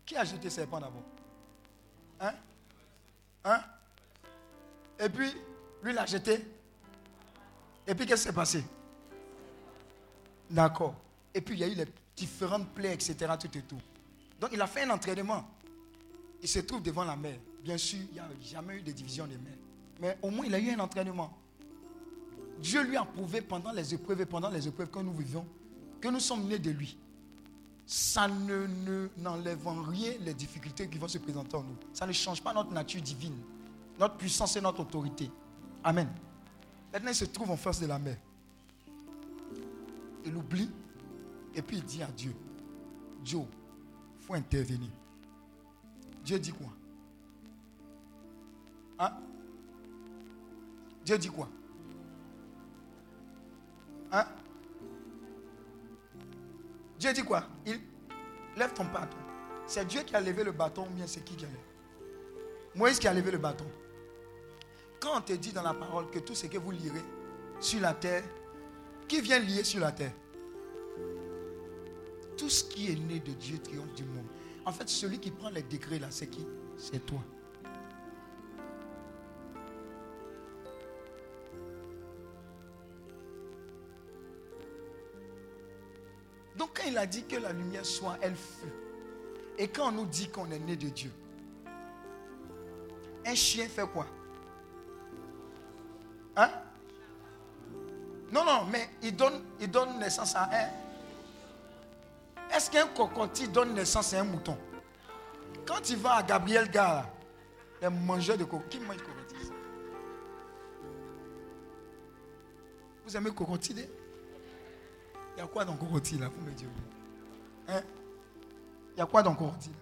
Qui 0.05 0.17
a 0.17 0.25
jeté 0.25 0.49
serpent 0.49 0.79
d'abord? 0.79 1.03
Hein? 2.21 2.35
Hein? 3.45 3.61
Et 5.01 5.09
puis, 5.09 5.31
lui 5.83 5.93
l'a 5.93 6.07
jeté. 6.07 6.47
Et 7.87 7.95
puis, 7.95 8.07
qu'est-ce 8.07 8.23
qui 8.23 8.29
s'est 8.29 8.35
passé? 8.35 8.65
D'accord. 10.49 10.95
Et 11.35 11.41
puis, 11.41 11.57
il 11.57 11.61
y 11.61 11.65
a 11.65 11.69
eu 11.69 11.75
les 11.75 11.87
différentes 12.15 12.69
plaies, 12.71 12.95
etc. 12.95 13.33
Tout 13.41 13.59
et 13.59 13.63
tout. 13.63 13.81
Donc, 14.41 14.51
il 14.53 14.61
a 14.61 14.67
fait 14.67 14.83
un 14.83 14.91
entraînement. 14.91 15.49
Il 16.43 16.49
se 16.49 16.61
trouve 16.61 16.83
devant 16.83 17.05
la 17.05 17.17
mer. 17.17 17.39
Bien 17.63 17.79
sûr, 17.79 17.99
il 17.99 18.13
n'y 18.13 18.21
a 18.21 18.29
jamais 18.43 18.77
eu 18.77 18.83
de 18.83 18.93
division 18.93 19.27
des 19.27 19.39
mers. 19.39 19.59
Mais 20.01 20.17
au 20.23 20.31
moins, 20.31 20.47
il 20.47 20.55
a 20.55 20.59
eu 20.59 20.71
un 20.71 20.79
entraînement. 20.79 21.37
Dieu 22.61 22.83
lui 22.85 22.97
a 22.97 23.05
prouvé 23.05 23.41
pendant 23.43 23.73
les 23.73 23.95
épreuves 23.95 24.21
et 24.23 24.27
pendant 24.27 24.49
les 24.51 24.67
épreuves 24.67 24.91
que 24.91 24.99
nous 25.01 25.13
vivons 25.13 25.47
que 26.01 26.09
nous 26.09 26.21
sommes 26.21 26.47
nés 26.47 26.59
de 26.59 26.71
lui. 26.71 26.97
Ça 27.87 28.27
ne 28.29 28.67
ne- 28.67 29.09
n'enlève 29.19 29.67
en 29.67 29.83
rien 29.83 30.13
les 30.21 30.35
difficultés 30.35 30.89
qui 30.89 30.99
vont 30.99 31.09
se 31.09 31.19
présenter 31.19 31.57
en 31.57 31.63
nous. 31.63 31.77
Ça 31.93 32.07
ne 32.07 32.13
change 32.13 32.43
pas 32.43 32.53
notre 32.53 32.73
nature 32.73 33.01
divine, 33.01 33.37
notre 33.99 34.17
puissance 34.17 34.57
et 34.57 34.61
notre 34.61 34.81
autorité. 34.81 35.31
Amen. 35.85 36.09
Maintenant, 36.93 37.11
il 37.11 37.15
se 37.15 37.25
trouve 37.27 37.51
en 37.51 37.57
face 37.57 37.81
de 37.81 37.87
la 37.87 37.99
mer. 37.99 38.17
Il 40.25 40.37
oublie 40.37 40.71
et 41.55 41.63
puis 41.63 41.79
il 41.79 41.85
dit 41.85 42.03
à 42.03 42.09
Dieu, 42.09 42.35
Dieu, 43.25 43.39
il 43.41 44.25
faut 44.27 44.35
intervenir. 44.35 44.91
Dieu 46.25 46.39
dit 46.39 46.53
quoi? 46.53 46.73
Hein? 48.99 49.13
Dieu 51.05 51.17
dit 51.19 51.29
quoi? 51.29 51.49
Hein? 54.17 54.27
Dieu 56.99 57.13
dit 57.13 57.23
quoi? 57.23 57.45
Il 57.67 57.79
lève 58.57 58.73
ton 58.73 58.85
bâton. 58.85 59.19
C'est 59.67 59.85
Dieu 59.85 60.01
qui 60.03 60.15
a 60.17 60.21
levé 60.21 60.43
le 60.43 60.53
bâton 60.53 60.87
ou 60.87 60.95
bien 60.95 61.07
c'est 61.07 61.23
qui 61.23 61.37
qui 61.37 61.45
a 61.45 61.49
levé? 61.49 61.61
Moïse 62.75 62.99
qui 62.99 63.09
a 63.09 63.13
levé 63.13 63.31
le 63.31 63.39
bâton. 63.39 63.67
Quand 65.01 65.19
on 65.19 65.21
te 65.21 65.35
dit 65.35 65.53
dans 65.53 65.63
la 65.63 65.75
parole 65.75 66.11
que 66.11 66.19
tout 66.19 66.35
ce 66.35 66.47
que 66.47 66.57
vous 66.57 66.71
lirez 66.71 67.05
sur 67.61 67.81
la 67.81 67.93
terre, 67.93 68.25
qui 69.07 69.21
vient 69.21 69.39
lier 69.39 69.65
sur 69.65 69.81
la 69.81 69.93
terre? 69.93 70.13
Tout 72.39 72.49
ce 72.49 72.65
qui 72.65 72.91
est 72.91 72.97
né 72.97 73.21
de 73.21 73.33
Dieu 73.33 73.59
triomphe 73.59 73.93
du 73.95 74.05
monde. 74.05 74.27
En 74.65 74.73
fait, 74.73 74.89
celui 74.89 75.19
qui 75.19 75.31
prend 75.31 75.51
les 75.51 75.63
décrets 75.63 75.99
là, 75.99 76.09
c'est 76.11 76.29
qui? 76.29 76.47
C'est 76.79 77.05
toi. 77.05 77.21
Il 86.87 86.97
a 86.99 87.07
dit 87.07 87.25
que 87.25 87.37
la 87.37 87.53
lumière 87.53 87.85
soit, 87.85 88.17
elle 88.21 88.37
fut. 88.37 88.73
Et 89.59 89.69
quand 89.69 89.89
on 89.89 89.93
nous 89.93 90.07
dit 90.07 90.29
qu'on 90.29 90.51
est 90.51 90.59
né 90.59 90.77
de 90.77 90.89
Dieu, 90.89 91.11
un 93.25 93.35
chien 93.35 93.69
fait 93.69 93.87
quoi? 93.87 94.07
Hein? 96.37 96.51
Non, 98.31 98.45
non, 98.45 98.65
mais 98.71 98.89
il 99.03 99.17
donne, 99.17 99.43
il 99.61 99.71
donne 99.71 99.99
naissance 99.99 100.35
à 100.37 100.51
un. 100.53 100.69
Est-ce 102.55 102.71
qu'un 102.71 102.87
cocotier 102.89 103.49
donne 103.49 103.75
naissance 103.75 104.15
à 104.15 104.21
un 104.21 104.25
mouton? 104.25 104.57
Quand 105.67 105.89
il 105.91 105.97
va 105.97 106.17
à 106.17 106.23
Gabriel 106.23 106.71
Gare, 106.71 107.09
les 107.83 107.89
mangeurs 107.89 108.39
de 108.39 108.45
cocotier, 108.45 108.81
qui 108.81 108.87
mange 108.87 108.99
cocotier 108.99 109.39
Vous 113.05 113.17
aimez 113.17 113.31
cocotier 113.31 113.89
Il 115.37 115.41
y 115.41 115.43
a 115.43 115.47
quoi 115.47 115.65
dans 115.65 115.77
cocotier 115.77 116.19
là 116.19 116.29
Vous 116.29 116.45
me 116.45 116.51
dites. 116.53 116.67
Hein? 117.69 117.83
Il 118.95 118.99
y 118.99 119.03
a 119.03 119.07
quoi 119.07 119.23
dans 119.23 119.35
cocotier 119.35 119.73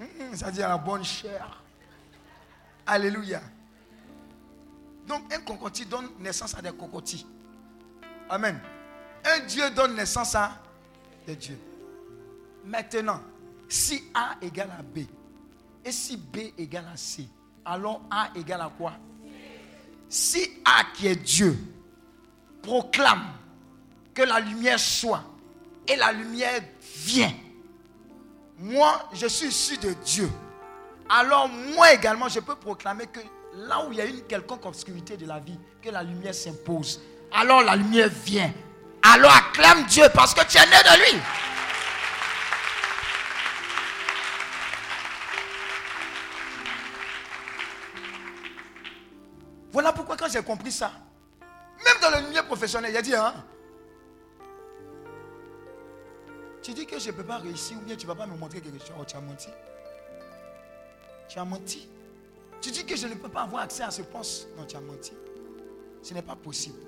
Hum, 0.00 0.34
Ça 0.36 0.50
dit 0.50 0.62
à 0.62 0.68
la 0.68 0.78
bonne 0.78 1.04
chair. 1.04 1.62
Alléluia. 2.86 3.40
Donc 5.06 5.32
un 5.32 5.40
cocotier 5.40 5.84
donne 5.86 6.08
naissance 6.18 6.54
à 6.56 6.62
des 6.62 6.72
cocotiers. 6.72 7.24
Amen. 8.28 8.60
Un 9.24 9.40
Dieu 9.46 9.70
donne 9.70 9.94
naissance 9.94 10.34
à 10.34 10.60
des 11.26 11.36
dieux. 11.36 11.58
Maintenant, 12.64 13.20
si 13.68 14.04
A 14.14 14.36
égale 14.42 14.70
à 14.78 14.82
B 14.82 14.98
et 15.84 15.92
si 15.92 16.16
B 16.16 16.52
égale 16.58 16.86
à 16.92 16.96
C, 16.96 17.26
alors 17.64 18.02
A 18.10 18.30
égale 18.34 18.60
à 18.60 18.70
quoi? 18.76 18.92
Si 20.08 20.60
A 20.64 20.84
qui 20.94 21.06
est 21.06 21.16
Dieu 21.16 21.56
proclame 22.62 23.24
que 24.14 24.22
la 24.22 24.40
lumière 24.40 24.78
soit 24.78 25.22
et 25.86 25.96
la 25.96 26.12
lumière 26.12 26.60
vient, 27.04 27.32
moi 28.58 29.08
je 29.12 29.26
suis 29.26 29.48
issu 29.48 29.76
de 29.78 29.92
Dieu. 30.04 30.30
Alors 31.08 31.48
moi 31.48 31.92
également 31.92 32.28
je 32.28 32.40
peux 32.40 32.54
proclamer 32.54 33.06
que 33.06 33.20
là 33.54 33.84
où 33.84 33.92
il 33.92 33.98
y 33.98 34.00
a 34.00 34.04
une 34.04 34.22
quelconque 34.22 34.64
obscurité 34.66 35.16
de 35.16 35.26
la 35.26 35.38
vie, 35.38 35.58
que 35.80 35.90
la 35.90 36.02
lumière 36.02 36.34
s'impose. 36.34 37.00
Alors 37.32 37.62
la 37.62 37.76
lumière 37.76 38.08
vient. 38.08 38.52
Alors 39.02 39.32
acclame 39.32 39.84
Dieu 39.86 40.04
parce 40.14 40.32
que 40.32 40.44
tu 40.46 40.58
es 40.58 40.66
né 40.66 40.76
de 40.84 41.12
lui. 41.14 41.20
Voilà 49.72 49.92
pourquoi 49.92 50.16
quand 50.18 50.28
j'ai 50.30 50.42
compris 50.42 50.70
ça, 50.70 50.92
même 51.40 51.96
dans 52.02 52.10
le 52.10 52.28
milieu 52.28 52.42
professionnel, 52.42 52.90
il 52.92 52.96
a 52.96 53.02
dit, 53.02 53.14
hein, 53.14 53.32
tu 56.62 56.72
dis 56.72 56.86
que 56.86 56.98
je 56.98 57.10
ne 57.10 57.16
peux 57.16 57.24
pas 57.24 57.38
réussir 57.38 57.76
ou 57.78 57.80
bien 57.80 57.96
tu 57.96 58.06
ne 58.06 58.12
vas 58.12 58.16
pas 58.16 58.26
me 58.26 58.36
montrer 58.36 58.60
quelque 58.60 58.78
chose. 58.78 58.94
Oh, 58.98 59.04
tu 59.04 59.16
as 59.16 59.20
menti. 59.20 59.48
Tu 61.28 61.38
as 61.38 61.44
menti. 61.44 61.88
Tu 62.60 62.70
dis 62.70 62.86
que 62.86 62.96
je 62.96 63.08
ne 63.08 63.14
peux 63.14 63.28
pas 63.28 63.42
avoir 63.42 63.62
accès 63.62 63.82
à 63.82 63.90
ce 63.90 64.02
poste. 64.02 64.48
Non, 64.56 64.64
tu 64.64 64.76
as 64.76 64.80
menti. 64.80 65.12
Ce 66.02 66.14
n'est 66.14 66.22
pas 66.22 66.36
possible. 66.36 66.78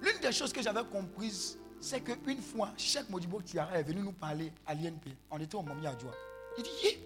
L'une 0.00 0.18
des 0.20 0.32
choses 0.32 0.52
que 0.52 0.62
j'avais 0.62 0.84
comprises, 0.84 1.58
c'est 1.80 2.00
qu'une 2.00 2.40
fois, 2.40 2.70
Cheikh 2.76 3.08
Modibo 3.10 3.42
Tiara 3.42 3.78
est 3.78 3.82
venu 3.82 4.00
nous 4.00 4.12
parler 4.12 4.50
à 4.66 4.74
l'INP. 4.74 5.10
On 5.30 5.38
était 5.38 5.56
au 5.56 5.62
Mami 5.62 5.86
Adjoa. 5.86 6.12
Il 6.56 6.62
dit, 6.62 6.98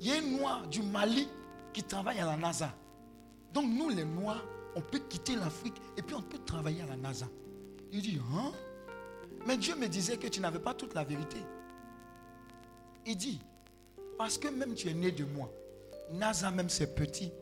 il 0.00 0.08
y 0.08 0.12
a 0.12 0.16
un 0.16 0.38
noir 0.38 0.66
du 0.66 0.82
Mali 0.82 1.28
qui 1.72 1.82
travaille 1.82 2.18
à 2.18 2.26
la 2.26 2.36
NASA. 2.36 2.74
Donc 3.52 3.66
nous, 3.68 3.90
les 3.90 4.04
Noirs, 4.04 4.44
on 4.74 4.80
peut 4.80 4.98
quitter 4.98 5.36
l'Afrique 5.36 5.80
et 5.96 6.02
puis 6.02 6.16
on 6.16 6.22
peut 6.22 6.38
travailler 6.38 6.82
à 6.82 6.86
la 6.86 6.96
NASA. 6.96 7.26
Il 7.92 8.02
dit, 8.02 8.20
hein? 8.32 8.52
Mais 9.46 9.56
Dieu 9.56 9.74
me 9.76 9.86
disait 9.88 10.16
que 10.16 10.26
tu 10.26 10.40
n'avais 10.40 10.58
pas 10.58 10.74
toute 10.74 10.94
la 10.94 11.04
vérité. 11.04 11.38
Il 13.06 13.16
dit, 13.16 13.40
parce 14.16 14.38
que 14.38 14.48
même 14.48 14.74
tu 14.74 14.88
es 14.88 14.94
né 14.94 15.10
de 15.10 15.24
moi, 15.24 15.50
NASA 16.12 16.50
même 16.50 16.70
c'est 16.70 16.94
petit. 16.94 17.32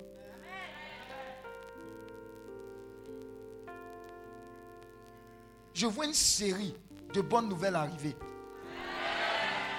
Je 5.74 5.86
vois 5.86 6.04
une 6.04 6.14
série 6.14 6.74
de 7.14 7.20
bonnes 7.20 7.48
nouvelles 7.48 7.76
arriver. 7.76 8.16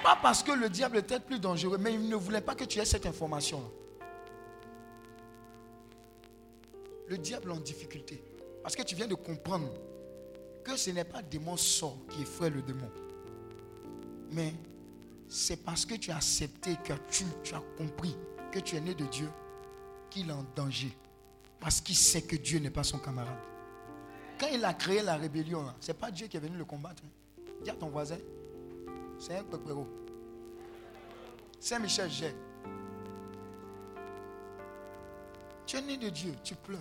Pas 0.01 0.17
parce 0.21 0.43
que 0.43 0.51
le 0.51 0.69
diable 0.69 1.01
peut-être 1.01 1.25
plus 1.25 1.39
dangereux, 1.39 1.77
mais 1.77 1.93
il 1.93 2.09
ne 2.09 2.15
voulait 2.15 2.41
pas 2.41 2.55
que 2.55 2.65
tu 2.65 2.79
aies 2.79 2.85
cette 2.85 3.05
information. 3.05 3.71
Le 7.07 7.17
diable 7.17 7.51
en 7.51 7.57
difficulté. 7.57 8.23
Parce 8.61 8.75
que 8.75 8.81
tu 8.81 8.95
viens 8.95 9.07
de 9.07 9.15
comprendre 9.15 9.69
que 10.63 10.75
ce 10.77 10.91
n'est 10.91 11.03
pas 11.03 11.21
démon 11.21 11.57
sort 11.57 11.97
qui 12.09 12.21
effraie 12.21 12.49
le 12.49 12.61
démon. 12.61 12.89
Mais 14.31 14.53
c'est 15.27 15.57
parce 15.57 15.85
que 15.85 15.95
tu 15.95 16.11
as 16.11 16.17
accepté, 16.17 16.75
que 16.83 16.93
tu, 17.09 17.53
as 17.53 17.63
compris 17.77 18.15
que 18.51 18.59
tu 18.59 18.75
es 18.75 18.81
né 18.81 18.93
de 18.93 19.05
Dieu, 19.05 19.29
qu'il 20.09 20.29
est 20.29 20.33
en 20.33 20.45
danger. 20.55 20.95
Parce 21.59 21.81
qu'il 21.81 21.95
sait 21.95 22.21
que 22.21 22.35
Dieu 22.35 22.59
n'est 22.59 22.69
pas 22.69 22.83
son 22.83 22.99
camarade. 22.99 23.39
Quand 24.39 24.47
il 24.51 24.63
a 24.65 24.73
créé 24.73 25.01
la 25.01 25.15
rébellion, 25.15 25.65
ce 25.79 25.87
n'est 25.91 25.97
pas 25.97 26.11
Dieu 26.11 26.27
qui 26.27 26.37
est 26.37 26.39
venu 26.39 26.57
le 26.57 26.65
combattre. 26.65 27.03
hein. 27.05 27.41
Dis 27.63 27.69
à 27.69 27.75
ton 27.75 27.89
voisin, 27.89 28.17
c'est 29.17 29.37
un. 29.37 29.43
Saint-Michel 31.59 32.11
J'ai. 32.11 32.35
Tu 35.65 35.77
es 35.77 35.81
né 35.81 35.95
de 35.97 36.09
Dieu, 36.09 36.33
tu 36.43 36.55
pleures. 36.55 36.79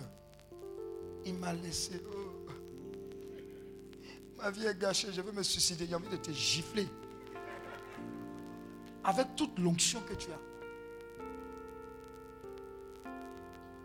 Il 1.25 1.35
m'a 1.35 1.53
laissé. 1.53 2.01
oh. 2.13 2.52
Ma 4.37 4.51
vie 4.51 4.65
est 4.65 4.77
gâchée, 4.77 5.07
je 5.11 5.21
veux 5.21 5.31
me 5.31 5.43
suicider. 5.43 5.87
J'ai 5.87 5.95
envie 5.95 6.09
de 6.09 6.17
te 6.17 6.31
gifler. 6.31 6.87
Avec 9.03 9.35
toute 9.35 9.57
l'onction 9.59 10.01
que 10.01 10.13
tu 10.13 10.29
as. 10.31 10.39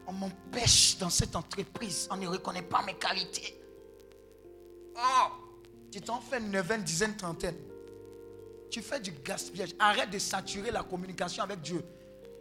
On 0.07 0.13
m'empêche 0.13 0.97
dans 0.99 1.11
cette 1.11 1.37
entreprise. 1.37 2.09
On 2.11 2.17
ne 2.17 2.27
reconnaît 2.27 2.63
pas 2.63 2.83
mes 2.83 2.95
qualités. 2.95 3.61
Oh, 4.97 5.29
tu 5.93 6.01
t'en 6.01 6.21
fais 6.21 6.39
une 6.39 6.51
neuvaine, 6.51 6.83
dizaine, 6.83 7.17
trentaine. 7.17 7.57
Tu 8.71 8.83
fais 8.83 9.01
du 9.01 9.13
gaspillage. 9.13 9.71
Arrête 9.79 10.11
de 10.11 10.19
saturer 10.19 10.71
la 10.71 10.83
communication 10.83 11.43
avec 11.43 11.61
Dieu. 11.61 11.83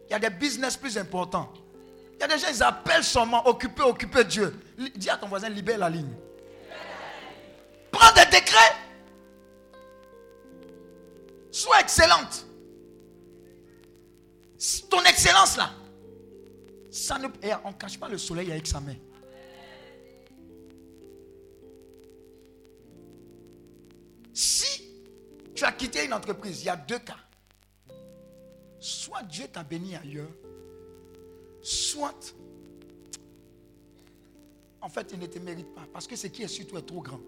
Il 0.07 0.11
y 0.11 0.15
a 0.15 0.19
des 0.19 0.29
business 0.29 0.77
plus 0.77 0.97
importants. 0.97 1.51
Il 2.13 2.21
y 2.21 2.23
a 2.23 2.27
des 2.27 2.39
gens, 2.39 2.47
ils 2.49 2.63
appellent 2.63 3.03
seulement 3.03 3.45
occuper, 3.47 3.83
occuper 3.83 4.23
Dieu. 4.23 4.53
Dis 4.95 5.09
à 5.09 5.17
ton 5.17 5.27
voisin, 5.27 5.49
libère 5.49 5.77
la 5.77 5.89
ligne. 5.89 6.15
Prends 7.97 8.13
des 8.13 8.29
décrets. 8.29 8.75
Sois 11.51 11.79
excellente. 11.81 12.45
Ton 14.89 15.03
excellence 15.03 15.57
là. 15.57 15.71
Et 17.41 17.51
on 17.63 17.69
ne 17.69 17.75
cache 17.75 17.99
pas 17.99 18.07
le 18.07 18.19
soleil 18.19 18.51
avec 18.51 18.67
sa 18.67 18.79
main. 18.79 18.95
Si 24.31 24.91
tu 25.55 25.63
as 25.63 25.71
quitté 25.71 26.05
une 26.05 26.13
entreprise, 26.13 26.61
il 26.61 26.65
y 26.65 26.69
a 26.69 26.75
deux 26.75 26.99
cas. 26.99 27.17
Soit 28.79 29.23
Dieu 29.23 29.47
t'a 29.47 29.63
béni 29.63 29.95
ailleurs, 29.95 30.29
soit, 31.63 32.35
en 34.81 34.89
fait, 34.89 35.09
il 35.13 35.19
ne 35.19 35.25
te 35.25 35.39
mérite 35.39 35.73
pas. 35.73 35.87
Parce 35.91 36.05
que 36.05 36.15
ce 36.15 36.27
qui 36.27 36.43
est 36.43 36.47
sur 36.47 36.67
toi 36.67 36.79
est 36.79 36.85
trop 36.85 37.01
grand. 37.01 37.21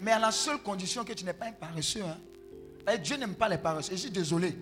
Mais 0.00 0.12
à 0.12 0.18
la 0.18 0.30
seule 0.30 0.58
condition 0.58 1.04
que 1.04 1.12
tu 1.12 1.24
n'es 1.24 1.32
pas 1.32 1.46
un 1.46 1.52
paresseux. 1.52 2.02
Hein. 2.02 2.18
Eh, 2.92 2.98
Dieu 2.98 3.16
n'aime 3.16 3.34
pas 3.34 3.48
les 3.48 3.58
paresseux. 3.58 3.92
Je 3.92 4.00
suis 4.00 4.10
désolé. 4.10 4.56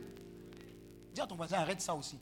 Dis 1.14 1.20
à 1.20 1.26
ton 1.26 1.34
voisin, 1.36 1.58
arrête 1.58 1.80
ça 1.80 1.94
aussi. 1.94 2.18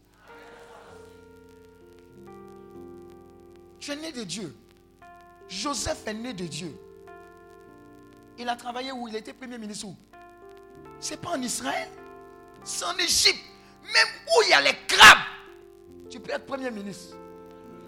Tu 3.79 3.91
es 3.91 3.97
né 3.97 4.13
de 4.13 4.25
Dieu. 4.25 4.55
Joseph 5.49 6.07
est 6.07 6.15
né 6.15 6.33
de 6.33 6.47
Dieu. 6.47 6.77
Il 8.39 8.49
a 8.49 8.57
travaillé 8.57 8.93
où? 8.93 9.09
Il 9.09 9.17
était 9.17 9.33
premier 9.33 9.59
ministre 9.59 9.87
où? 9.87 9.97
C'est 10.99 11.21
pas 11.21 11.31
en 11.31 11.43
Israël? 11.43 11.89
C'est 12.65 12.85
en 12.85 12.97
Égypte. 12.97 13.45
Même 13.83 14.09
où 14.29 14.43
il 14.45 14.51
y 14.51 14.53
a 14.53 14.61
les 14.61 14.77
crabes. 14.87 15.19
Tu 16.09 16.21
peux 16.21 16.33
être 16.33 16.47
premier 16.47 16.71
ministre. 16.71 17.17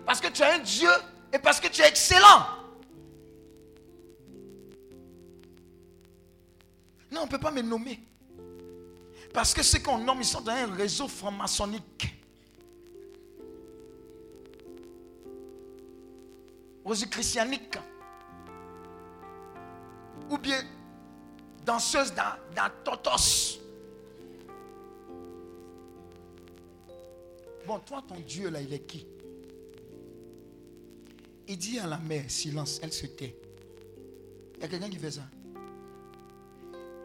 Parce 0.05 0.21
que 0.21 0.29
tu 0.29 0.43
as 0.43 0.55
un 0.55 0.59
Dieu 0.59 0.91
et 1.33 1.39
parce 1.39 1.61
que 1.61 1.69
tu 1.69 1.83
es 1.83 1.89
excellent. 1.89 2.62
Non, 7.13 7.23
on 7.23 7.27
ne 7.27 7.31
peut 7.31 7.39
pas 7.39 7.51
me 7.51 7.61
nommer. 7.63 8.01
Parce 9.33 9.55
que 9.55 9.63
ceux 9.63 9.79
qu'on 9.79 9.99
nomme, 9.99 10.19
ils 10.21 10.25
sont 10.25 10.41
dans 10.41 10.53
un 10.53 10.75
réseau 10.75 11.07
franc-maçonnique. 11.07 12.19
Christianique 17.11 17.79
Ou 20.31 20.37
bien 20.39 20.63
danseuse 21.65 22.13
dans, 22.13 22.37
dans 22.55 22.71
Totos. 22.85 23.61
Bon, 27.67 27.79
toi, 27.79 28.03
ton 28.07 28.19
Dieu, 28.21 28.51
là, 28.51 28.61
il 28.61 28.73
est 28.73 28.81
qui? 28.81 29.07
Il 31.49 31.57
dit 31.57 31.79
à 31.79 31.87
la 31.87 31.99
mère, 31.99 32.25
silence, 32.29 32.81
elle 32.83 32.93
se 32.93 33.07
tait. 33.07 33.37
Il 34.57 34.63
y 34.63 34.65
a 34.65 34.69
quelqu'un 34.69 34.91
qui 34.91 34.99
fait 34.99 35.13
ça. 35.13 35.23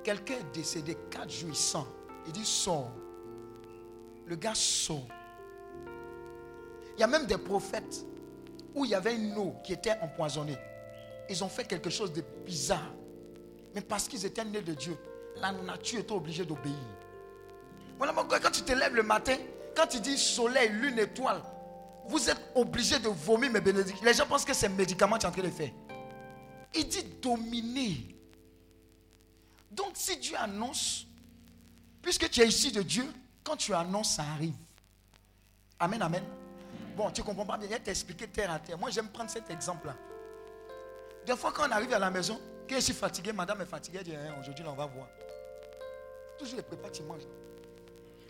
Quelqu'un 0.07 0.35
est 0.35 0.55
décédé 0.55 0.97
quatre 1.11 1.29
jours, 1.29 1.85
il 2.25 2.31
dit, 2.31 2.45
sors. 2.45 2.89
Le 4.25 4.37
gars 4.37 4.55
sort. 4.55 5.05
Il 6.95 7.01
y 7.01 7.03
a 7.03 7.07
même 7.07 7.25
des 7.25 7.37
prophètes 7.37 8.05
où 8.73 8.85
il 8.85 8.91
y 8.91 8.95
avait 8.95 9.15
une 9.15 9.37
eau 9.37 9.55
qui 9.65 9.73
était 9.73 9.97
empoisonnée. 10.01 10.55
Ils 11.29 11.43
ont 11.43 11.49
fait 11.49 11.65
quelque 11.65 11.89
chose 11.89 12.13
de 12.13 12.23
bizarre. 12.45 12.93
Mais 13.75 13.81
parce 13.81 14.07
qu'ils 14.07 14.25
étaient 14.25 14.45
nés 14.45 14.61
de 14.61 14.75
Dieu, 14.75 14.95
la 15.41 15.51
nature 15.51 15.99
était 15.99 16.13
obligée 16.13 16.45
d'obéir. 16.45 16.73
Voilà, 17.97 18.13
quand 18.13 18.51
tu 18.51 18.61
te 18.61 18.71
lèves 18.71 18.95
le 18.95 19.03
matin, 19.03 19.35
quand 19.75 19.87
tu 19.87 19.99
dis 19.99 20.17
soleil, 20.17 20.69
lune, 20.69 20.99
étoile, 20.99 21.41
vous 22.07 22.29
êtes 22.29 22.39
obligé 22.55 22.97
de 22.99 23.09
vomir 23.09 23.51
mes 23.51 23.59
bénédictions. 23.59 24.05
Les 24.05 24.13
gens 24.13 24.25
pensent 24.25 24.45
que 24.45 24.53
c'est 24.53 24.67
un 24.67 24.69
médicament 24.69 25.17
que 25.17 25.23
tu 25.23 25.25
es 25.25 25.29
en 25.29 25.33
train 25.33 25.41
de 25.41 25.49
faire. 25.49 25.71
Il 26.73 26.87
dit 26.87 27.03
dominer. 27.21 28.16
Donc 29.71 29.91
si 29.95 30.17
Dieu 30.17 30.35
annonce, 30.37 31.05
puisque 32.01 32.29
tu 32.29 32.41
es 32.41 32.47
ici 32.47 32.71
de 32.71 32.81
Dieu, 32.81 33.05
quand 33.43 33.57
tu 33.57 33.73
annonces, 33.73 34.15
ça 34.15 34.23
arrive. 34.23 34.55
Amen, 35.79 36.01
amen. 36.01 36.23
Bon, 36.95 37.11
tu 37.11 37.21
ne 37.21 37.25
comprends 37.25 37.45
pas 37.45 37.57
bien, 37.57 37.69
il 37.71 37.83
t'expliquer 37.83 38.27
terre 38.27 38.51
à 38.51 38.59
terre. 38.59 38.77
Moi, 38.77 38.89
j'aime 38.89 39.09
prendre 39.09 39.29
cet 39.29 39.49
exemple-là. 39.49 39.95
Des 41.25 41.35
fois, 41.35 41.51
quand 41.51 41.67
on 41.67 41.71
arrive 41.71 41.93
à 41.93 41.99
la 41.99 42.09
maison, 42.09 42.39
quand 42.67 42.75
je 42.75 42.81
suis 42.81 42.93
fatigué, 42.93 43.31
madame 43.31 43.61
est 43.61 43.65
fatiguée, 43.65 43.99
elle 43.99 44.05
dit 44.05 44.15
hein, 44.15 44.35
aujourd'hui, 44.39 44.65
on 44.67 44.73
va 44.73 44.85
voir. 44.85 45.07
Toujours 46.39 46.57
les 46.57 46.63
prépas, 46.63 46.89
tu 46.89 47.03
manges. 47.03 47.23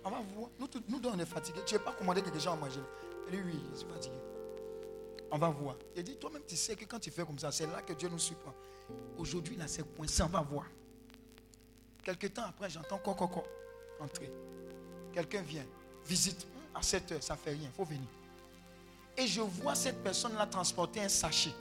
On 0.03 0.09
va 0.09 0.21
voir. 0.35 0.49
Nous, 0.59 0.67
nous 0.87 0.99
deux, 0.99 1.09
on 1.09 1.19
est 1.19 1.25
fatigués. 1.25 1.61
Tu 1.65 1.75
n'as 1.75 1.79
pas 1.79 1.93
commandé 1.93 2.21
quelque 2.21 2.39
chose 2.39 2.47
à 2.47 2.55
manger? 2.55 2.79
Elle 3.27 3.37
dit 3.37 3.43
oui, 3.45 3.59
je 3.71 3.77
suis 3.77 3.87
fatigué. 3.87 4.15
On 5.31 5.37
va 5.37 5.49
voir. 5.49 5.75
Il 5.95 6.03
dit, 6.03 6.15
toi-même, 6.17 6.43
tu 6.47 6.55
sais 6.55 6.75
que 6.75 6.85
quand 6.85 6.99
tu 6.99 7.11
fais 7.11 7.25
comme 7.25 7.39
ça, 7.39 7.51
c'est 7.51 7.67
là 7.67 7.81
que 7.81 7.93
Dieu 7.93 8.09
nous 8.09 8.19
surprend. 8.19 8.53
Aujourd'hui, 9.17 9.55
là, 9.57 9.67
c'est 9.67 9.83
coincé, 9.95 10.23
on 10.23 10.27
va 10.27 10.41
voir. 10.41 10.65
Quelque 12.07 12.27
temps 12.27 12.45
après, 12.47 12.69
j'entends 12.69 12.99
quoi. 12.99 13.17
Entrer. 13.99 14.31
Quelqu'un 15.13 15.41
vient, 15.41 15.65
visite. 16.05 16.47
À 16.73 16.81
7 16.81 17.11
heures, 17.11 17.21
ça 17.23 17.35
fait 17.35 17.49
rien, 17.49 17.63
il 17.63 17.75
faut 17.75 17.83
venir. 17.83 18.07
Et 19.17 19.27
je 19.27 19.41
vois 19.41 19.75
cette 19.75 20.01
personne-là 20.01 20.45
transporter 20.45 21.01
un 21.01 21.09
sachet. 21.09 21.51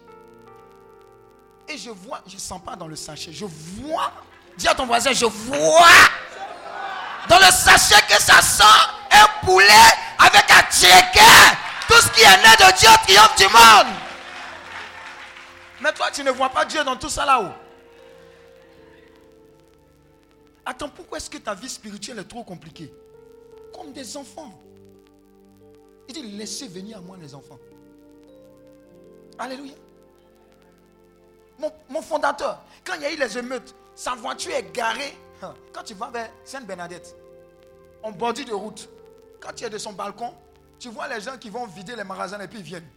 Et 1.68 1.76
je 1.76 1.90
vois, 1.90 2.20
je 2.28 2.34
ne 2.34 2.40
sens 2.40 2.62
pas 2.62 2.76
dans 2.76 2.86
le 2.86 2.94
sachet, 2.94 3.32
je 3.32 3.44
vois, 3.44 4.12
dis 4.56 4.68
à 4.68 4.74
ton 4.76 4.86
voisin, 4.86 5.12
je 5.12 5.24
vois 5.24 5.88
dans 7.28 7.38
le 7.38 7.50
sachet 7.50 8.00
que 8.08 8.22
ça 8.22 8.40
sent 8.40 8.62
un 9.10 9.44
poulet 9.44 9.66
avec 10.16 10.48
un 10.48 10.62
tchéquet. 10.70 11.56
Tout 11.88 12.00
ce 12.00 12.10
qui 12.12 12.20
est 12.20 12.36
né 12.36 12.54
de 12.60 12.78
Dieu 12.78 12.88
triomphe 13.02 13.36
du 13.36 13.48
monde. 13.48 13.92
Mais 15.80 15.92
toi, 15.92 16.08
tu 16.12 16.22
ne 16.22 16.30
vois 16.30 16.50
pas 16.50 16.64
Dieu 16.64 16.84
dans 16.84 16.94
tout 16.94 17.10
ça 17.10 17.26
là-haut. 17.26 17.52
Attends, 20.68 20.88
pourquoi 20.88 21.18
est-ce 21.18 21.30
que 21.30 21.38
ta 21.38 21.54
vie 21.54 21.68
spirituelle 21.68 22.18
est 22.18 22.24
trop 22.24 22.42
compliquée 22.42 22.92
Comme 23.72 23.92
des 23.92 24.16
enfants. 24.16 24.52
Il 26.08 26.14
dit, 26.14 26.22
laissez 26.36 26.66
venir 26.66 26.98
à 26.98 27.00
moi 27.00 27.16
les 27.20 27.34
enfants. 27.34 27.58
Alléluia. 29.38 29.74
Mon, 31.88 32.02
fondateur, 32.02 32.62
quand 32.84 32.94
il 32.96 33.02
y 33.02 33.04
a 33.06 33.12
eu 33.12 33.16
les 33.16 33.38
émeutes, 33.38 33.74
sa 33.94 34.14
voiture 34.16 34.52
est 34.52 34.72
garée. 34.74 35.16
Hein, 35.40 35.54
quand 35.72 35.84
tu 35.84 35.94
vas 35.94 36.10
vers 36.10 36.30
Sainte-Bernadette, 36.44 37.16
en 38.02 38.10
bordure 38.10 38.44
de 38.44 38.52
route, 38.52 38.88
quand 39.40 39.52
tu 39.54 39.64
es 39.64 39.70
de 39.70 39.78
son 39.78 39.92
balcon, 39.92 40.34
tu 40.78 40.88
vois 40.88 41.08
les 41.08 41.20
gens 41.20 41.38
qui 41.38 41.48
vont 41.48 41.66
vider 41.66 41.94
les 41.94 42.04
magasins 42.04 42.40
et 42.40 42.48
puis 42.48 42.58
ils 42.58 42.64
viennent. 42.64 42.88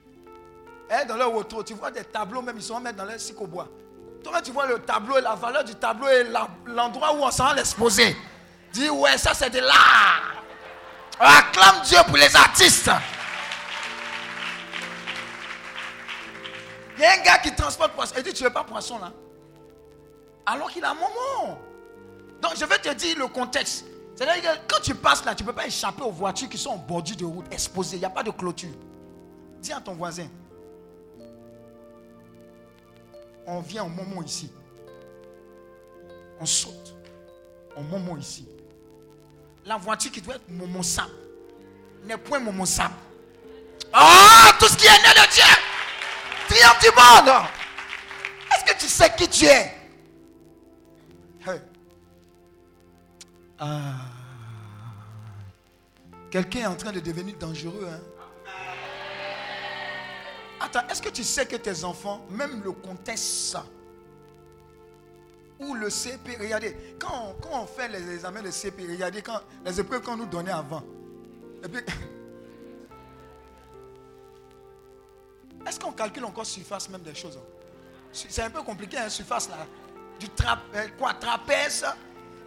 Et 0.90 1.06
dans 1.06 1.18
leur 1.18 1.34
auto, 1.34 1.64
tu 1.64 1.76
vois 1.76 1.91
des 1.91 2.04
tableaux, 2.04 2.41
même 2.41 2.58
ils 2.58 2.64
sont 2.64 2.80
mettre 2.80 2.98
dans 2.98 3.06
leur 3.06 3.20
cycle 3.20 3.44
au 3.44 3.48
bois. 3.48 3.70
Toi, 4.24 4.41
tu 4.41 4.52
vois 4.52 4.68
le 4.68 4.80
tableau 4.80 5.18
et 5.18 5.22
la 5.22 5.36
valeur 5.36 5.64
du 5.64 5.76
tableau 5.76 6.08
et 6.08 6.26
l'endroit 6.66 7.14
où 7.14 7.24
on 7.24 7.32
s'en 7.32 7.54
l'exposer. 7.54 8.16
Dis, 8.74 8.90
ouais, 8.90 9.18
ça 9.18 9.34
c'est 9.34 9.50
de. 9.50 9.62
Acclame 11.20 11.82
Dieu 11.84 11.98
pour 12.08 12.18
les 12.18 12.36
artistes. 12.36 12.91
Il 16.98 17.02
y 17.02 17.06
a 17.06 17.14
un 17.14 17.24
gars 17.24 17.38
qui 17.38 17.56
transporte 17.56 17.94
poisson. 17.94 18.16
Il 18.18 18.24
dit, 18.24 18.34
tu 18.34 18.44
ne 18.44 18.50
veux 18.50 18.54
pas 18.54 18.64
poisson 18.64 19.00
là? 19.00 19.12
Alors 20.46 20.70
qu'il 20.70 20.84
a 20.84 20.91
un 20.91 20.96
moment. 20.96 21.60
Donc 22.41 22.54
je 22.58 22.66
vais 22.66 22.78
te 22.78 22.94
dire 22.94 23.18
le 23.18 23.28
contexte. 23.28 23.86
C'est-à-dire 24.16 24.44
que 24.44 24.58
quand 24.68 24.82
tu 24.82 24.96
passes 24.96 25.24
là, 25.24 25.34
tu 25.34 25.44
ne 25.44 25.48
peux 25.48 25.56
pas 25.56 25.66
échapper 25.66 26.04
aux 26.04 26.12
voitures 26.12 26.50
qui 26.50 26.58
sont 26.58 26.72
en 26.72 26.78
bordure 26.78 27.16
de 27.16 27.26
route, 27.26 27.46
exposées. 27.52 27.96
Il 27.98 28.00
n'y 28.00 28.06
a 28.06 28.10
pas 28.10 28.24
de 28.24 28.32
clôture. 28.32 28.70
Dis 29.60 29.72
à 29.72 29.80
ton 29.80 29.94
voisin. 29.94 30.28
On 33.52 33.60
vient 33.62 33.84
au 33.84 33.90
moment 33.90 34.22
ici. 34.24 34.52
On 36.40 36.46
saute. 36.46 36.96
Au 37.76 37.82
moment 37.82 38.18
ici 38.18 38.48
la 39.70 39.78
voiture 39.78 40.12
qui 40.12 40.20
doit 40.20 40.36
être 40.36 40.50
mon 40.50 40.82
Sam 40.82 41.10
n'est 42.06 42.18
point 42.18 42.40
mon 42.40 42.66
Sam. 42.66 42.92
Oh, 43.94 44.50
tout 44.60 44.68
ce 44.68 44.76
qui 44.76 44.86
est 44.86 44.90
né 44.90 45.14
de 45.16 45.32
Dieu, 45.32 45.44
triomphe 46.48 46.80
du 46.82 46.90
monde. 46.90 47.36
Est-ce 48.52 48.74
que 48.74 48.80
tu 48.80 48.88
sais 48.88 49.14
qui 49.16 49.28
tu 49.28 49.46
es? 49.46 49.76
Ah. 53.62 53.96
Quelqu'un 56.32 56.60
est 56.60 56.66
en 56.66 56.76
train 56.76 56.94
de 56.94 57.02
devenir 57.02 57.36
dangereux. 57.38 57.90
Hein? 57.92 58.00
Attends, 60.60 60.88
est-ce 60.90 61.02
que 61.02 61.10
tu 61.10 61.23
sais 61.23 61.45
que 61.45 61.56
tes 61.56 61.84
enfants, 61.84 62.26
même 62.30 62.61
le 62.64 62.72
contexte, 62.72 63.52
ça, 63.52 63.65
ou 65.60 65.73
le 65.76 65.90
CP. 65.90 66.38
Regardez, 66.40 66.95
quand 66.99 67.36
on, 67.52 67.65
fait 67.65 67.90
les 67.90 68.14
examens 68.14 68.41
de 68.41 68.52
CP, 68.52 68.88
regardez 68.90 69.22
quand, 69.22 69.41
les 69.65 69.80
épreuves 69.80 70.02
qu'on 70.02 70.18
nous 70.18 70.26
donnait 70.26 70.52
avant. 70.52 70.84
est-ce 75.68 75.80
qu'on 75.80 75.91
calcule 75.91 76.26
encore 76.26 76.45
surface 76.45 76.90
même 76.90 77.02
des 77.02 77.14
choses 77.15 77.38
hein? 77.38 77.44
C'est 78.11 78.41
un 78.41 78.49
peu 78.49 78.64
compliqué, 78.64 78.98
hein, 78.98 79.07
surface 79.10 79.49
là. 79.49 79.57
Du 80.19 80.26
euh, 80.76 80.88
quoi, 80.98 81.14
trapèze. 81.14 81.86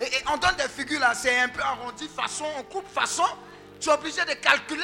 Et, 0.01 0.07
on 0.33 0.37
donne 0.37 0.57
des 0.57 0.69
figures 0.69 0.99
là, 0.99 1.15
c'est 1.15 1.39
un 1.39 1.49
peu 1.49 1.61
arrondi, 1.61 2.09
façon, 2.09 2.47
on 2.59 2.65
coupe 2.65 2.89
façon. 2.89 3.23
Tu 3.79 3.89
es 3.89 3.93
obligé 3.93 4.23
de 4.25 4.35
calculer 4.35 4.83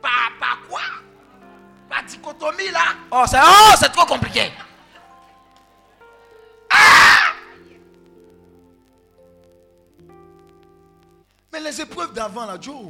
par 0.00 0.60
quoi? 0.68 0.80
Par 1.92 2.04
dichotomie 2.04 2.70
là. 2.70 2.94
Oh, 3.10 3.24
c'est 3.28 3.36
oh, 3.38 3.74
trop 3.92 4.06
compliqué. 4.06 4.50
Mais 11.52 11.60
les 11.60 11.78
épreuves 11.82 12.14
d'avant, 12.14 12.46
là, 12.46 12.56
Joe. 12.58 12.86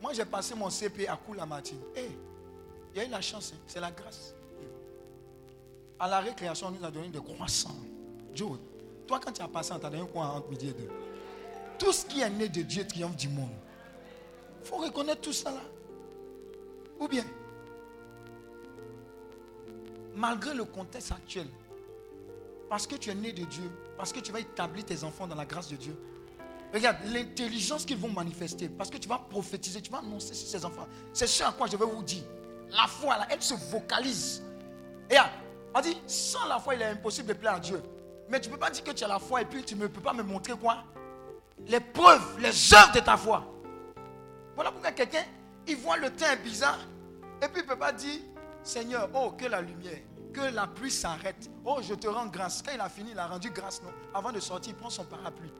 Moi, 0.00 0.12
j'ai 0.14 0.24
passé 0.24 0.56
mon 0.56 0.68
CP 0.68 1.06
à 1.06 1.16
Koulamati. 1.16 1.76
Eh, 1.94 2.10
il 2.92 2.98
y 2.98 3.04
a 3.04 3.06
eu 3.06 3.10
la 3.10 3.20
chance, 3.20 3.52
hein. 3.54 3.60
c'est 3.68 3.78
la 3.78 3.92
grâce. 3.92 4.34
À 6.00 6.08
la 6.08 6.18
récréation, 6.18 6.66
on 6.66 6.70
nous 6.72 6.84
a 6.84 6.90
donné 6.90 7.06
des 7.10 7.22
croissants. 7.22 7.76
Joe, 8.34 8.58
toi, 9.06 9.20
quand 9.24 9.30
tu 9.30 9.42
as 9.42 9.46
passé, 9.46 9.70
on 9.74 9.78
t'a 9.78 9.88
donné 9.88 10.04
quoi 10.12 10.24
entre 10.24 10.48
midi 10.48 10.70
et 10.70 10.72
deux? 10.72 10.90
Tout 11.78 11.92
ce 11.92 12.04
qui 12.04 12.20
est 12.20 12.30
né 12.30 12.48
de 12.48 12.62
Dieu 12.62 12.84
triomphe 12.84 13.14
du 13.14 13.28
monde. 13.28 13.54
Il 14.60 14.66
faut 14.66 14.78
reconnaître 14.78 15.20
tout 15.20 15.32
ça 15.32 15.52
là. 15.52 15.60
Ou 17.02 17.08
bien, 17.08 17.24
malgré 20.14 20.54
le 20.54 20.64
contexte 20.64 21.10
actuel, 21.10 21.48
parce 22.70 22.86
que 22.86 22.94
tu 22.94 23.10
es 23.10 23.14
né 23.16 23.32
de 23.32 23.44
Dieu, 23.44 23.68
parce 23.96 24.12
que 24.12 24.20
tu 24.20 24.30
vas 24.30 24.38
établir 24.38 24.84
tes 24.84 25.02
enfants 25.02 25.26
dans 25.26 25.34
la 25.34 25.44
grâce 25.44 25.68
de 25.68 25.74
Dieu, 25.74 25.96
regarde 26.72 26.98
l'intelligence 27.06 27.84
qu'ils 27.84 27.96
vont 27.96 28.08
manifester, 28.08 28.68
parce 28.68 28.88
que 28.88 28.98
tu 28.98 29.08
vas 29.08 29.18
prophétiser, 29.18 29.82
tu 29.82 29.90
vas 29.90 29.98
annoncer 29.98 30.32
sur 30.32 30.46
ces 30.46 30.64
enfants. 30.64 30.86
C'est 31.12 31.26
ce 31.26 31.42
à 31.42 31.50
quoi 31.50 31.66
je 31.66 31.76
vais 31.76 31.84
vous 31.84 32.04
dire. 32.04 32.22
La 32.70 32.86
foi, 32.86 33.18
là, 33.18 33.26
elle 33.30 33.42
se 33.42 33.54
vocalise. 33.54 34.40
Et 35.10 35.16
on 35.74 35.80
dit, 35.80 36.00
sans 36.06 36.46
la 36.46 36.60
foi, 36.60 36.76
il 36.76 36.82
est 36.82 36.86
impossible 36.86 37.26
de 37.26 37.34
plaire 37.34 37.54
à 37.54 37.60
Dieu. 37.60 37.82
Mais 38.28 38.40
tu 38.40 38.48
ne 38.48 38.54
peux 38.54 38.60
pas 38.60 38.70
dire 38.70 38.84
que 38.84 38.92
tu 38.92 39.02
as 39.02 39.08
la 39.08 39.18
foi 39.18 39.42
et 39.42 39.44
puis 39.44 39.64
tu 39.64 39.74
ne 39.74 39.88
peux 39.88 40.00
pas 40.00 40.12
me 40.12 40.22
montrer 40.22 40.52
quoi? 40.52 40.84
Les 41.66 41.80
preuves, 41.80 42.38
les 42.38 42.72
œuvres 42.72 42.92
de 42.92 43.00
ta 43.00 43.16
foi. 43.16 43.44
Voilà 44.54 44.70
pourquoi 44.70 44.92
quelqu'un, 44.92 45.24
il 45.66 45.76
voit 45.76 45.96
le 45.96 46.10
teint 46.10 46.36
bizarre 46.36 46.78
et 47.42 47.48
puis 47.48 47.62
il 47.62 47.64
ne 47.64 47.68
peut 47.68 47.78
pas 47.78 47.92
dire, 47.92 48.20
Seigneur, 48.62 49.10
oh, 49.14 49.32
que 49.32 49.46
la 49.46 49.60
lumière, 49.60 49.98
que 50.32 50.54
la 50.54 50.68
pluie 50.68 50.92
s'arrête. 50.92 51.50
Oh, 51.64 51.80
je 51.82 51.94
te 51.94 52.06
rends 52.06 52.26
grâce. 52.26 52.62
Quand 52.62 52.72
il 52.72 52.80
a 52.80 52.88
fini, 52.88 53.10
il 53.10 53.18
a 53.18 53.26
rendu 53.26 53.50
grâce. 53.50 53.82
Non? 53.82 53.90
Avant 54.14 54.30
de 54.30 54.38
sortir, 54.38 54.72
il 54.72 54.76
prend 54.76 54.90
son 54.90 55.04
parapluie. 55.04 55.52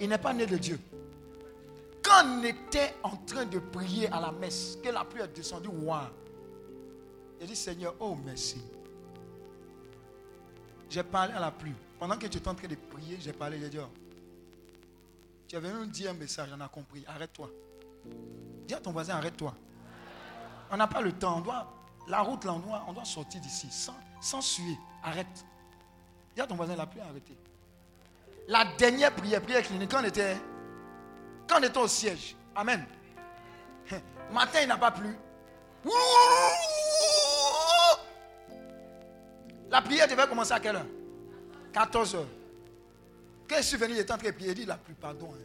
Il 0.00 0.08
n'est 0.08 0.18
pas 0.18 0.32
né 0.32 0.46
de 0.46 0.56
Dieu. 0.56 0.80
Quand 2.02 2.24
on 2.24 2.42
était 2.42 2.94
en 3.02 3.16
train 3.16 3.44
de 3.44 3.58
prier 3.58 4.08
à 4.08 4.20
la 4.20 4.32
messe, 4.32 4.78
que 4.82 4.88
la 4.88 5.04
pluie 5.04 5.20
est 5.20 5.28
descendue, 5.28 5.68
waouh. 5.68 6.06
Il 7.40 7.46
dit, 7.46 7.56
Seigneur, 7.56 7.94
oh 8.00 8.16
merci. 8.24 8.62
J'ai 10.88 11.02
parlé 11.02 11.34
à 11.34 11.40
la 11.40 11.50
pluie. 11.50 11.74
Pendant 11.98 12.16
que 12.16 12.26
tu 12.26 12.38
étais 12.38 12.48
en 12.48 12.54
train 12.54 12.68
de 12.68 12.74
prier, 12.74 13.18
j'ai 13.20 13.32
parlé, 13.32 13.58
j'ai 13.60 13.68
dit, 13.68 13.78
oh, 13.78 13.88
tu 15.46 15.56
avais 15.56 15.72
même 15.72 15.88
dit 15.88 16.08
un 16.08 16.14
message, 16.14 16.48
on 16.56 16.60
a 16.60 16.68
compris. 16.68 17.04
Arrête-toi. 17.06 17.50
Dis 18.66 18.74
à 18.74 18.80
ton 18.80 18.92
voisin, 18.92 19.14
arrête-toi. 19.16 19.54
On 20.70 20.76
n'a 20.76 20.86
pas 20.86 21.00
le 21.00 21.12
temps. 21.12 21.38
On 21.38 21.40
doit, 21.40 21.72
la 22.08 22.20
route, 22.20 22.44
là, 22.44 22.52
on 22.52 22.58
doit, 22.58 22.84
on 22.88 22.92
doit 22.92 23.04
sortir 23.04 23.40
d'ici 23.40 23.68
sans, 23.70 23.96
sans 24.20 24.40
suer. 24.40 24.76
Arrête. 25.02 25.44
Dis 26.34 26.40
à 26.40 26.46
ton 26.46 26.56
voisin, 26.56 26.76
la 26.76 26.86
pluie 26.86 27.00
a 27.00 27.06
arrêté. 27.06 27.36
La 28.48 28.64
dernière 28.76 29.14
prière, 29.14 29.42
prière 29.42 29.62
clinique, 29.62 29.90
quand 29.90 30.00
on 30.00 30.04
était, 30.04 30.36
quand 31.48 31.58
on 31.58 31.62
était 31.62 31.78
au 31.78 31.88
siège. 31.88 32.36
Amen. 32.54 32.84
Matin, 34.32 34.60
il 34.62 34.68
n'a 34.68 34.76
pas 34.76 34.90
plu. 34.90 35.16
La 39.70 39.82
prière 39.82 40.06
devait 40.08 40.26
commencer 40.26 40.52
à 40.52 40.60
quelle 40.60 40.76
heure? 40.76 40.86
14 41.72 42.14
heures. 42.14 42.28
Quand 43.48 43.56
je 43.56 43.62
suis 43.62 43.76
venu, 43.76 43.94
il 43.94 44.00
était 44.00 44.12
en 44.12 44.18
train 44.18 44.28
de 44.28 44.34
prier. 44.34 44.50
Il 44.50 44.54
dit, 44.54 44.64
la 44.64 44.76
pluie, 44.76 44.94
pardon. 44.94 45.32
Hein. 45.34 45.44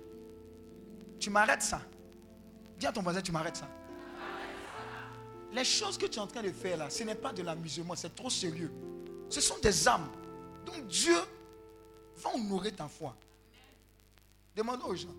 Tu 1.19 1.29
m'arrêtes 1.29 1.61
ça. 1.61 1.81
Dis 2.77 2.87
à 2.87 2.91
ton 2.91 3.01
voisin, 3.01 3.21
tu 3.21 3.31
m'arrêtes 3.31 3.57
ça. 3.57 3.67
Les 5.53 5.65
choses 5.65 5.97
que 5.97 6.05
tu 6.05 6.17
es 6.17 6.19
en 6.19 6.27
train 6.27 6.41
de 6.41 6.51
faire 6.51 6.77
là, 6.77 6.89
ce 6.89 7.03
n'est 7.03 7.15
pas 7.15 7.33
de 7.33 7.43
l'amusement, 7.43 7.95
c'est 7.95 8.15
trop 8.15 8.29
sérieux. 8.29 8.71
Ce 9.29 9.41
sont 9.41 9.57
des 9.61 9.87
âmes. 9.87 10.09
Donc 10.65 10.87
Dieu 10.87 11.17
va 12.17 12.33
honorer 12.35 12.71
ta 12.71 12.87
foi. 12.87 13.15
Demande 14.55 14.81
aux 14.85 14.95
gens. 14.95 15.15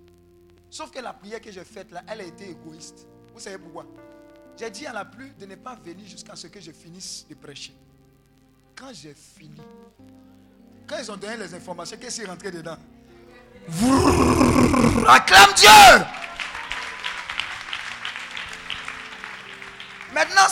Sauf 0.71 0.91
que 0.91 1.01
la 1.01 1.13
prière 1.13 1.41
que 1.41 1.53
j'ai 1.53 1.65
faite 1.65 1.91
là, 1.91 2.03
elle 2.09 2.23
a 2.23 2.25
été 2.25 2.51
égoïste. 2.51 3.07
Vous 3.35 3.41
savez 3.41 3.59
pourquoi? 3.59 3.85
J'ai 4.59 4.71
dit 4.71 4.87
à 4.87 4.93
la 4.93 5.05
pluie 5.05 5.33
de 5.39 5.47
ne 5.47 5.55
pas 5.55 5.75
venir 5.75 6.07
jusqu'à 6.07 6.37
ce 6.37 6.47
que 6.47 6.61
je 6.61 6.73
finisse 6.73 7.27
de 7.29 7.35
prêcher. 7.35 7.75
Quand 8.75 8.93
j'ai 8.93 9.15
fini, 9.15 9.61
quand 10.87 10.97
ils 10.99 11.11
ont 11.11 11.17
donné 11.17 11.37
les 11.37 11.55
informations, 11.55 11.97
qu'est-ce 12.01 12.17
qui 12.17 12.23
est 12.23 12.31
rentré 12.31 12.51
dedans? 12.51 12.77
Acclame 15.07 15.55
Dieu 15.57 15.69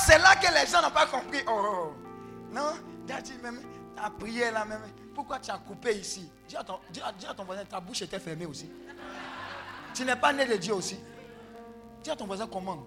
c'est 0.06 0.18
là 0.18 0.36
que 0.36 0.52
les 0.52 0.70
gens 0.70 0.82
n'ont 0.82 0.90
pas 0.90 1.06
compris. 1.06 1.40
Oh, 1.46 1.50
oh, 1.52 1.86
oh. 1.88 2.52
non, 2.52 2.72
dit 3.22 3.38
même, 3.42 3.60
ta 3.96 4.10
prière 4.10 4.52
là 4.52 4.64
même. 4.64 4.82
Pourquoi 5.14 5.38
tu 5.38 5.50
as 5.50 5.58
coupé 5.58 5.98
ici? 5.98 6.30
Dis 6.48 6.56
à, 6.56 6.64
ton, 6.64 6.78
dis, 6.90 7.00
à, 7.02 7.34
ton, 7.34 7.44
voisin, 7.44 7.64
ta 7.64 7.80
bouche 7.80 8.02
était 8.02 8.18
fermée 8.18 8.46
aussi. 8.46 8.70
Tu 9.94 10.04
n'es 10.04 10.16
pas 10.16 10.32
né 10.32 10.46
de 10.46 10.56
Dieu 10.56 10.74
aussi. 10.74 10.98
Dis 12.02 12.10
à 12.10 12.16
ton 12.16 12.26
voisin, 12.26 12.46
commande. 12.46 12.84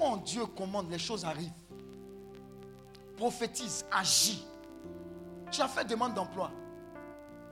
En 0.00 0.16
Dieu, 0.18 0.46
commande, 0.46 0.90
les 0.90 0.98
choses 0.98 1.24
arrivent. 1.24 1.50
Prophétise, 3.16 3.84
agis. 3.90 4.46
Tu 5.50 5.60
as 5.60 5.68
fait 5.68 5.84
demande 5.84 6.14
d'emploi. 6.14 6.50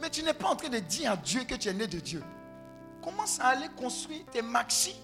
Mais 0.00 0.10
tu 0.10 0.22
n'es 0.22 0.34
pas 0.34 0.48
en 0.48 0.56
train 0.56 0.68
de 0.68 0.78
dire 0.78 1.12
à 1.12 1.16
Dieu 1.16 1.44
que 1.44 1.54
tu 1.54 1.68
es 1.68 1.72
né 1.72 1.86
de 1.86 1.98
Dieu. 1.98 2.22
Commence 3.02 3.40
à 3.40 3.48
aller 3.48 3.68
construire 3.76 4.24
tes 4.26 4.42
maxi. 4.42 4.94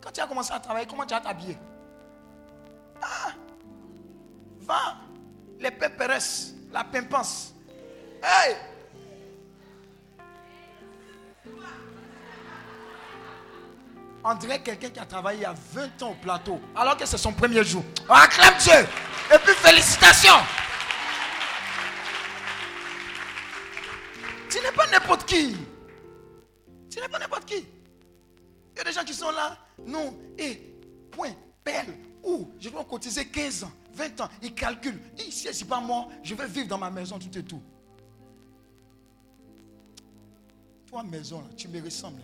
Quand 0.00 0.10
tu 0.12 0.20
as 0.20 0.26
commencé 0.26 0.52
à 0.52 0.60
travailler, 0.60 0.86
comment 0.86 1.04
tu 1.04 1.14
as 1.14 1.20
t'habillé 1.20 1.58
ah, 3.02 3.32
va, 4.60 4.96
les 5.58 5.70
péperesses, 5.70 6.54
la 6.72 6.84
pimpance. 6.84 7.54
Hey! 8.22 8.56
On 14.26 14.34
dirait 14.36 14.62
quelqu'un 14.62 14.88
qui 14.88 14.98
a 14.98 15.04
travaillé 15.04 15.40
il 15.40 15.42
y 15.42 15.44
a 15.44 15.54
20 15.72 16.02
ans 16.02 16.12
au 16.12 16.14
plateau, 16.14 16.58
alors 16.74 16.96
que 16.96 17.04
c'est 17.04 17.18
son 17.18 17.32
premier 17.32 17.62
jour. 17.62 17.84
On 18.08 18.14
acclame 18.14 18.56
Dieu. 18.58 18.86
Et 19.34 19.38
puis 19.38 19.52
félicitations. 19.54 20.40
Tu 24.48 24.60
n'es 24.60 24.72
pas 24.72 24.86
n'importe 24.86 25.26
qui. 25.26 25.56
Tu 26.90 27.00
n'es 27.00 27.08
pas 27.08 27.18
n'importe 27.18 27.44
qui. 27.44 27.66
Il 28.72 28.78
y 28.78 28.80
a 28.80 28.84
des 28.84 28.92
gens 28.92 29.04
qui 29.04 29.12
sont 29.12 29.30
là. 29.30 29.58
Non. 29.84 30.18
Et 30.38 30.74
point. 31.10 31.32
Pelle. 31.62 31.94
Ou 32.24 32.48
je 32.58 32.68
vais 32.68 32.84
cotiser 32.88 33.26
15 33.26 33.64
ans, 33.64 33.72
20 33.92 34.20
ans. 34.22 34.28
Il 34.42 34.54
calcule. 34.54 34.98
Il 35.18 35.32
si 35.32 35.52
c'est 35.52 35.64
pas 35.66 35.80
moi, 35.80 36.08
je 36.22 36.34
vais 36.34 36.46
vivre 36.46 36.68
dans 36.68 36.78
ma 36.78 36.90
maison 36.90 37.18
tout 37.18 37.38
et 37.38 37.42
tout. 37.42 37.60
Toi, 40.86 41.02
maison, 41.02 41.42
tu 41.56 41.68
me 41.68 41.82
ressembles. 41.82 42.22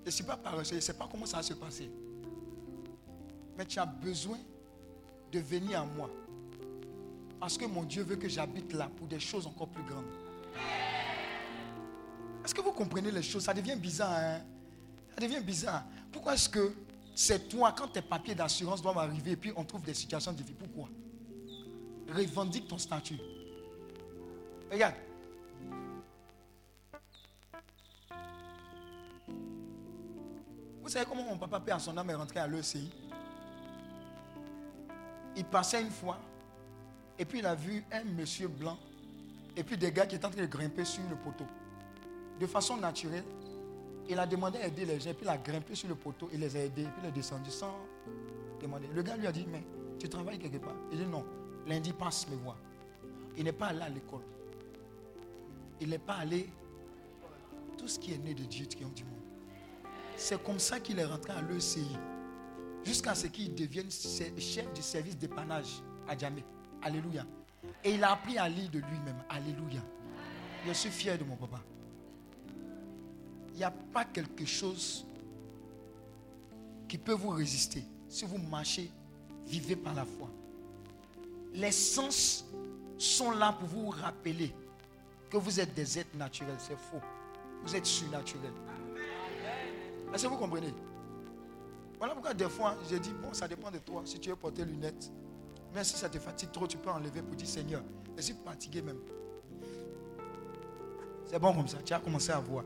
Je 0.00 0.06
ne 0.06 0.10
suis 0.10 0.24
pas 0.24 0.36
paresseux, 0.36 0.70
je 0.70 0.76
ne 0.76 0.80
sais 0.80 0.94
pas 0.94 1.08
comment 1.10 1.26
ça 1.26 1.38
va 1.38 1.42
se 1.42 1.54
passer. 1.54 1.90
Mais 3.56 3.66
tu 3.66 3.78
as 3.78 3.86
besoin 3.86 4.38
de 5.30 5.38
venir 5.38 5.80
à 5.80 5.84
moi. 5.84 6.10
Parce 7.38 7.58
que 7.58 7.66
mon 7.66 7.82
Dieu 7.82 8.02
veut 8.02 8.16
que 8.16 8.28
j'habite 8.28 8.72
là 8.72 8.88
pour 8.96 9.06
des 9.06 9.20
choses 9.20 9.46
encore 9.46 9.68
plus 9.68 9.82
grandes. 9.84 10.04
Est-ce 12.44 12.54
que 12.54 12.60
vous 12.60 12.72
comprenez 12.72 13.10
les 13.10 13.22
choses? 13.22 13.44
Ça 13.44 13.54
devient 13.54 13.76
bizarre. 13.76 14.12
Hein? 14.12 14.40
Ça 15.14 15.20
devient 15.20 15.40
bizarre. 15.40 15.84
Pourquoi 16.10 16.34
est-ce 16.34 16.48
que 16.48 16.72
c'est 17.14 17.48
toi, 17.48 17.72
quand 17.76 17.88
tes 17.88 18.02
papiers 18.02 18.34
d'assurance 18.34 18.80
doivent 18.80 18.98
arriver 18.98 19.32
et 19.32 19.36
puis 19.36 19.52
on 19.56 19.64
trouve 19.64 19.82
des 19.82 19.94
situations 19.94 20.32
difficiles. 20.32 20.56
Pourquoi? 20.56 20.88
Revendique 22.08 22.68
ton 22.68 22.78
statut. 22.78 23.18
Regarde. 24.70 24.94
Vous 30.82 30.88
savez 30.88 31.06
comment 31.06 31.24
mon 31.24 31.38
papa 31.38 31.60
père 31.60 31.80
son 31.80 31.96
âme 31.96 32.10
est 32.10 32.14
rentré 32.14 32.40
à 32.40 32.46
l'ECI 32.46 32.90
Il 35.36 35.44
passait 35.44 35.82
une 35.82 35.90
fois 35.90 36.18
et 37.18 37.24
puis 37.24 37.38
il 37.38 37.46
a 37.46 37.54
vu 37.54 37.84
un 37.92 38.04
monsieur 38.04 38.48
blanc 38.48 38.78
et 39.56 39.62
puis 39.62 39.76
des 39.76 39.92
gars 39.92 40.06
qui 40.06 40.16
étaient 40.16 40.26
en 40.26 40.30
train 40.30 40.40
de 40.40 40.46
grimper 40.46 40.84
sur 40.84 41.02
le 41.08 41.16
poteau. 41.16 41.46
De 42.40 42.46
façon 42.46 42.76
naturelle, 42.78 43.24
il 44.08 44.18
a 44.18 44.26
demandé 44.26 44.58
à 44.58 44.66
aider 44.66 44.84
les 44.84 45.00
gens, 45.00 45.14
puis 45.14 45.24
il 45.24 45.28
a 45.28 45.38
grimpé 45.38 45.74
sur 45.74 45.88
le 45.88 45.94
poteau, 45.94 46.28
il 46.32 46.40
les 46.40 46.56
a 46.56 46.60
aidés, 46.60 46.84
puis 46.84 47.02
il 47.02 47.08
est 47.08 47.12
descendu 47.12 47.50
sans 47.50 47.74
demander. 48.60 48.88
Le 48.92 49.02
gars 49.02 49.16
lui 49.16 49.26
a 49.26 49.32
dit, 49.32 49.46
mais 49.50 49.62
tu 49.98 50.08
travailles 50.08 50.38
quelque 50.38 50.58
part? 50.58 50.74
Il 50.90 50.98
dit 50.98 51.06
non. 51.06 51.24
Lundi 51.66 51.92
passe 51.92 52.28
me 52.28 52.36
voir. 52.36 52.56
Il 53.36 53.44
n'est 53.44 53.52
pas 53.52 53.66
allé 53.66 53.82
à 53.82 53.88
l'école. 53.88 54.22
Il 55.80 55.90
n'est 55.90 55.98
pas 55.98 56.14
allé. 56.14 56.48
Tout 57.78 57.88
ce 57.88 57.98
qui 57.98 58.12
est 58.12 58.18
né 58.18 58.34
de 58.34 58.44
Dieu, 58.44 58.66
ont 58.84 58.88
du 58.88 59.04
monde. 59.04 59.14
C'est 60.16 60.42
comme 60.42 60.58
ça 60.58 60.78
qu'il 60.78 60.98
est 60.98 61.04
rentré 61.04 61.32
à 61.32 61.42
l'ECI. 61.42 61.96
Jusqu'à 62.84 63.14
ce 63.14 63.28
qu'il 63.28 63.54
devienne 63.54 63.90
chef 63.90 64.72
du 64.72 64.82
service 64.82 65.16
d'épanage 65.16 65.82
à 66.08 66.16
Djamé. 66.16 66.44
Alléluia. 66.82 67.24
Et 67.84 67.94
il 67.94 68.04
a 68.04 68.12
appris 68.12 68.38
à 68.38 68.48
lire 68.48 68.70
de 68.70 68.78
lui-même. 68.78 69.22
Alléluia. 69.28 69.80
Je 70.66 70.72
suis 70.72 70.90
fier 70.90 71.16
de 71.16 71.24
mon 71.24 71.36
papa 71.36 71.60
il 73.52 73.58
n'y 73.58 73.64
a 73.64 73.70
pas 73.70 74.04
quelque 74.04 74.44
chose 74.44 75.06
qui 76.88 76.98
peut 76.98 77.12
vous 77.12 77.30
résister. 77.30 77.84
Si 78.08 78.24
vous 78.24 78.38
marchez, 78.38 78.90
vivez 79.46 79.76
par 79.76 79.94
la 79.94 80.04
foi. 80.04 80.28
Les 81.54 81.72
sens 81.72 82.44
sont 82.98 83.30
là 83.30 83.52
pour 83.52 83.68
vous 83.68 83.90
rappeler 83.90 84.54
que 85.30 85.36
vous 85.36 85.60
êtes 85.60 85.74
des 85.74 85.98
êtres 85.98 86.16
naturels. 86.16 86.56
C'est 86.58 86.76
faux. 86.76 87.00
Vous 87.62 87.74
êtes 87.76 87.86
surnaturels. 87.86 88.52
Est-ce 90.12 90.24
que 90.24 90.28
vous 90.28 90.36
comprenez? 90.36 90.74
Voilà 91.98 92.14
pourquoi 92.14 92.34
des 92.34 92.48
fois, 92.48 92.76
j'ai 92.90 92.98
dit, 92.98 93.12
bon, 93.12 93.32
ça 93.32 93.46
dépend 93.46 93.70
de 93.70 93.78
toi. 93.78 94.02
Si 94.04 94.18
tu 94.18 94.30
veux 94.30 94.36
porter 94.36 94.64
lunettes, 94.64 95.10
mais 95.74 95.84
si 95.84 95.96
ça 95.96 96.08
te 96.08 96.18
fatigue 96.18 96.50
trop, 96.50 96.66
tu 96.66 96.76
peux 96.76 96.90
enlever 96.90 97.22
pour 97.22 97.34
dire, 97.36 97.46
Seigneur, 97.46 97.82
je 98.16 98.22
suis 98.22 98.34
fatigué 98.44 98.82
même. 98.82 98.98
C'est 101.26 101.38
bon 101.38 101.54
comme 101.54 101.68
ça. 101.68 101.78
Tu 101.82 101.94
as 101.94 102.00
commencé 102.00 102.30
à 102.30 102.40
voir. 102.40 102.64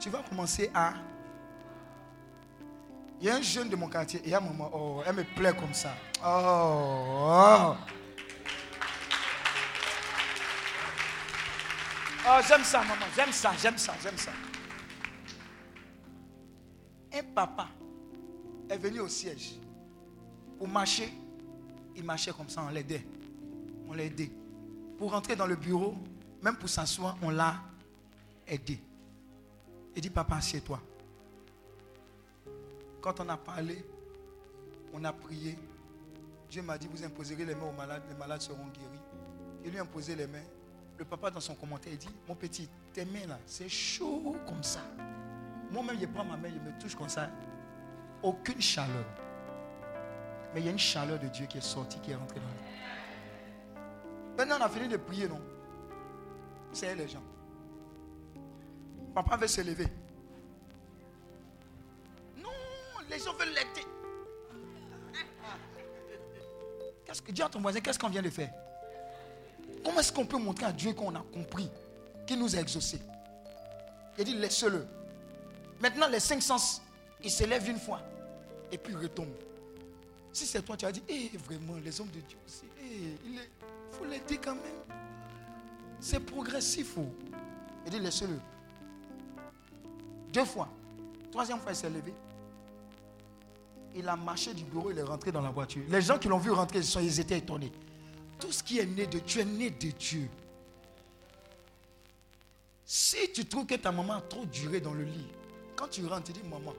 Tu 0.00 0.10
vas 0.10 0.22
commencer 0.22 0.70
à... 0.74 0.94
Il 3.20 3.26
y 3.26 3.30
a 3.30 3.36
un 3.36 3.42
jeune 3.42 3.68
de 3.68 3.76
mon 3.76 3.88
quartier, 3.88 4.22
il 4.24 4.30
y 4.30 4.34
a 4.34 4.40
maman, 4.40 4.70
oh, 4.72 5.02
elle 5.06 5.14
me 5.14 5.24
plaît 5.24 5.54
comme 5.54 5.74
ça. 5.74 5.94
Oh, 6.24 7.74
oh. 7.74 7.74
Oh, 12.26 12.38
j'aime 12.48 12.64
ça, 12.64 12.78
maman, 12.80 13.06
j'aime 13.14 13.32
ça, 13.32 13.52
j'aime 13.60 13.76
ça, 13.76 13.92
j'aime 14.02 14.16
ça. 14.16 14.30
Un 17.12 17.22
papa 17.34 17.68
est 18.70 18.78
venu 18.78 19.00
au 19.00 19.08
siège 19.08 19.58
pour 20.56 20.68
marcher. 20.68 21.12
Il 21.96 22.04
marchait 22.04 22.32
comme 22.32 22.48
ça, 22.48 22.62
on 22.66 22.70
l'aidait. 22.70 23.04
On 23.88 23.92
l'a 23.92 24.04
aidé. 24.04 24.32
Pour 24.96 25.10
rentrer 25.10 25.36
dans 25.36 25.46
le 25.46 25.56
bureau, 25.56 25.94
même 26.42 26.56
pour 26.56 26.68
s'asseoir, 26.68 27.18
on 27.20 27.30
l'a 27.30 27.56
aidé. 28.50 28.82
Il 29.96 30.02
dit, 30.02 30.10
papa, 30.10 30.36
assieds-toi. 30.36 30.80
Quand 33.00 33.18
on 33.20 33.28
a 33.28 33.36
parlé, 33.36 33.84
on 34.92 35.02
a 35.04 35.12
prié. 35.12 35.58
Dieu 36.50 36.62
m'a 36.62 36.76
dit, 36.76 36.88
vous 36.88 37.02
imposerez 37.02 37.44
les 37.44 37.54
mains 37.54 37.68
aux 37.68 37.72
malades, 37.72 38.02
les 38.08 38.14
malades 38.14 38.42
seront 38.42 38.66
guéris. 38.66 39.00
Il 39.64 39.70
lui 39.70 39.78
a 39.78 39.82
imposé 39.82 40.14
les 40.14 40.26
mains. 40.26 40.44
Le 40.98 41.04
papa, 41.04 41.30
dans 41.30 41.40
son 41.40 41.54
commentaire, 41.54 41.92
il 41.92 41.98
dit, 41.98 42.10
mon 42.28 42.34
petit, 42.34 42.68
tes 42.92 43.04
mains 43.04 43.26
là, 43.26 43.38
c'est 43.46 43.68
chaud 43.68 44.36
comme 44.46 44.62
ça. 44.62 44.80
Moi-même, 45.70 45.98
je 45.98 46.06
prends 46.06 46.24
ma 46.24 46.36
main, 46.36 46.50
je 46.50 46.58
me 46.58 46.78
touche 46.78 46.94
comme 46.94 47.08
ça. 47.08 47.30
Aucune 48.22 48.60
chaleur. 48.60 49.06
Mais 50.52 50.60
il 50.60 50.66
y 50.66 50.68
a 50.68 50.72
une 50.72 50.78
chaleur 50.78 51.18
de 51.18 51.28
Dieu 51.28 51.46
qui 51.46 51.58
est 51.58 51.62
sortie, 51.62 52.00
qui 52.00 52.10
est 52.10 52.16
rentrée 52.16 52.40
dans 52.40 52.46
nous. 52.46 54.36
Maintenant, 54.36 54.56
on 54.60 54.64
a 54.64 54.68
fini 54.68 54.88
de 54.88 54.96
prier, 54.96 55.28
non? 55.28 55.40
C'est 56.72 56.94
les 56.94 57.08
gens. 57.08 57.22
Papa 59.14 59.36
veut 59.36 59.46
se 59.48 59.60
lever. 59.60 59.86
Non, 62.38 62.50
les 63.08 63.18
gens 63.18 63.34
veulent 63.34 63.48
l'aider. 63.48 63.86
Qu'est-ce 67.04 67.22
que 67.22 67.32
dis 67.32 67.42
à 67.42 67.48
ton 67.48 67.60
voisin, 67.60 67.80
qu'est-ce 67.80 67.98
qu'on 67.98 68.08
vient 68.08 68.22
de 68.22 68.30
faire? 68.30 68.52
Comment 69.84 69.98
est-ce 70.00 70.12
qu'on 70.12 70.26
peut 70.26 70.38
montrer 70.38 70.66
à 70.66 70.72
Dieu 70.72 70.92
qu'on 70.92 71.14
a 71.14 71.24
compris, 71.32 71.68
qu'il 72.26 72.38
nous 72.38 72.54
a 72.54 72.60
exaucés? 72.60 73.00
Il 74.18 74.24
dit, 74.24 74.34
laisse-le. 74.34 74.86
Maintenant, 75.80 76.08
les 76.08 76.20
cinq 76.20 76.42
sens, 76.42 76.82
ils 77.24 77.30
se 77.30 77.44
lèvent 77.44 77.68
une 77.68 77.80
fois 77.80 78.00
et 78.70 78.78
puis 78.78 78.94
retombent. 78.94 79.34
Si 80.32 80.46
c'est 80.46 80.62
toi, 80.62 80.76
tu 80.76 80.84
as 80.84 80.92
dit, 80.92 81.02
eh, 81.08 81.36
vraiment, 81.38 81.74
les 81.82 82.00
hommes 82.00 82.10
de 82.10 82.20
Dieu 82.20 82.38
aussi, 82.46 82.64
eh, 82.78 83.16
il 83.24 83.40
faut 83.90 84.04
l'aider 84.04 84.38
quand 84.38 84.54
même. 84.54 84.98
C'est 85.98 86.20
progressif. 86.20 86.94
Oh. 86.96 87.12
Il 87.86 87.90
dit, 87.90 87.98
laisse-le. 87.98 88.38
Deux 90.32 90.44
fois. 90.44 90.68
Troisième 91.30 91.58
fois, 91.58 91.72
il 91.72 91.76
s'est 91.76 91.90
levé. 91.90 92.12
Il 93.94 94.08
a 94.08 94.16
marché 94.16 94.54
du 94.54 94.64
bureau, 94.64 94.90
il 94.90 94.98
est 94.98 95.02
rentré 95.02 95.32
dans 95.32 95.40
la 95.40 95.50
voiture. 95.50 95.82
Les 95.88 96.00
gens 96.00 96.18
qui 96.18 96.28
l'ont 96.28 96.38
vu 96.38 96.50
rentrer, 96.50 96.80
ils 96.80 97.20
étaient 97.20 97.38
étonnés. 97.38 97.72
Tout 98.38 98.52
ce 98.52 98.62
qui 98.62 98.78
est 98.78 98.86
né 98.86 99.06
de 99.06 99.18
Dieu 99.18 99.42
est 99.42 99.44
né 99.44 99.70
de 99.70 99.90
Dieu. 99.90 100.28
Si 102.84 103.32
tu 103.32 103.44
trouves 103.44 103.66
que 103.66 103.74
ta 103.74 103.92
maman 103.92 104.14
a 104.14 104.20
trop 104.20 104.44
duré 104.46 104.80
dans 104.80 104.94
le 104.94 105.04
lit, 105.04 105.26
quand 105.76 105.88
tu 105.88 106.06
rentres, 106.06 106.24
tu 106.24 106.32
dis, 106.32 106.42
maman, 106.48 106.74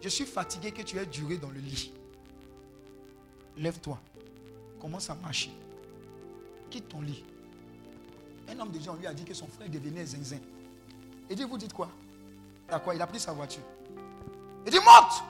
je 0.00 0.08
suis 0.08 0.26
fatigué 0.26 0.72
que 0.72 0.82
tu 0.82 0.98
aies 0.98 1.06
duré 1.06 1.36
dans 1.36 1.50
le 1.50 1.60
lit. 1.60 1.92
Lève-toi. 3.56 3.98
Commence 4.80 5.10
à 5.10 5.14
marcher. 5.14 5.50
Quitte 6.70 6.88
ton 6.88 7.00
lit. 7.00 7.24
Un 8.48 8.58
homme 8.58 8.70
de 8.70 8.78
Dieu, 8.78 8.92
lui 8.98 9.06
a 9.06 9.12
dit 9.12 9.24
que 9.24 9.34
son 9.34 9.46
frère 9.46 9.68
devenait 9.68 10.06
zinzin. 10.06 10.38
Il 11.28 11.36
dit, 11.36 11.44
vous 11.44 11.58
dites 11.58 11.72
quoi? 11.72 11.90
Quoi? 12.78 12.94
Il 12.94 13.02
a 13.02 13.06
pris 13.06 13.20
sa 13.20 13.32
voiture. 13.32 13.62
Il 14.66 14.72
dit, 14.72 14.78
monte 14.78 15.22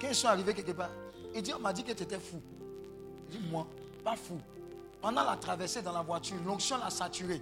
Quand 0.00 0.08
ils 0.08 0.14
sont 0.14 0.28
arrivés 0.28 0.54
quelque 0.54 0.72
part, 0.72 0.90
il 1.34 1.42
dit, 1.42 1.52
on 1.54 1.58
m'a 1.58 1.72
dit 1.72 1.84
que 1.84 1.92
tu 1.92 2.02
étais 2.02 2.18
fou. 2.18 2.40
Il 3.30 3.38
dit, 3.38 3.48
moi, 3.48 3.66
pas 4.02 4.16
fou. 4.16 4.40
Pendant 5.00 5.24
la 5.24 5.36
traversée 5.36 5.82
dans 5.82 5.92
la 5.92 6.02
voiture, 6.02 6.36
l'onction 6.44 6.78
l'a 6.78 6.90
saturé. 6.90 7.40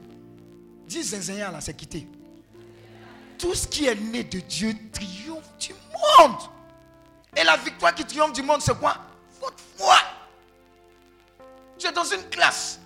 Dis 0.86 1.02
zinzin 1.02 1.50
là, 1.50 1.60
c'est 1.60 1.74
quitté. 1.74 2.06
Tout 3.38 3.54
ce 3.54 3.66
qui 3.66 3.86
est 3.86 3.94
né 3.94 4.24
de 4.24 4.40
Dieu 4.40 4.74
triomphe 4.92 5.56
du 5.58 5.72
monde. 5.72 6.38
Et 7.36 7.42
la 7.42 7.56
victoire 7.56 7.94
qui 7.94 8.04
triomphe 8.04 8.32
du 8.32 8.42
monde, 8.42 8.60
c'est 8.60 8.78
quoi? 8.78 8.96
Votre 9.40 9.62
foi. 9.76 9.96
Tu 11.78 11.86
es 11.86 11.92
dans 11.92 12.04
une 12.04 12.22
classe. 12.30 12.80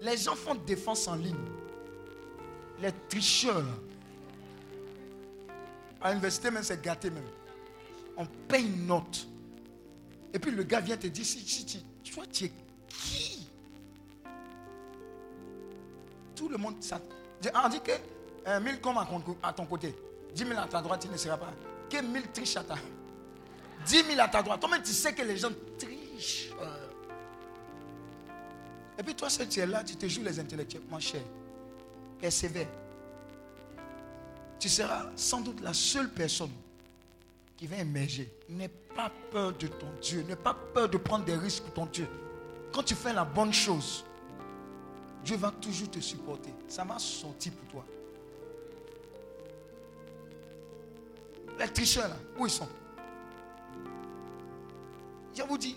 Les 0.00 0.16
gens 0.16 0.34
font 0.34 0.54
défense 0.54 1.08
en 1.08 1.14
ligne. 1.14 1.36
Les 2.80 2.92
tricheurs. 3.08 3.64
À 6.00 6.10
l'université, 6.10 6.50
même, 6.50 6.62
c'est 6.62 6.80
gâté 6.80 7.10
même. 7.10 7.24
On 8.16 8.26
paye 8.26 8.66
une 8.66 8.86
note. 8.86 9.26
Et 10.32 10.38
puis 10.38 10.50
le 10.50 10.62
gars 10.62 10.80
vient 10.80 10.96
te 10.96 11.06
dire, 11.06 11.24
si, 11.24 11.40
si, 11.40 11.68
si, 11.68 11.84
toi, 12.12 12.24
tu 12.30 12.44
es 12.44 12.52
qui? 12.88 13.48
Tout 16.36 16.48
le 16.48 16.56
monde, 16.56 16.76
ça, 16.80 17.00
on 17.54 17.68
dit 17.68 17.80
que 17.80 17.92
1000 18.60 18.74
euh, 18.74 18.76
comme 18.80 18.98
à 19.42 19.52
ton 19.52 19.66
côté, 19.66 19.94
10 20.34 20.46
000 20.46 20.60
à 20.60 20.66
ta 20.66 20.80
droite, 20.80 21.04
il 21.04 21.10
ne 21.10 21.16
sera 21.16 21.36
pas. 21.36 21.52
Que 21.90 22.00
1000 22.00 22.22
triches 22.32 22.56
à 22.56 22.62
ta 22.62 22.76
10 23.86 24.04
000 24.04 24.20
à 24.20 24.28
ta 24.28 24.42
droite. 24.42 24.60
Toi-même, 24.60 24.82
tu 24.82 24.92
sais 24.92 25.12
que 25.14 25.22
les 25.22 25.36
gens 25.36 25.50
trichent. 25.78 26.50
Et 28.98 29.02
puis 29.02 29.14
toi, 29.14 29.30
seul, 29.30 29.48
tu 29.48 29.60
es 29.60 29.66
là, 29.66 29.84
tu 29.84 29.96
te 29.96 30.06
joues 30.08 30.22
les 30.22 30.38
intellectuels. 30.40 30.82
Mon 30.90 30.98
cher, 30.98 31.22
persévère. 32.20 32.68
Tu 34.58 34.68
seras 34.68 35.06
sans 35.16 35.40
doute 35.40 35.60
la 35.60 35.72
seule 35.72 36.10
personne 36.10 36.50
qui 37.56 37.66
va 37.66 37.76
émerger. 37.76 38.32
N'aie 38.48 38.68
pas 38.68 39.10
peur 39.30 39.52
de 39.52 39.66
ton 39.66 39.90
Dieu. 40.00 40.22
N'aie 40.22 40.36
pas 40.36 40.54
peur 40.74 40.88
de 40.88 40.96
prendre 40.96 41.24
des 41.24 41.36
risques 41.36 41.64
pour 41.64 41.74
ton 41.74 41.86
Dieu. 41.86 42.08
Quand 42.72 42.82
tu 42.82 42.94
fais 42.94 43.12
la 43.12 43.24
bonne 43.24 43.52
chose, 43.52 44.04
Dieu 45.24 45.36
va 45.36 45.50
toujours 45.50 45.90
te 45.90 46.00
supporter. 46.00 46.52
Ça 46.66 46.84
m'a 46.84 46.98
sorti 46.98 47.50
pour 47.50 47.68
toi. 47.68 47.84
Les 51.58 51.68
tricheurs, 51.68 52.08
là, 52.08 52.16
où 52.38 52.46
ils 52.46 52.50
sont? 52.50 52.68
Je 55.34 55.42
vous 55.42 55.58
dis, 55.58 55.76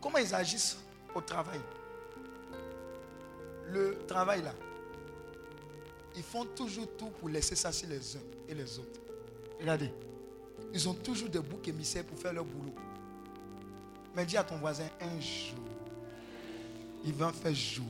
comment 0.00 0.18
ils 0.18 0.34
agissent 0.34 0.78
au 1.14 1.20
travail? 1.20 1.60
Le 3.68 4.04
travail, 4.06 4.42
là, 4.42 4.52
ils 6.16 6.22
font 6.22 6.44
toujours 6.44 6.88
tout 6.96 7.10
pour 7.10 7.28
laisser 7.28 7.54
ça 7.54 7.72
sur 7.72 7.88
les 7.88 8.16
uns 8.16 8.20
et 8.48 8.54
les 8.54 8.78
autres. 8.78 9.00
Regardez, 9.60 9.92
ils 10.72 10.88
ont 10.88 10.94
toujours 10.94 11.28
des 11.28 11.40
boucs 11.40 11.68
émissaires 11.68 12.04
pour 12.04 12.18
faire 12.18 12.32
leur 12.32 12.44
boulot. 12.44 12.74
Mais 14.14 14.24
dis 14.24 14.36
à 14.36 14.44
ton 14.44 14.56
voisin, 14.56 14.88
un 15.00 15.20
jour, 15.20 15.64
il 17.04 17.12
va 17.12 17.32
faire 17.32 17.54
jour. 17.54 17.86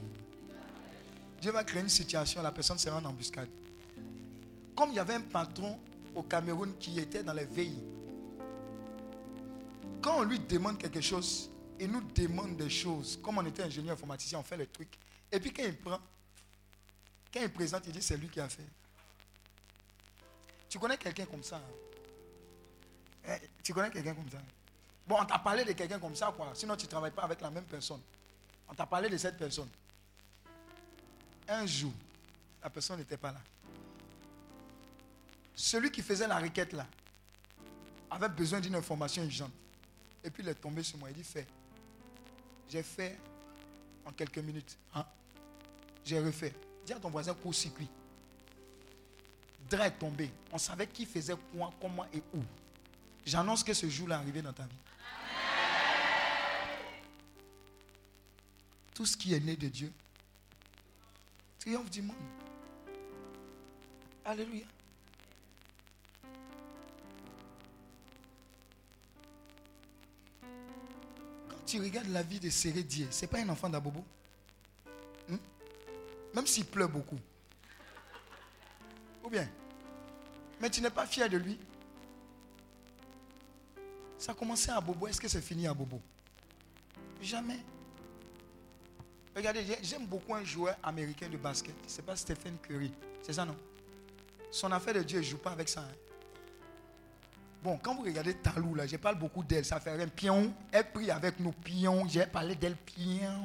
Dieu 1.40 1.50
va 1.52 1.64
créer 1.64 1.82
une 1.82 1.88
situation, 1.88 2.42
la 2.42 2.52
personne 2.52 2.78
sera 2.78 2.98
en 2.98 3.04
embuscade. 3.04 3.48
Comme 4.76 4.90
il 4.90 4.96
y 4.96 4.98
avait 4.98 5.14
un 5.14 5.22
patron 5.22 5.78
au 6.14 6.22
Cameroun 6.22 6.74
qui 6.78 6.98
était 6.98 7.22
dans 7.22 7.32
les 7.32 7.44
veilles. 7.44 7.82
Quand 10.02 10.18
on 10.18 10.22
lui 10.22 10.38
demande 10.40 10.78
quelque 10.78 11.00
chose, 11.00 11.50
il 11.78 11.90
nous 11.90 12.02
demande 12.14 12.56
des 12.56 12.68
choses. 12.68 13.18
Comme 13.22 13.38
on 13.38 13.46
était 13.46 13.62
ingénieur 13.62 13.94
informaticien, 13.94 14.38
on 14.38 14.42
fait 14.42 14.56
les 14.56 14.66
trucs. 14.66 14.98
Et 15.32 15.40
puis 15.40 15.52
quand 15.52 15.62
il 15.64 15.76
prend, 15.76 15.98
quand 17.32 17.40
il 17.40 17.52
présente, 17.52 17.86
il 17.86 17.92
dit 17.92 18.02
c'est 18.02 18.16
lui 18.16 18.28
qui 18.28 18.40
a 18.40 18.48
fait. 18.48 18.66
Tu 20.68 20.78
connais 20.78 20.96
quelqu'un 20.96 21.26
comme 21.26 21.42
ça 21.42 21.56
hein? 21.56 21.62
eh, 23.28 23.48
Tu 23.62 23.72
connais 23.74 23.90
quelqu'un 23.90 24.14
comme 24.14 24.30
ça? 24.30 24.38
Bon, 25.06 25.16
on 25.20 25.24
t'a 25.24 25.38
parlé 25.38 25.64
de 25.64 25.72
quelqu'un 25.72 25.98
comme 25.98 26.14
ça, 26.14 26.32
quoi. 26.36 26.52
Sinon, 26.54 26.76
tu 26.76 26.86
ne 26.86 26.90
travailles 26.90 27.10
pas 27.10 27.22
avec 27.22 27.40
la 27.40 27.50
même 27.50 27.64
personne. 27.64 28.00
On 28.68 28.74
t'a 28.74 28.86
parlé 28.86 29.08
de 29.08 29.16
cette 29.16 29.36
personne. 29.36 29.68
Un 31.48 31.66
jour, 31.66 31.92
la 32.62 32.70
personne 32.70 32.98
n'était 32.98 33.16
pas 33.16 33.32
là. 33.32 33.40
Celui 35.54 35.90
qui 35.90 36.00
faisait 36.02 36.28
la 36.28 36.38
requête 36.38 36.72
là 36.72 36.86
avait 38.10 38.28
besoin 38.28 38.60
d'une 38.60 38.76
information 38.76 39.24
urgente. 39.24 39.52
Et 40.22 40.30
puis 40.30 40.42
il 40.42 40.48
est 40.48 40.54
tombé 40.54 40.82
sur 40.82 40.98
moi. 40.98 41.10
Il 41.10 41.16
dit 41.16 41.24
Fais. 41.24 41.46
J'ai 42.68 42.82
fait 42.84 43.18
en 44.04 44.12
quelques 44.12 44.38
minutes. 44.38 44.78
Hein? 44.94 45.04
J'ai 46.04 46.20
refait. 46.20 46.54
Dis 46.94 47.00
ton 47.00 47.10
voisin 47.10 47.34
court-circuit. 47.34 47.88
Drap 49.70 49.86
est 49.86 49.90
tombé. 49.92 50.28
On 50.50 50.58
savait 50.58 50.88
qui 50.88 51.06
faisait 51.06 51.34
quoi, 51.56 51.70
comment 51.80 52.04
et 52.12 52.20
où. 52.34 52.42
J'annonce 53.24 53.62
que 53.62 53.72
ce 53.72 53.88
jour-là 53.88 54.16
est 54.16 54.18
arrivé 54.18 54.42
dans 54.42 54.52
ta 54.52 54.64
vie. 54.64 54.76
Tout 58.92 59.06
ce 59.06 59.16
qui 59.16 59.34
est 59.34 59.40
né 59.40 59.54
de 59.56 59.68
Dieu 59.68 59.92
triomphe 61.60 61.90
du 61.90 62.02
monde. 62.02 62.16
Alléluia. 64.24 64.64
Quand 70.42 71.64
tu 71.66 71.80
regardes 71.80 72.08
la 72.08 72.22
vie 72.24 72.40
de 72.40 72.50
ce 72.50 72.68
n'est 72.68 73.28
pas 73.28 73.38
un 73.38 73.48
enfant 73.48 73.68
d'Abobo. 73.68 74.04
Même 76.34 76.46
s'il 76.46 76.66
pleure 76.66 76.88
beaucoup. 76.88 77.18
Ou 79.24 79.28
bien 79.30 79.48
Mais 80.60 80.70
tu 80.70 80.80
n'es 80.80 80.90
pas 80.90 81.06
fier 81.06 81.28
de 81.28 81.36
lui. 81.36 81.58
Ça 84.18 84.32
a 84.32 84.34
commencé 84.34 84.70
à 84.70 84.80
Bobo. 84.80 85.06
Est-ce 85.06 85.20
que 85.20 85.28
c'est 85.28 85.40
fini 85.40 85.66
à 85.66 85.74
Bobo? 85.74 86.00
Jamais. 87.22 87.58
Regardez, 89.34 89.64
j'aime 89.82 90.06
beaucoup 90.06 90.34
un 90.34 90.44
joueur 90.44 90.76
américain 90.82 91.28
de 91.28 91.36
basket. 91.36 91.74
C'est 91.86 92.04
pas 92.04 92.16
Stephen 92.16 92.58
Curry. 92.58 92.92
C'est 93.22 93.32
ça, 93.32 93.44
non? 93.44 93.56
Son 94.50 94.70
affaire 94.72 94.94
de 94.94 95.02
Dieu, 95.02 95.20
il 95.20 95.24
ne 95.24 95.30
joue 95.30 95.38
pas 95.38 95.52
avec 95.52 95.68
ça. 95.68 95.80
Hein. 95.80 95.94
Bon, 97.62 97.78
quand 97.78 97.94
vous 97.94 98.02
regardez 98.02 98.34
Talou, 98.34 98.74
là, 98.74 98.86
je 98.86 98.96
parle 98.96 99.18
beaucoup 99.18 99.44
d'elle. 99.44 99.64
Ça 99.64 99.80
fait 99.80 99.90
un 99.90 100.08
pion. 100.08 100.52
Elle 100.72 100.90
prie 100.90 101.10
avec 101.10 101.38
nos 101.40 101.52
pions. 101.52 102.08
J'ai 102.08 102.26
parlé 102.26 102.54
d'elle 102.54 102.76
pion. 102.76 103.44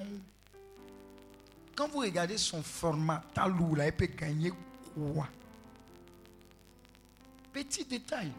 Quand 1.76 1.90
vous 1.90 2.00
regardez 2.00 2.38
son 2.38 2.64
format, 2.64 3.22
Talou, 3.34 3.76
là, 3.76 3.86
elle 3.86 3.96
peut 3.96 4.06
gagner 4.06 4.52
quoi? 4.94 5.28
Petit 7.52 7.84
détail. 7.84 8.32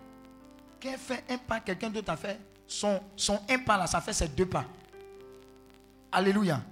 Elle 0.82 0.98
fait 0.98 1.24
un 1.28 1.38
pas, 1.38 1.60
quelqu'un 1.60 1.90
d'autre 1.90 2.10
a 2.10 2.16
fait 2.16 2.38
son, 2.66 3.00
son 3.16 3.40
un 3.48 3.58
pas 3.58 3.76
là, 3.76 3.86
ça 3.86 4.00
fait 4.00 4.12
ses 4.12 4.28
deux 4.28 4.46
pas. 4.46 4.64
Alléluia. 6.12 6.62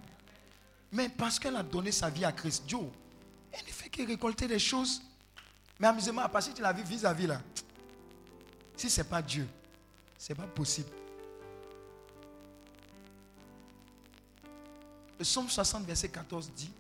Mais 0.93 1.09
parce 1.09 1.39
qu'elle 1.39 1.57
a 1.57 1.63
donné 1.63 1.91
sa 1.91 2.11
vie 2.11 2.25
à 2.25 2.31
Christ, 2.31 2.65
Dieu, 2.67 2.79
elle 3.53 3.65
ne 3.67 3.73
fait 3.73 3.89
que 3.89 4.07
récolter 4.07 4.47
des 4.47 4.61
choses. 4.61 5.03
Mais 5.81 5.89
amusez-moi, 5.89 6.29
parce 6.29 6.49
que 6.49 6.55
tu 6.55 6.63
l'as 6.63 6.73
vu 6.73 6.85
vis-à-vis 6.85 7.27
là. 7.27 7.41
Si 8.77 8.89
ce 8.89 9.01
n'est 9.01 9.09
pas 9.09 9.21
Dieu, 9.21 9.49
ce 10.17 10.33
n'est 10.33 10.37
pas 10.37 10.47
possible. 10.47 10.91
Le 15.25 15.27
psaume 15.27 15.49
60, 15.49 15.87
verset 15.87 16.11
14 16.11 16.51
dit, 16.55 16.71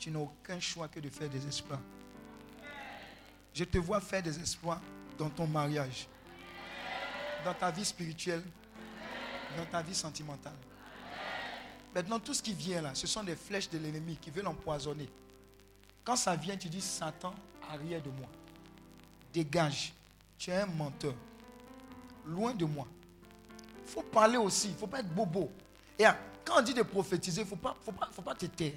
tu 0.00 0.10
n'as 0.10 0.18
aucun 0.18 0.58
choix 0.58 0.88
que 0.88 0.98
de 0.98 1.08
faire 1.08 1.28
des 1.28 1.46
exploits. 1.46 1.78
Je 3.54 3.62
te 3.62 3.78
vois 3.78 4.00
faire 4.00 4.20
des 4.20 4.36
exploits 4.36 4.80
dans 5.16 5.30
ton 5.30 5.46
mariage, 5.46 6.08
dans 7.44 7.54
ta 7.54 7.70
vie 7.70 7.84
spirituelle, 7.84 8.42
dans 9.56 9.66
ta 9.66 9.80
vie 9.80 9.94
sentimentale. 9.94 10.56
Maintenant, 11.94 12.18
tout 12.18 12.34
ce 12.34 12.42
qui 12.42 12.52
vient 12.52 12.82
là, 12.82 12.96
ce 12.96 13.06
sont 13.06 13.22
des 13.22 13.36
flèches 13.36 13.70
de 13.70 13.78
l'ennemi 13.78 14.16
qui 14.16 14.32
veulent 14.32 14.48
empoisonner. 14.48 15.08
Quand 16.02 16.16
ça 16.16 16.34
vient, 16.34 16.56
tu 16.56 16.68
dis, 16.68 16.80
Satan, 16.80 17.32
arrière 17.70 18.02
de 18.02 18.10
moi. 18.10 18.28
Dégage. 19.32 19.92
Tu 20.36 20.50
es 20.50 20.56
un 20.56 20.66
menteur. 20.66 21.14
Loin 22.26 22.54
de 22.54 22.64
moi. 22.64 22.88
Il 23.86 23.92
faut 23.92 24.02
parler 24.02 24.36
aussi. 24.36 24.70
Il 24.70 24.72
ne 24.72 24.78
faut 24.78 24.88
pas 24.88 24.98
être 24.98 25.14
bobo. 25.14 25.48
Quand 26.44 26.58
on 26.58 26.62
dit 26.62 26.74
de 26.74 26.82
prophétiser, 26.82 27.42
il 27.42 27.44
ne 27.44 27.48
faut 27.48 27.56
pas, 27.56 27.76
faut 27.80 27.92
pas, 27.92 28.08
faut 28.12 28.22
pas 28.22 28.34
te 28.34 28.46
taire. 28.46 28.74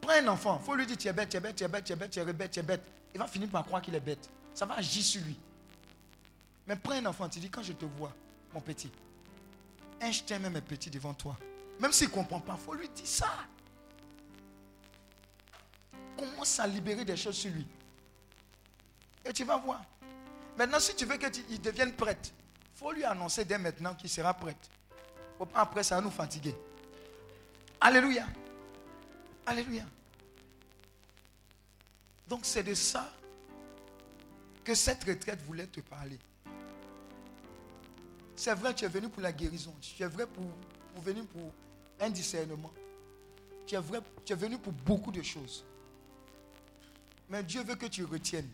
Prends 0.00 0.12
un 0.12 0.28
enfant. 0.28 0.58
Il 0.60 0.66
faut 0.66 0.74
lui 0.74 0.86
dire, 0.86 0.96
tu 0.96 1.08
es 1.08 1.12
bête, 1.12 1.28
tu 1.28 1.36
es 1.36 1.40
bête, 1.40 1.56
tu 1.56 1.64
es 1.64 1.68
bête, 1.68 1.84
tu 1.84 1.92
es 1.92 1.96
bête, 1.96 2.10
tu 2.10 2.20
es 2.20 2.24
bête, 2.32 2.50
tu 2.50 2.60
es 2.60 2.62
bête. 2.62 2.82
Il 3.14 3.18
va 3.20 3.26
finir 3.26 3.48
par 3.48 3.64
croire 3.64 3.80
qu'il 3.80 3.94
est 3.94 4.00
bête. 4.00 4.28
Ça 4.52 4.66
va 4.66 4.74
agir 4.74 5.02
sur 5.02 5.22
lui. 5.22 5.38
Mais 6.66 6.76
prends 6.76 6.94
un 6.94 7.06
enfant, 7.06 7.28
tu 7.28 7.38
dis, 7.40 7.50
quand 7.50 7.62
je 7.62 7.72
te 7.72 7.84
vois, 7.84 8.12
mon 8.52 8.60
petit, 8.60 8.90
Einstein 10.00 10.42
même 10.42 10.56
est 10.56 10.62
petit 10.62 10.90
devant 10.90 11.14
toi. 11.14 11.36
Même 11.80 11.92
s'il 11.92 12.08
ne 12.08 12.12
comprend 12.12 12.40
pas, 12.40 12.56
il 12.58 12.64
faut 12.64 12.74
lui 12.74 12.88
dire 12.88 13.06
ça. 13.06 13.30
Commence 16.16 16.60
à 16.60 16.66
libérer 16.66 17.04
des 17.04 17.16
choses 17.16 17.36
sur 17.36 17.50
lui. 17.50 17.66
Et 19.24 19.32
tu 19.32 19.44
vas 19.44 19.56
voir. 19.56 19.82
Maintenant, 20.58 20.80
si 20.80 20.94
tu 20.94 21.06
veux 21.06 21.16
qu'il 21.16 21.60
devienne 21.60 21.92
prêtre, 21.92 22.30
il 22.74 22.78
faut 22.78 22.92
lui 22.92 23.04
annoncer 23.04 23.44
dès 23.44 23.58
maintenant 23.58 23.94
qu'il 23.94 24.10
sera 24.10 24.34
prêtre. 24.34 24.68
Faut 25.38 25.46
pas 25.46 25.60
après, 25.60 25.82
ça 25.82 26.00
nous 26.00 26.10
fatiguer. 26.10 26.54
Alléluia. 27.82 28.28
Alléluia. 29.44 29.84
Donc 32.28 32.40
c'est 32.44 32.62
de 32.62 32.74
ça 32.74 33.12
que 34.62 34.72
cette 34.72 35.02
retraite 35.02 35.42
voulait 35.42 35.66
te 35.66 35.80
parler. 35.80 36.18
C'est 38.36 38.54
vrai, 38.54 38.72
tu 38.72 38.84
es 38.84 38.88
venu 38.88 39.08
pour 39.08 39.20
la 39.20 39.32
guérison. 39.32 39.74
Tu 39.80 40.00
es 40.00 40.06
vrai 40.06 40.26
pour, 40.28 40.44
venir 41.02 41.26
pour 41.26 41.52
un 42.00 42.08
discernement. 42.08 42.72
Tu 43.66 43.74
es, 43.74 43.80
vrai, 43.80 43.98
venu 44.30 44.58
pour 44.58 44.72
beaucoup 44.72 45.10
de 45.10 45.22
choses. 45.22 45.64
Mais 47.28 47.42
Dieu 47.42 47.64
veut 47.64 47.74
que 47.74 47.86
tu 47.86 48.04
retiennes 48.04 48.50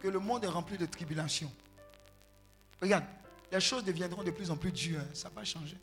que 0.00 0.08
le 0.08 0.18
monde 0.18 0.44
est 0.44 0.48
rempli 0.48 0.76
de 0.76 0.84
tribulations. 0.84 1.52
Regarde, 2.80 3.04
les 3.50 3.60
choses 3.60 3.84
deviendront 3.84 4.22
de 4.22 4.32
plus 4.32 4.50
en 4.50 4.56
plus 4.56 4.72
dures. 4.72 5.00
Hein. 5.00 5.14
Ça 5.14 5.30
va 5.30 5.44
changer. 5.44 5.78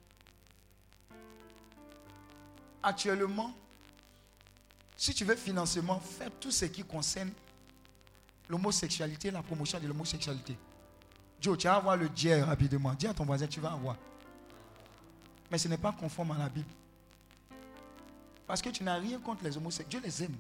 Actuellement, 2.82 3.54
si 4.96 5.14
tu 5.14 5.26
veux 5.26 5.36
financement, 5.36 6.00
fais 6.00 6.30
tout 6.40 6.52
ce 6.52 6.66
qui 6.66 6.84
concerne 6.84 7.32
l'homosexualité, 8.50 9.32
la 9.32 9.44
promotion 9.44 9.80
de 9.80 9.88
l'homosexualité. 9.88 10.58
Joe, 11.40 11.58
tu 11.58 11.68
vas 11.68 11.80
voir 11.80 11.98
le 11.98 12.10
Dieu 12.10 12.44
rapidement. 12.44 12.94
Dis 12.94 13.08
à 13.08 13.14
ton 13.14 13.26
voisin, 13.26 13.48
tu 13.48 13.60
vas 13.60 13.72
avoir. 13.72 13.96
Mais 15.52 15.58
ce 15.58 15.68
n'est 15.68 15.78
pas 15.78 15.92
conforme 15.92 16.32
à 16.32 16.38
la 16.38 16.50
Bible. 16.50 16.70
Parce 18.46 18.62
que 18.62 18.70
tu 18.70 18.84
n'as 18.84 18.96
rien 18.96 19.20
contre 19.20 19.44
les 19.44 19.56
homosexuels. 19.56 20.02
Dieu 20.02 20.02
les 20.04 20.24
aime. 20.24 20.36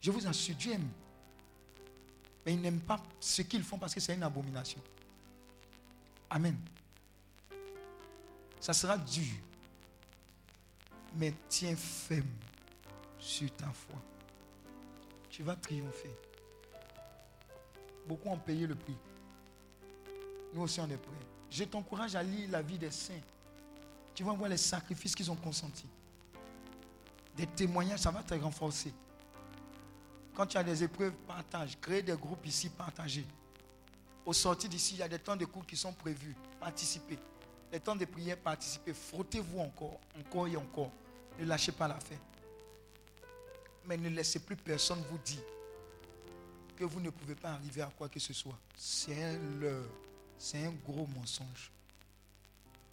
Je 0.00 0.10
vous 0.10 0.26
assure, 0.26 0.54
Dieu 0.56 0.72
aime. 0.72 0.88
Mais 2.44 2.54
il 2.54 2.60
n'aime 2.60 2.80
pas 2.80 3.02
ce 3.20 3.42
qu'ils 3.42 3.62
font 3.62 3.78
parce 3.78 3.94
que 3.94 4.00
c'est 4.00 4.14
une 4.14 4.22
abomination. 4.22 4.80
Amen. 6.30 6.56
Ça 8.60 8.72
sera 8.72 8.98
dur. 8.98 9.34
Mais 11.16 11.34
tiens 11.48 11.76
ferme 11.76 12.26
sur 13.18 13.50
ta 13.56 13.66
foi. 13.66 13.96
Tu 15.30 15.42
vas 15.42 15.56
triompher. 15.56 16.14
Beaucoup 18.06 18.30
ont 18.30 18.38
payé 18.38 18.66
le 18.66 18.74
prix. 18.74 18.96
Nous 20.54 20.62
aussi, 20.62 20.80
on 20.80 20.88
est 20.88 20.96
prêts. 20.96 21.12
Je 21.50 21.64
t'encourage 21.64 22.14
à 22.14 22.22
lire 22.22 22.50
la 22.50 22.62
vie 22.62 22.78
des 22.78 22.90
saints. 22.90 23.20
Tu 24.14 24.24
vas 24.24 24.32
voir 24.32 24.48
les 24.48 24.56
sacrifices 24.56 25.14
qu'ils 25.14 25.30
ont 25.30 25.36
consentis. 25.36 25.88
Des 27.36 27.46
témoignages, 27.46 28.00
ça 28.00 28.10
va 28.10 28.22
te 28.22 28.34
renforcer. 28.34 28.92
Quand 30.34 30.46
tu 30.46 30.56
as 30.56 30.64
des 30.64 30.82
épreuves, 30.82 31.12
partage. 31.26 31.78
Crée 31.80 32.02
des 32.02 32.16
groupes 32.16 32.46
ici, 32.46 32.68
partagez. 32.68 33.26
Au 34.24 34.32
sortir 34.32 34.68
d'ici, 34.68 34.94
il 34.94 35.00
y 35.00 35.02
a 35.02 35.08
des 35.08 35.18
temps 35.18 35.36
de 35.36 35.44
cours 35.44 35.66
qui 35.66 35.76
sont 35.76 35.92
prévus. 35.92 36.34
Participez. 36.60 37.18
Les 37.72 37.80
temps 37.80 37.96
de 37.96 38.04
prière, 38.04 38.38
participez. 38.38 38.94
Frottez-vous 38.94 39.60
encore, 39.60 40.00
encore 40.18 40.48
et 40.48 40.56
encore. 40.56 40.90
Ne 41.38 41.44
lâchez 41.44 41.72
pas 41.72 41.86
l'affaire. 41.86 42.18
Mais 43.84 43.96
ne 43.96 44.08
laissez 44.08 44.40
plus 44.40 44.56
personne 44.56 45.02
vous 45.10 45.18
dire 45.18 45.42
que 46.76 46.84
vous 46.84 47.00
ne 47.00 47.10
pouvez 47.10 47.34
pas 47.34 47.50
arriver 47.50 47.82
à 47.82 47.90
quoi 47.96 48.08
que 48.08 48.20
ce 48.20 48.32
soit. 48.32 48.58
C'est 48.76 49.22
un 49.22 49.38
leurre. 49.60 49.90
C'est 50.38 50.64
un 50.64 50.72
gros 50.86 51.06
mensonge. 51.06 51.70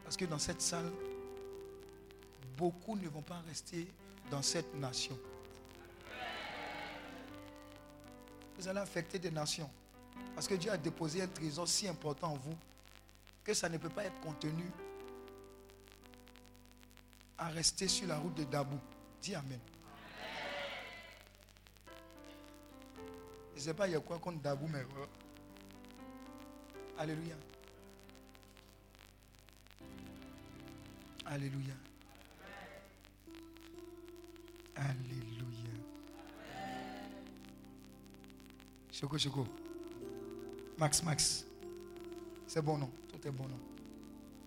Parce 0.04 0.18
que 0.18 0.26
dans 0.26 0.40
cette 0.40 0.62
salle, 0.62 0.92
beaucoup 2.58 2.96
ne 2.96 3.08
vont 3.08 3.22
pas 3.22 3.40
rester 3.48 3.88
dans 4.30 4.42
cette 4.42 4.74
nation. 4.76 5.18
Vous 8.58 8.68
allez 8.68 8.80
affecter 8.80 9.20
des 9.20 9.32
nations. 9.32 9.70
Parce 10.34 10.48
que 10.48 10.56
Dieu 10.56 10.72
a 10.72 10.78
déposé 10.78 11.22
un 11.22 11.28
trésor 11.28 11.68
si 11.68 11.88
important 11.88 12.34
en 12.34 12.38
vous 12.38 12.56
que 13.46 13.54
ça 13.54 13.70
ne 13.70 13.78
peut 13.78 13.90
pas 13.90 14.04
être 14.04 14.20
contenu 14.22 14.66
à 17.38 17.48
rester 17.50 17.88
sur 17.88 18.08
la 18.08 18.18
route 18.18 18.34
de 18.36 18.44
Dabou. 18.44 18.80
Dis 19.22 19.36
Amen. 19.36 19.60
Je 23.54 23.60
ne 23.60 23.66
sais 23.66 23.74
pas, 23.74 23.88
il 23.88 23.94
y 23.94 23.96
a 23.96 24.00
quoi 24.00 24.20
contre 24.20 24.40
Dabou, 24.42 24.68
mais. 24.68 24.80
Euh, 24.80 25.06
alléluia. 26.98 27.36
Alléluia. 31.26 31.74
Alléluia. 34.76 35.36
Choco, 38.92 39.18
choco. 39.18 39.48
Max, 40.78 41.04
Max. 41.04 41.46
C'est 42.56 42.62
bon, 42.62 42.78
non? 42.78 42.90
Tout 43.10 43.28
est 43.28 43.32
bon, 43.32 43.44
non? 43.44 43.60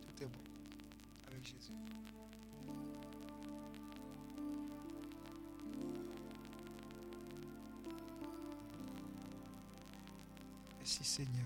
Tout 0.01 0.23
est 0.23 0.27
bon. 0.27 0.39
Avec 1.27 1.45
Jésus. 1.45 1.73
Merci 10.79 11.05
Seigneur. 11.05 11.45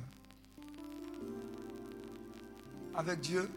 Avec 2.94 3.18
Dieu. 3.18 3.50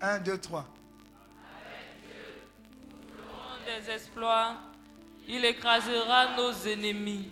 Un, 0.00 0.20
deux, 0.20 0.38
trois. 0.38 0.68
Des 3.64 3.90
exploits, 3.90 4.56
il 5.26 5.44
écrasera 5.44 6.36
nos 6.36 6.52
ennemis. 6.52 7.28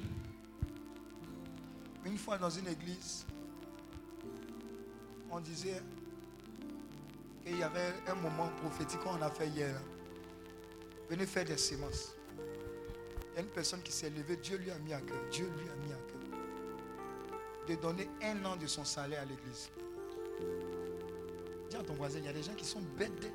Une 2.05 2.19
fois 2.19 2.37
dans 2.37 2.51
une 2.51 2.67
église, 2.67 3.25
on 5.35 5.41
disait 5.41 5.83
qu'il 7.45 7.59
y 7.59 7.63
avait 7.65 7.93
un 8.07 8.15
moment 8.15 8.49
prophétique 8.63 9.01
qu'on 9.01 9.21
a 9.21 9.31
fait 9.31 9.49
hier. 9.49 9.75
Venez 11.11 11.27
faire 11.27 11.45
des 11.45 11.57
semences. 11.57 12.15
Il 13.33 13.37
y 13.37 13.39
a 13.39 13.41
une 13.43 13.49
personne 13.49 13.83
qui 13.83 13.91
s'est 13.91 14.11
levée, 14.11 14.37
Dieu 14.37 14.59
lui 14.59 14.71
a 14.71 14.79
mis 14.79 14.93
à 14.93 15.01
cœur. 15.01 15.19
Dieu 15.33 15.51
lui 15.59 15.69
a 15.69 15.75
mis 15.85 15.93
à 15.93 15.97
cœur. 15.97 16.21
De 17.67 17.75
donner 17.83 18.09
un 18.23 18.45
an 18.45 18.55
de 18.57 18.67
son 18.69 18.85
salaire 18.85 19.23
à 19.23 19.25
l'église. 19.25 19.71
Dis 21.69 21.77
à 21.77 21.83
ton 21.83 21.95
voisin, 21.95 22.21
il 22.21 22.27
y 22.27 22.29
a 22.29 22.33
des 22.33 22.43
gens 22.43 22.55
qui 22.55 22.65
sont 22.65 22.83
bêtes. 22.97 23.33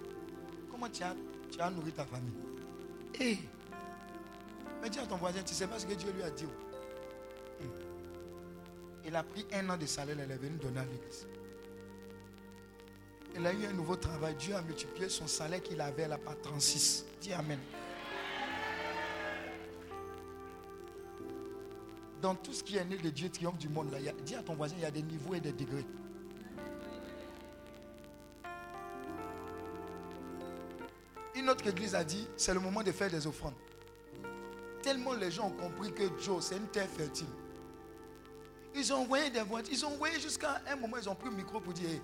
Comment 0.72 0.88
tu 0.90 1.04
as, 1.04 1.70
nourri 1.70 1.92
ta 1.92 2.06
famille? 2.06 2.32
Eh 3.20 3.38
Mais 4.82 4.90
dis 4.90 5.00
à 5.00 5.06
ton 5.06 5.18
voisin, 5.18 5.44
tu 5.44 5.54
sais 5.54 5.68
pas 5.68 5.78
ce 5.78 5.86
que 5.86 5.96
Dieu 5.96 6.12
lui 6.12 6.24
a 6.24 6.32
dit? 6.32 6.46
Hmm. 6.46 7.68
Il 9.06 9.16
a 9.18 9.24
pris 9.24 9.46
un 9.52 9.70
an 9.70 9.76
de 9.76 9.86
salaire, 9.86 10.16
il 10.18 10.32
est 10.32 10.38
venu 10.38 10.56
donner 10.58 10.80
à 10.80 10.86
l'église. 10.86 11.28
Il 13.40 13.48
a 13.48 13.54
eu 13.54 13.66
un 13.66 13.72
nouveau 13.74 13.96
travail. 13.96 14.36
Dieu 14.36 14.54
a 14.54 14.62
multiplié 14.62 15.08
son 15.08 15.26
salaire 15.26 15.64
qu'il 15.64 15.80
avait 15.80 16.10
là 16.10 16.18
par 16.18 16.38
36. 16.42 17.06
Dis 17.22 17.32
Amen. 17.32 17.60
Dans 22.22 22.36
tout 22.36 22.52
ce 22.52 22.62
qui 22.62 22.76
est 22.76 22.84
né 22.84 22.98
de 22.98 23.10
Dieu, 23.10 23.30
triomphe 23.30 23.58
du 23.58 23.70
monde, 23.70 23.92
là, 23.94 24.00
dis 24.26 24.36
à 24.36 24.44
ton 24.44 24.56
voisin, 24.56 24.76
il 24.78 24.84
y 24.84 24.86
a 24.86 24.92
des 24.92 25.02
niveaux 25.02 25.36
et 25.36 25.40
des 25.40 25.54
degrés. 25.54 25.86
Une 31.34 31.50
autre 31.50 31.66
église 31.66 31.96
a 31.96 32.04
dit, 32.04 32.28
c'est 32.36 32.54
le 32.54 32.60
moment 32.60 32.84
de 32.84 32.92
faire 32.92 33.10
des 33.10 33.26
offrandes. 33.26 33.54
Tellement 34.82 35.14
les 35.14 35.32
gens 35.32 35.48
ont 35.48 35.52
compris 35.52 35.94
que 35.94 36.04
Joe, 36.22 36.44
c'est 36.44 36.58
une 36.58 36.68
terre 36.68 36.90
fertile. 36.90 37.28
Ils 38.76 38.92
ont 38.92 38.98
envoyé 38.98 39.30
des 39.30 39.42
voitures. 39.42 39.74
Ils 39.74 39.86
ont 39.86 39.94
envoyé 39.94 40.20
jusqu'à 40.20 40.62
un 40.68 40.76
moment, 40.76 40.98
ils 40.98 41.08
ont 41.08 41.16
pris 41.16 41.30
le 41.30 41.36
micro 41.38 41.62
pour 41.62 41.72
dire, 41.72 42.02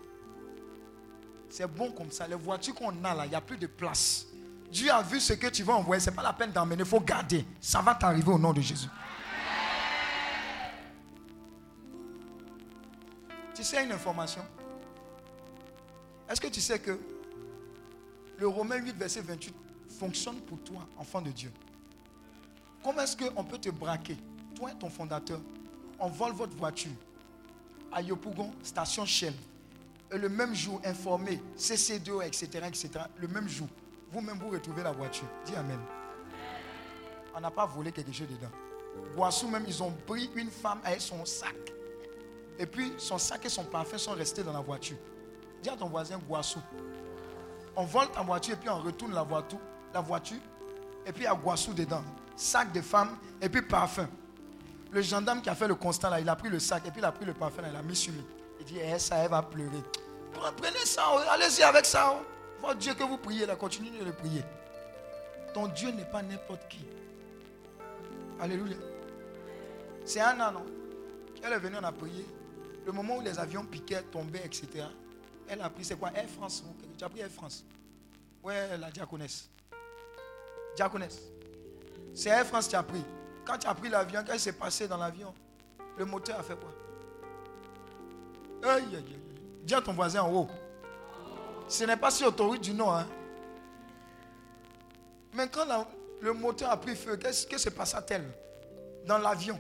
c'est 1.56 1.68
bon 1.68 1.90
comme 1.92 2.12
ça. 2.12 2.28
Les 2.28 2.36
voitures 2.36 2.76
qu'on 2.76 2.92
a 3.06 3.16
là, 3.16 3.26
il 3.26 3.30
n'y 3.30 3.36
a 3.36 3.40
plus 3.40 3.58
de 3.58 3.68
place. 3.68 4.26
Dieu 4.70 4.92
a 4.92 5.02
vu 5.02 5.22
ce 5.22 5.32
que 5.32 5.48
tu 5.48 5.64
vas 5.64 5.76
envoyer. 5.76 6.02
Ce 6.02 6.10
n'est 6.10 6.16
pas 6.16 6.22
la 6.22 6.34
peine 6.34 6.52
d'emmener. 6.52 6.82
Il 6.82 6.86
faut 6.86 7.00
garder. 7.00 7.46
Ça 7.62 7.82
va 7.82 7.96
t'arriver 7.96 8.30
au 8.30 8.38
nom 8.38 8.52
de 8.52 8.60
Jésus. 8.60 8.90
Tu 13.54 13.64
sais 13.64 13.86
une 13.86 13.94
information? 13.94 14.42
Est-ce 16.30 16.42
que 16.42 16.48
tu 16.48 16.60
sais 16.60 16.78
que 16.78 17.00
le 18.38 18.48
Romain 18.50 18.76
8, 18.76 18.98
verset 18.98 19.22
28 19.22 19.56
fonctionne 19.98 20.42
pour 20.42 20.62
toi, 20.62 20.86
enfant 20.98 21.22
de 21.22 21.32
Dieu? 21.32 21.54
Comment 22.84 23.00
est-ce 23.00 23.16
qu'on 23.16 23.46
peut 23.46 23.60
te 23.60 23.70
braquer, 23.70 24.18
toi 24.56 24.72
et 24.74 24.78
ton 24.78 24.90
fondateur 24.90 25.40
On 26.00 26.10
vole 26.10 26.34
votre 26.34 26.58
voiture 26.58 26.92
à 27.94 28.02
Yopougon, 28.02 28.52
station 28.62 29.06
Shell. 29.06 29.34
Et 30.12 30.18
le 30.18 30.30
même 30.30 30.54
jour, 30.54 30.80
informé, 30.86 31.42
CC2, 31.58 32.26
etc., 32.26 32.48
etc., 32.68 32.90
le 33.18 33.28
même 33.28 33.50
jour, 33.50 33.68
vous-même 34.12 34.38
vous 34.38 34.50
retrouvez 34.50 34.84
la 34.84 34.92
voiture. 34.92 35.28
Dis 35.46 35.56
Amen. 35.56 35.80
On 37.36 37.42
n'a 37.42 37.52
pas 37.52 37.66
volé 37.66 37.92
quelque 37.92 38.14
chose 38.14 38.28
dedans. 38.30 38.52
Boissou 39.16 39.48
même, 39.48 39.66
ils 39.68 39.84
ont 39.84 39.92
pris 39.92 40.30
une 40.36 40.50
femme 40.50 40.80
avec 40.84 41.02
son 41.02 41.26
sac. 41.26 41.56
Et 42.58 42.66
puis 42.66 42.94
son 42.98 43.18
sac 43.18 43.46
et 43.46 43.50
son 43.50 43.66
parfum 43.66 43.98
sont 43.98 44.14
restés 44.14 44.44
dans 44.44 44.54
la 44.54 44.62
voiture. 44.62 44.98
Dis 45.62 45.70
à 45.70 45.76
ton 45.76 45.90
voisin 45.90 46.18
Guassou. 46.18 46.60
On 47.76 47.84
vole 47.84 48.10
ta 48.12 48.22
voiture 48.22 48.54
et 48.54 48.58
puis 48.58 48.70
on 48.70 48.80
retourne 48.80 49.14
la 49.14 49.24
voiture, 49.24 49.60
la 49.94 50.00
voiture 50.00 50.38
et 51.06 51.12
puis 51.12 51.24
il 51.24 51.26
y 51.26 51.28
a 51.28 51.36
Guassou 51.36 51.74
dedans. 51.74 52.04
Sac 52.36 52.72
de 52.72 52.82
femme 52.82 53.18
et 53.42 53.50
puis 53.50 53.62
parfum. 53.62 54.08
Le 54.92 55.02
gendarme 55.02 55.42
qui 55.42 55.50
a 55.50 55.56
fait 55.56 55.68
le 55.68 55.76
constat 55.76 56.20
il 56.22 56.30
a 56.30 56.36
pris 56.36 56.50
le 56.50 56.60
sac 56.60 56.88
et 56.88 56.92
puis 56.92 57.02
il 57.02 57.06
a 57.06 57.12
pris 57.12 57.26
le 57.26 57.34
parfum 57.34 57.62
là, 57.62 57.70
il 57.70 57.76
a 57.76 57.82
mis 57.82 57.96
sur 57.96 58.14
lui. 58.14 58.24
Il 58.60 58.66
dit, 58.66 58.80
eh, 58.80 59.00
ça, 59.00 59.18
elle 59.18 59.30
va 59.30 59.42
pleurer. 59.42 59.84
Prenez 60.34 60.86
ça, 60.86 61.04
allez-y 61.30 61.64
avec 61.64 61.86
ça. 61.86 62.20
Votre 62.62 62.76
Dieu 62.76 62.94
que 62.94 63.04
vous 63.04 63.18
priez 63.18 63.46
là, 63.46 63.56
continuez 63.56 63.98
de 63.98 64.06
le 64.06 64.14
prier. 64.14 64.44
Ton 65.54 65.68
Dieu 65.68 65.92
n'est 65.92 66.06
pas 66.06 66.22
n'importe 66.22 66.68
qui. 66.68 66.86
Alléluia. 68.40 68.76
C'est 70.04 70.20
Anna, 70.20 70.52
non? 70.52 70.66
Elle 71.44 71.54
est 71.54 71.60
venue, 71.60 71.78
on 71.80 71.84
a 71.84 71.92
prié. 71.92 72.26
Le 72.86 72.92
moment 72.92 73.18
où 73.18 73.22
les 73.22 73.40
avions 73.40 73.64
piquaient, 73.66 74.04
tombaient, 74.04 74.46
etc. 74.46 74.86
Elle 75.48 75.62
a 75.62 75.70
pris, 75.70 75.86
c'est 75.86 75.98
quoi? 75.98 76.12
Air 76.14 76.28
France. 76.28 76.64
Tu 76.98 77.04
as 77.04 77.10
pris 77.10 77.22
Air 77.22 77.30
France? 77.30 77.64
Ouais, 78.44 78.78
la 78.78 78.92
diaconesse. 78.92 79.50
Diaconesse. 80.76 81.20
C'est 82.14 82.30
Air 82.30 82.46
France 82.46 82.70
tu 82.70 82.76
as 82.76 82.84
pris. 82.84 83.04
Quand 83.46 83.58
tu 83.58 83.68
as 83.68 83.74
pris 83.74 83.90
l'avion, 83.90 84.24
qu'est-ce 84.24 84.38
qui 84.38 84.44
s'est 84.44 84.54
passé 84.54 84.88
dans 84.88 84.98
l'avion? 84.98 85.34
Le 85.98 86.06
moteur 86.06 86.40
a 86.40 86.44
fait 86.44 86.56
quoi? 86.56 86.72
Dis 89.64 89.74
à 89.74 89.82
ton 89.82 89.94
voisin 89.94 90.22
en 90.24 90.34
haut. 90.34 90.48
Ce 91.68 91.84
n'est 91.84 91.98
pas 91.98 92.12
sur 92.12 92.28
autoroute 92.28 92.62
du 92.62 92.74
Nord. 92.74 92.96
Hein. 92.96 93.08
Mais 95.34 95.48
quand 95.50 95.66
le 96.22 96.34
moteur 96.34 96.70
a 96.72 96.78
pris 96.78 96.96
feu, 96.96 97.18
qu'est-ce 97.18 97.46
que 97.48 97.58
se 97.58 97.70
passa-t-elle 97.70 98.30
dans 99.06 99.18
l'avion? 99.18 99.60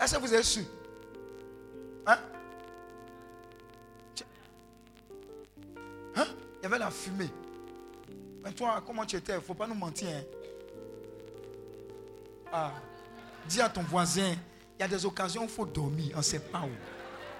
Est-ce 0.00 0.16
que 0.16 0.20
vous 0.20 0.32
avez 0.32 0.42
su? 0.42 0.64
Hein? 2.06 2.18
Hein? 6.16 6.26
Il 6.58 6.62
y 6.62 6.66
avait 6.66 6.78
la 6.78 6.90
fumée. 6.90 7.30
Mais 8.42 8.52
toi, 8.52 8.82
comment 8.86 9.04
tu 9.04 9.16
étais? 9.16 9.32
Il 9.32 9.36
ne 9.36 9.40
faut 9.40 9.54
pas 9.54 9.66
nous 9.66 9.74
mentir. 9.74 10.08
hein. 10.08 10.22
Ah. 12.52 12.72
Dis 13.48 13.60
à 13.60 13.68
ton 13.68 13.82
voisin, 13.82 14.34
il 14.78 14.80
y 14.80 14.82
a 14.84 14.88
des 14.88 15.04
occasions 15.04 15.42
où 15.42 15.44
il 15.44 15.50
faut 15.50 15.66
dormir, 15.66 16.12
on 16.14 16.18
ne 16.18 16.22
sait 16.22 16.38
pas 16.38 16.60
où. 16.60 16.70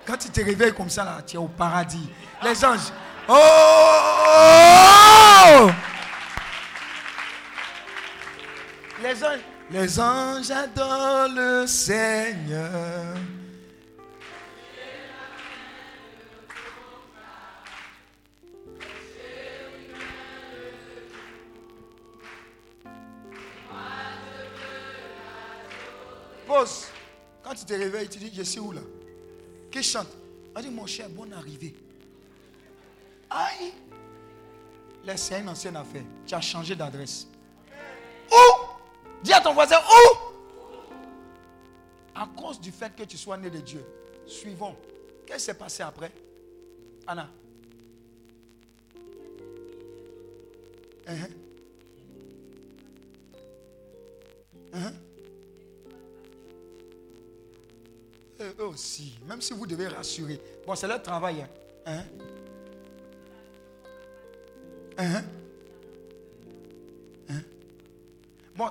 Quand 0.06 0.16
tu 0.18 0.28
te 0.28 0.40
réveilles 0.40 0.74
comme 0.74 0.90
ça, 0.90 1.04
là, 1.04 1.22
tu 1.26 1.36
es 1.36 1.38
au 1.38 1.48
paradis. 1.48 2.10
Les 2.42 2.64
anges. 2.64 2.92
Oh 3.26 3.32
Les 9.02 9.24
anges. 9.24 9.40
Les 9.70 9.98
anges 9.98 10.50
adorent 10.50 11.28
le 11.34 11.66
Seigneur. 11.66 13.16
Pause. 26.46 26.88
Quand 27.42 27.54
tu 27.54 27.64
te 27.64 27.72
réveilles, 27.72 28.08
tu 28.08 28.18
dis, 28.18 28.30
je 28.34 28.42
suis 28.42 28.60
où 28.60 28.70
là? 28.72 28.82
Qui 29.74 29.82
chante? 29.82 30.06
On 30.54 30.60
dit, 30.60 30.70
mon 30.70 30.86
cher, 30.86 31.08
bonne 31.08 31.32
arrivée. 31.32 31.74
Aïe 33.28 33.72
Là, 35.04 35.16
c'est 35.16 35.40
une 35.40 35.48
ancienne 35.48 35.74
affaire. 35.74 36.04
Tu 36.24 36.32
as 36.32 36.40
changé 36.40 36.76
d'adresse. 36.76 37.26
Où? 38.30 38.66
Dis 39.24 39.32
à 39.32 39.40
ton 39.40 39.52
voisin, 39.52 39.78
où? 39.78 40.16
À 42.14 42.28
cause 42.36 42.60
du 42.60 42.70
fait 42.70 42.94
que 42.94 43.02
tu 43.02 43.18
sois 43.18 43.36
né 43.36 43.50
de 43.50 43.58
Dieu. 43.58 43.84
Suivons. 44.28 44.76
Qu'est-ce 45.26 45.38
qui 45.38 45.44
s'est 45.46 45.54
passé 45.54 45.82
après? 45.82 46.12
Anna 47.08 47.28
Uh-huh. 51.06 51.28
Uh-huh. 54.72 55.13
Eux 58.40 58.64
aussi, 58.64 59.18
même 59.26 59.40
si 59.40 59.52
vous 59.52 59.66
devez 59.66 59.88
rassurer. 59.88 60.40
Bon, 60.66 60.74
c'est 60.74 60.88
leur 60.88 61.02
travail. 61.02 61.42
Hein. 61.42 61.48
Hein? 61.86 62.04
Hein? 64.96 65.22
Hein? 67.28 67.42
Bon, 68.56 68.70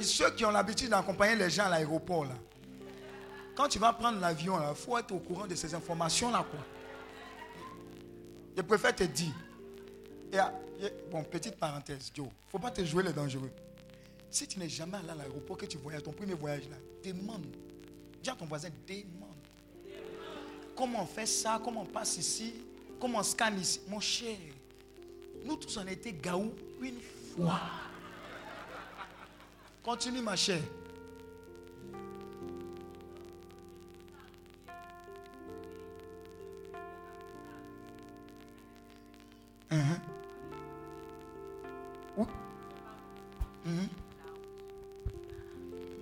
ceux 0.00 0.30
qui 0.30 0.44
ont 0.44 0.50
l'habitude 0.50 0.90
d'accompagner 0.90 1.36
les 1.36 1.50
gens 1.50 1.64
à 1.66 1.70
l'aéroport, 1.70 2.24
là, 2.24 2.34
quand 3.54 3.68
tu 3.68 3.78
vas 3.78 3.92
prendre 3.92 4.18
l'avion, 4.20 4.58
il 4.68 4.74
faut 4.74 4.96
être 4.98 5.12
au 5.12 5.18
courant 5.18 5.46
de 5.46 5.54
ces 5.54 5.74
informations-là. 5.74 6.46
quoi. 6.50 6.60
Je 8.56 8.62
préfère 8.62 8.94
te 8.94 9.04
dire. 9.04 9.34
Et, 10.32 10.38
bon, 11.10 11.22
petite 11.24 11.56
parenthèse, 11.56 12.10
Joe, 12.14 12.26
il 12.26 12.28
ne 12.28 12.50
faut 12.50 12.58
pas 12.58 12.70
te 12.70 12.84
jouer 12.84 13.02
les 13.02 13.12
dangereux. 13.12 13.50
Si 14.30 14.46
tu 14.46 14.58
n'es 14.58 14.68
jamais 14.68 14.96
allé 14.96 15.10
à 15.10 15.14
l'aéroport, 15.14 15.58
que 15.58 15.66
tu 15.66 15.76
voyages, 15.76 16.02
ton 16.02 16.12
premier 16.12 16.34
voyage 16.34 16.68
là, 16.70 16.76
demande. 17.04 17.46
Dis 18.22 18.30
à 18.30 18.34
ton 18.34 18.46
voisin, 18.46 18.68
demande. 18.86 19.30
Comment 20.76 21.02
on 21.02 21.06
fait 21.06 21.26
ça? 21.26 21.60
Comment 21.62 21.82
on 21.82 21.86
passe 21.86 22.16
ici? 22.16 22.54
Comment 23.00 23.18
on 23.18 23.22
scanne 23.22 23.58
ici? 23.60 23.80
Mon 23.88 24.00
cher, 24.00 24.36
nous 25.44 25.56
tous 25.56 25.76
a 25.78 25.90
été 25.90 26.12
gaou 26.12 26.54
une 26.80 27.00
fois. 27.34 27.60
Continue 29.82 30.22
ma 30.22 30.36
chère. 30.36 30.62
Où? 42.16 42.26
Mhm. 43.64 44.01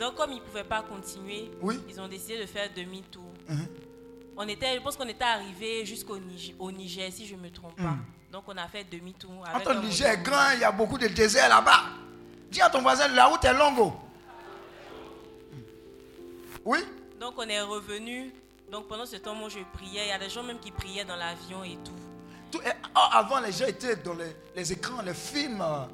Donc, 0.00 0.14
comme 0.16 0.32
ils 0.32 0.36
ne 0.36 0.40
pouvaient 0.40 0.64
pas 0.64 0.80
continuer, 0.82 1.50
Oui. 1.60 1.78
ils 1.88 2.00
ont 2.00 2.08
décidé 2.08 2.38
de 2.40 2.46
faire 2.46 2.68
demi-tour. 2.74 3.22
Mhm. 3.48 3.66
On 4.36 4.48
était, 4.48 4.74
je 4.76 4.80
pense 4.80 4.96
qu'on 4.96 5.06
était 5.06 5.22
arrivé 5.24 5.84
jusqu'au 5.84 6.16
Niger, 6.18 6.54
au 6.58 6.72
Niger, 6.72 7.12
si 7.12 7.26
je 7.26 7.36
ne 7.36 7.40
me 7.42 7.50
trompe 7.50 7.76
pas. 7.76 7.96
Donc, 8.32 8.44
on 8.46 8.56
a 8.56 8.66
fait 8.66 8.84
demi-tour. 8.84 9.44
Attends, 9.46 9.70
un 9.70 9.74
le 9.74 9.80
Niger 9.82 10.08
est 10.10 10.22
grand, 10.22 10.52
il 10.54 10.60
y 10.60 10.64
a 10.64 10.72
beaucoup 10.72 10.96
de 10.96 11.06
déserts 11.08 11.50
là-bas. 11.50 11.82
Dis 12.50 12.62
à 12.62 12.70
ton 12.70 12.80
voisin, 12.80 13.08
la 13.08 13.26
route 13.26 13.44
est 13.44 13.52
longue. 13.52 13.78
oh. 13.78 13.92
Oui 16.64 16.78
Donc 17.20 17.34
on 17.36 17.42
est 17.48 17.60
revenu. 17.60 18.32
Donc 18.70 18.86
pendant 18.88 19.06
ce 19.06 19.16
temps, 19.16 19.34
moi 19.34 19.48
je 19.48 19.58
priais. 19.74 20.04
Il 20.06 20.08
y 20.08 20.12
a 20.12 20.18
des 20.18 20.28
gens 20.30 20.42
même 20.42 20.58
qui 20.58 20.70
priaient 20.70 21.04
dans 21.04 21.16
l'avion 21.16 21.62
et 21.64 21.78
tout. 21.84 21.92
Tout- 22.50 22.60
et- 22.62 22.72
ah, 22.94 23.18
avant, 23.18 23.40
les 23.40 23.52
gens 23.52 23.66
étaient 23.66 23.96
dans 23.96 24.14
les, 24.14 24.34
les 24.56 24.72
écrans, 24.72 25.02
les 25.02 25.14
films, 25.14 25.60
euh, 25.60 25.84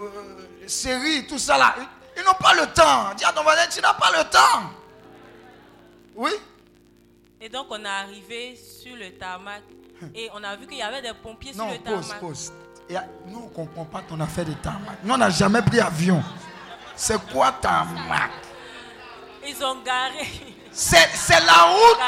euh, 0.00 0.46
les 0.62 0.68
séries, 0.68 1.26
tout 1.26 1.38
ça 1.38 1.56
là. 1.58 1.74
Ils, 2.16 2.24
n'ont 2.24 2.34
pas 2.34 2.54
le 2.54 2.66
temps. 2.72 3.14
Dis 3.16 3.24
à 3.24 3.32
ton 3.32 3.42
voisin, 3.42 3.66
tu 3.70 3.80
n'as 3.80 3.94
pas 3.94 4.10
le 4.16 4.24
temps. 4.30 4.70
Oui 6.16 6.32
Et 7.40 7.48
donc 7.48 7.66
on 7.70 7.84
est 7.84 7.88
arrivé 7.88 8.56
sur 8.56 8.96
le 8.96 9.10
tarmac. 9.16 9.62
Et 10.14 10.30
on 10.34 10.42
a 10.42 10.56
vu 10.56 10.66
qu'il 10.66 10.78
y 10.78 10.82
avait 10.82 11.02
des 11.02 11.12
pompiers 11.14 11.52
Non, 11.54 11.68
sur 11.70 11.72
le 11.72 11.78
pause, 11.78 12.08
tarmac. 12.08 12.20
pause. 12.20 12.52
Et, 12.88 12.94
nous, 13.26 13.38
on 13.38 13.44
ne 13.44 13.66
comprend 13.66 13.84
pas 13.84 14.00
ton 14.08 14.18
affaire 14.20 14.44
de 14.44 14.52
tarmac. 14.54 14.98
Nous, 15.04 15.14
on 15.14 15.18
n'a 15.18 15.30
jamais 15.30 15.62
pris 15.62 15.80
avion. 15.80 16.22
C'est 16.96 17.20
quoi 17.30 17.52
tarmac? 17.52 18.30
Ils 19.46 19.64
ont 19.64 19.76
garé, 19.82 20.26
C'est 20.72 21.40
la 21.46 21.62
route. 21.62 21.98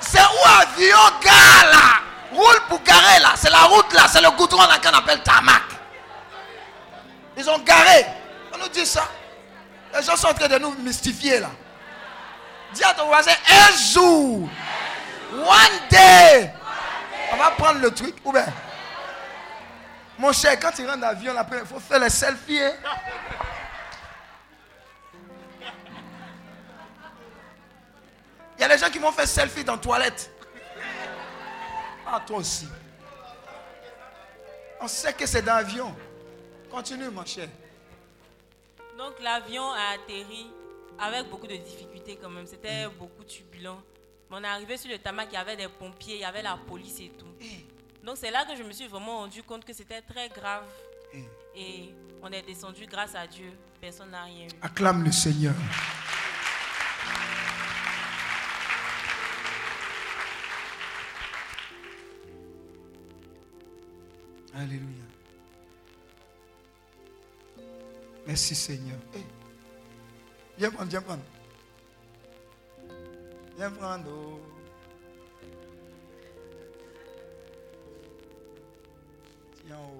C'est 0.00 0.18
où 0.18 0.60
avion 0.60 0.96
gare 1.22 1.70
là? 1.70 2.00
Roule 2.32 2.60
pour 2.68 2.82
garer 2.82 3.20
là. 3.20 3.32
C'est 3.36 3.50
la 3.50 3.64
route 3.64 3.92
là. 3.92 4.06
C'est 4.08 4.22
le 4.22 4.30
goudron 4.30 4.62
là 4.62 4.78
qu'on 4.78 4.96
appelle 4.96 5.22
tarmac. 5.22 5.62
Ils 7.36 7.48
ont 7.50 7.58
garé. 7.58 8.06
Nous 8.60 8.68
dit 8.68 8.86
ça. 8.86 9.08
Les 9.94 10.02
gens 10.02 10.16
sont 10.16 10.28
en 10.28 10.34
train 10.34 10.48
de 10.48 10.58
nous 10.58 10.72
mystifier 10.76 11.40
là. 11.40 11.50
Dis 12.72 12.84
à 12.84 12.94
ton 12.94 13.06
voisin, 13.06 13.32
un 13.48 13.76
jour, 13.76 14.48
one 15.32 15.88
day, 15.90 16.52
on 17.32 17.36
va 17.36 17.50
prendre 17.52 17.80
le 17.80 17.90
truc. 17.92 18.14
Ou 18.24 18.32
bien, 18.32 18.46
mon 20.18 20.32
cher, 20.32 20.58
quand 20.60 20.70
tu 20.70 20.86
rentres 20.86 21.00
l'avion, 21.00 21.34
il 21.52 21.66
faut 21.66 21.80
faire 21.80 21.98
les 21.98 22.10
selfies. 22.10 22.60
hein. 22.62 22.72
Il 28.56 28.60
y 28.60 28.64
a 28.64 28.68
des 28.68 28.78
gens 28.78 28.90
qui 28.90 28.98
vont 28.98 29.10
faire 29.10 29.26
selfie 29.26 29.64
dans 29.64 29.72
la 29.72 29.78
toilette. 29.78 30.30
Ah, 32.06 32.20
toi 32.26 32.38
aussi. 32.38 32.68
On 34.80 34.86
sait 34.86 35.14
que 35.14 35.24
c'est 35.26 35.42
dans 35.42 35.54
l'avion. 35.54 35.96
Continue, 36.70 37.08
mon 37.08 37.24
cher. 37.24 37.48
Donc 39.00 39.14
l'avion 39.22 39.64
a 39.72 39.94
atterri 39.94 40.46
avec 40.98 41.30
beaucoup 41.30 41.46
de 41.46 41.56
difficultés 41.56 42.18
quand 42.20 42.28
même. 42.28 42.44
C'était 42.44 42.86
beaucoup 42.98 43.24
turbulent. 43.24 43.82
Mais 44.30 44.36
on 44.36 44.44
est 44.44 44.46
arrivé 44.46 44.76
sur 44.76 44.90
le 44.90 44.98
tarmac, 44.98 45.28
il 45.30 45.36
y 45.36 45.38
avait 45.38 45.56
des 45.56 45.68
pompiers, 45.68 46.16
il 46.16 46.20
y 46.20 46.24
avait 46.24 46.42
la 46.42 46.58
police 46.68 47.00
et 47.00 47.10
tout. 47.18 47.24
Donc 48.04 48.18
c'est 48.18 48.30
là 48.30 48.44
que 48.44 48.54
je 48.54 48.62
me 48.62 48.72
suis 48.72 48.88
vraiment 48.88 49.20
rendu 49.20 49.42
compte 49.42 49.64
que 49.64 49.72
c'était 49.72 50.02
très 50.02 50.28
grave. 50.28 50.66
Et 51.56 51.94
on 52.22 52.30
est 52.30 52.42
descendu 52.42 52.84
grâce 52.84 53.14
à 53.14 53.26
Dieu. 53.26 53.50
Personne 53.80 54.10
n'a 54.10 54.24
rien 54.24 54.48
eu. 54.48 54.50
Acclame 54.60 55.02
le 55.02 55.12
Seigneur. 55.12 55.54
Alléluia. 64.54 65.04
Merci 68.26 68.54
Seigneur. 68.54 68.98
Viens 70.58 70.70
prendre, 70.70 70.90
viens 70.90 71.02
prendre. 71.02 71.22
Viens 73.56 73.70
prendre. 73.70 74.10
oh. 74.10 74.40
Tiens 79.64 79.76
oh. 79.78 79.98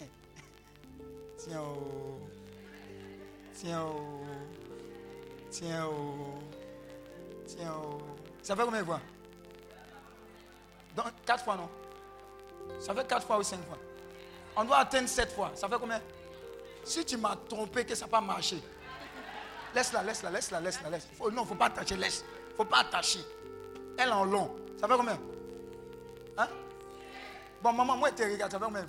Tiens 1.38 1.60
oh. 1.60 2.28
Tiens 3.52 3.84
oh. 3.84 4.30
Tiens 5.50 5.86
oh. 5.86 6.38
Tiens 7.46 7.72
oh. 7.76 7.98
Ça 8.42 8.54
fait 8.56 8.64
combien 8.64 8.80
de 8.80 8.86
fois? 8.86 9.00
Donc, 10.96 11.06
Quatre 11.24 11.44
fois 11.44 11.56
non? 11.56 11.68
Ça 12.80 12.94
fait 12.94 13.06
quatre 13.06 13.26
fois 13.26 13.38
ou 13.38 13.42
cinq 13.42 13.62
fois? 13.66 13.78
On 14.56 14.64
doit 14.64 14.78
atteindre 14.78 15.08
sept 15.08 15.32
fois. 15.32 15.52
Ça 15.54 15.68
fait 15.68 15.78
combien? 15.78 16.00
Si 16.86 17.04
tu 17.04 17.16
m'as 17.16 17.34
trompé 17.48 17.84
que 17.84 17.96
ça 17.96 18.04
n'a 18.04 18.10
pas 18.12 18.20
marché, 18.20 18.62
laisse-la, 19.74 20.04
laisse-la, 20.04 20.30
laisse-la, 20.30 20.60
laisse-la, 20.60 20.88
laisse. 20.88 21.08
Non, 21.18 21.28
il 21.30 21.34
ne 21.34 21.44
faut 21.44 21.56
pas 21.56 21.66
attacher, 21.66 21.96
laisse. 21.96 22.24
Il 22.46 22.52
ne 22.52 22.56
faut 22.56 22.64
pas 22.64 22.78
attacher. 22.78 23.18
Elle 23.98 24.12
en 24.12 24.24
long. 24.24 24.54
Ça 24.80 24.86
fait 24.86 24.94
combien? 24.96 25.18
Hein? 26.38 26.48
Bon, 27.60 27.72
maman, 27.72 27.96
moi, 27.96 28.12
tu 28.12 28.22
regardes, 28.22 28.52
ça 28.52 28.60
fait 28.60 28.64
combien 28.64 28.86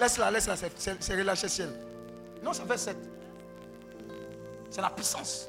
Laisse-la, 0.00 0.30
laisse-la, 0.32 0.56
c'est 0.56 1.14
relâché 1.14 1.48
ciel. 1.48 1.70
Non, 2.42 2.52
ça 2.52 2.64
fait 2.64 2.76
7. 2.76 2.96
C'est 4.68 4.80
la 4.80 4.90
puissance. 4.90 5.48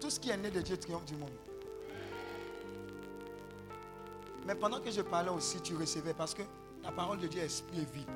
Tout 0.00 0.08
ce 0.08 0.18
qui 0.18 0.30
est 0.30 0.36
né 0.38 0.50
de 0.50 0.62
Dieu 0.62 0.78
triomphe 0.78 1.04
du 1.04 1.14
monde. 1.14 1.30
Mais 4.46 4.54
pendant 4.54 4.80
que 4.80 4.90
je 4.90 5.02
parlais 5.02 5.30
aussi, 5.30 5.60
tu 5.60 5.76
recevais 5.76 6.14
parce 6.14 6.34
que 6.34 6.42
la 6.82 6.90
parole 6.90 7.18
de 7.18 7.26
Dieu 7.28 7.40
est 7.40 7.46
esprit 7.46 7.86
vie. 7.94 8.06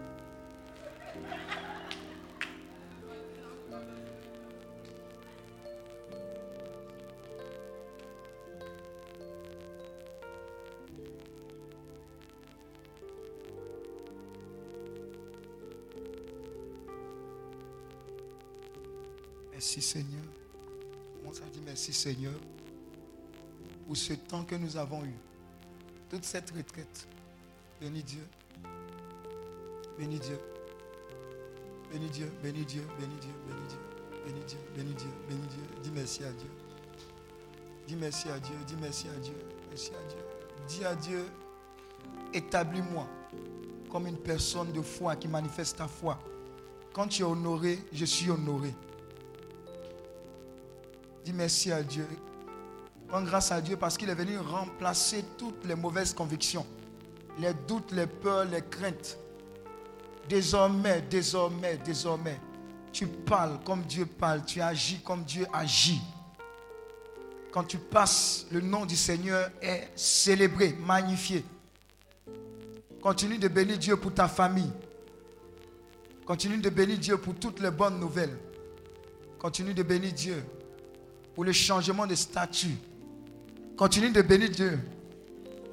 Merci 19.53 19.81
Seigneur. 19.81 20.23
On 21.25 21.33
s'est 21.33 21.43
dit 21.53 21.61
merci 21.65 21.93
Seigneur 21.93 22.35
pour 23.87 23.97
ce 23.97 24.13
temps 24.15 24.45
que 24.45 24.55
nous 24.55 24.77
avons 24.77 25.05
eu? 25.05 25.15
Toute 26.11 26.25
cette 26.25 26.51
retraite. 26.51 27.09
Bénis 27.81 28.03
Dieu. 28.03 28.27
Bénis 29.99 30.19
Dieu. 30.19 30.39
Bénis 31.93 32.11
Dieu, 32.11 32.31
bénis 32.43 32.65
Dieu, 32.65 32.83
bénis 32.99 33.17
Dieu, 33.21 33.31
bénis 33.47 33.67
Dieu, 33.69 33.79
bénis 34.27 34.45
Dieu, 34.45 34.59
bénis 34.75 34.95
Dieu, 34.95 35.09
bénis 35.29 35.47
Dieu. 35.47 35.63
Dis 35.83 35.91
merci 35.95 36.25
à 36.25 36.33
Dieu. 36.33 36.51
Dis 37.87 37.97
merci 37.97 38.29
à 38.29 38.39
Dieu, 38.41 38.57
dis 38.67 38.75
merci 38.81 39.07
à 39.09 39.19
Dieu, 39.21 39.35
merci 39.71 39.93
à 39.93 40.09
Dieu. 40.09 40.19
Dis 40.67 40.85
à 40.85 40.95
Dieu, 40.97 41.25
établis-moi 42.33 43.07
comme 43.91 44.09
une 44.09 44.19
personne 44.19 44.73
de 44.73 44.83
foi 44.83 45.15
qui 45.15 45.29
manifeste 45.29 45.77
ta 45.79 45.87
foi. 45.87 46.19
Quand 46.93 47.07
tu 47.07 47.23
es 47.23 47.25
honoré, 47.25 47.79
je 47.93 48.05
suis 48.05 48.29
honoré. 48.31 48.75
Dis 51.25 51.33
merci 51.33 51.71
à 51.71 51.83
Dieu. 51.83 52.07
Rends 53.11 53.23
grâce 53.23 53.53
à 53.53 53.61
Dieu 53.61 53.77
parce 53.77 53.97
qu'il 53.97 54.09
est 54.09 54.15
venu 54.15 54.39
remplacer 54.39 55.25
toutes 55.39 55.65
les 55.65 55.75
mauvaises 55.75 56.13
convictions, 56.13 56.67
les 57.39 57.55
doutes, 57.69 57.93
les 57.93 58.07
peurs, 58.07 58.45
les 58.45 58.63
craintes. 58.63 59.19
Désormais, 60.29 61.03
désormais, 61.03 61.79
désormais, 61.79 62.41
tu 62.93 63.07
parles 63.07 63.61
comme 63.65 63.83
Dieu 63.83 64.07
parle, 64.07 64.45
tu 64.45 64.61
agis 64.61 65.01
comme 65.05 65.23
Dieu 65.23 65.47
agit. 65.53 66.01
Quand 67.53 67.65
tu 67.65 67.79
passes, 67.79 68.47
le 68.51 68.61
nom 68.61 68.85
du 68.85 68.97
Seigneur 68.97 69.51
est 69.63 69.89
célébré, 69.95 70.77
magnifié. 70.81 71.45
Continue 73.01 73.39
de 73.39 73.49
bénir 73.49 73.79
Dieu 73.79 73.97
pour 73.97 74.13
ta 74.13 74.27
famille. 74.27 74.73
Continue 76.27 76.59
de 76.59 76.69
bénir 76.69 76.99
Dieu 76.99 77.17
pour 77.19 77.37
toutes 77.37 77.61
les 77.61 77.71
bonnes 77.71 78.01
nouvelles. 78.01 78.37
Continue 79.39 79.75
de 79.75 79.83
bénir 79.85 80.13
Dieu 80.13 80.45
pour 81.35 81.45
le 81.45 81.53
changement 81.53 82.07
de 82.07 82.17
statut. 82.17 82.77
Continue 83.77 84.11
de 84.11 84.23
bénir 84.23 84.51
Dieu. 84.51 84.79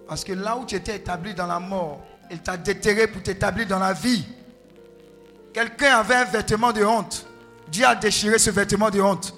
Parce 0.07 0.23
que 0.23 0.33
là 0.33 0.57
où 0.57 0.65
tu 0.65 0.75
étais 0.75 0.97
établi 0.97 1.33
dans 1.33 1.47
la 1.47 1.59
mort, 1.59 2.01
il 2.29 2.39
t'a 2.39 2.57
déterré 2.57 3.07
pour 3.07 3.23
t'établir 3.23 3.67
dans 3.67 3.79
la 3.79 3.93
vie. 3.93 4.25
Quelqu'un 5.53 5.97
avait 5.97 6.15
un 6.15 6.25
vêtement 6.25 6.73
de 6.73 6.83
honte. 6.83 7.25
Dieu 7.71 7.85
a 7.85 7.95
déchiré 7.95 8.37
ce 8.37 8.49
vêtement 8.49 8.89
de 8.89 8.99
honte. 8.99 9.33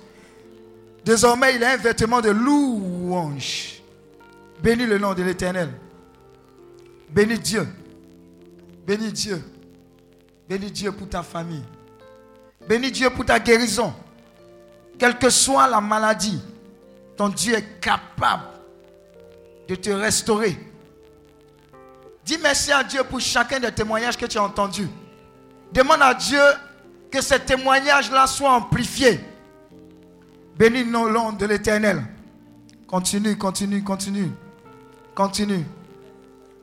Désormais, 1.04 1.56
il 1.56 1.64
a 1.64 1.74
un 1.74 1.78
vêtement 1.78 2.22
de 2.22 2.30
louange. 2.30 3.82
Bénis 4.64 4.88
le 4.88 4.98
nom 4.98 5.14
de 5.14 5.22
l'Éternel. 5.22 5.70
Bénis 7.10 7.40
Dieu. 7.40 7.68
Bénis 8.88 9.12
Dieu. 9.12 9.44
Bénis 10.50 10.72
Dieu 10.72 10.92
pour 10.92 11.08
ta 11.08 11.22
famille. 11.22 11.64
Bénis 12.68 12.92
Dieu 12.92 13.10
pour 13.12 13.26
ta 13.26 13.40
guérison. 13.40 13.94
Quelle 14.98 15.18
que 15.20 15.30
soit 15.30 15.68
la 15.68 15.82
maladie, 15.82 16.42
ton 17.16 17.30
Dieu 17.30 17.56
est 17.56 17.80
capable 17.80 18.55
de 19.68 19.76
te 19.76 19.90
restaurer. 19.90 20.58
Dis 22.26 22.38
merci 22.42 22.72
à 22.72 22.84
Dieu 22.84 23.04
pour 23.04 23.20
chacun 23.20 23.60
des 23.60 23.72
témoignages 23.72 24.18
que 24.18 24.26
tu 24.26 24.38
as 24.38 24.44
entendus. 24.44 24.90
Demande 25.72 26.02
à 26.02 26.14
Dieu 26.14 26.42
que 27.12 27.22
ces 27.22 27.40
témoignages-là 27.40 28.28
soient 28.28 28.54
amplifiés. 28.54 29.20
Bénis 30.58 30.84
le 30.84 31.12
nom 31.12 31.32
de 31.34 31.46
l'Éternel. 31.46 32.04
Continue, 32.88 33.38
continue, 33.38 33.84
continue. 33.84 34.32
Continue. 35.14 35.66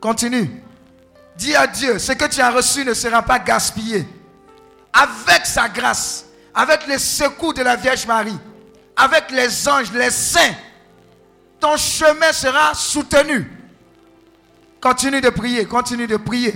Continue. 0.01 0.63
Dis 1.37 1.55
à 1.55 1.67
Dieu, 1.67 1.99
ce 1.99 2.13
que 2.13 2.27
tu 2.27 2.41
as 2.41 2.51
reçu 2.51 2.85
ne 2.85 2.95
sera 2.95 3.23
pas 3.23 3.39
gaspillé. 3.39 4.07
avec 4.93 5.47
sa 5.47 5.69
grâce, 5.69 6.27
avec 6.55 6.87
les 6.87 6.99
secours 6.99 7.55
de 7.55 7.63
la 7.63 7.77
Vierge 7.77 8.07
Marie, 8.07 8.39
avec 8.95 9.31
les 9.31 9.69
anges, 9.69 9.91
les 9.93 10.11
saints, 10.11 10.55
ton 11.63 11.77
chemin 11.77 12.33
sera 12.33 12.75
soutenu. 12.75 13.47
Continue 14.81 15.21
de 15.21 15.31
prier, 15.31 15.65
continue 15.65 16.09
de 16.09 16.17
prier. 16.17 16.55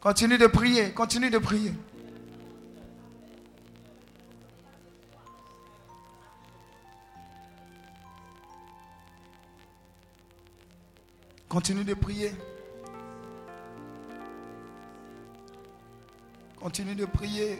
Continue 0.00 0.36
de 0.36 0.48
prier, 0.48 0.92
continue 0.92 1.30
de 1.30 1.38
prier. 1.38 1.72
Continue 11.48 11.84
de 11.84 11.94
prier. 11.94 12.32
Continue 16.58 16.94
de 16.96 17.06
prier. 17.06 17.58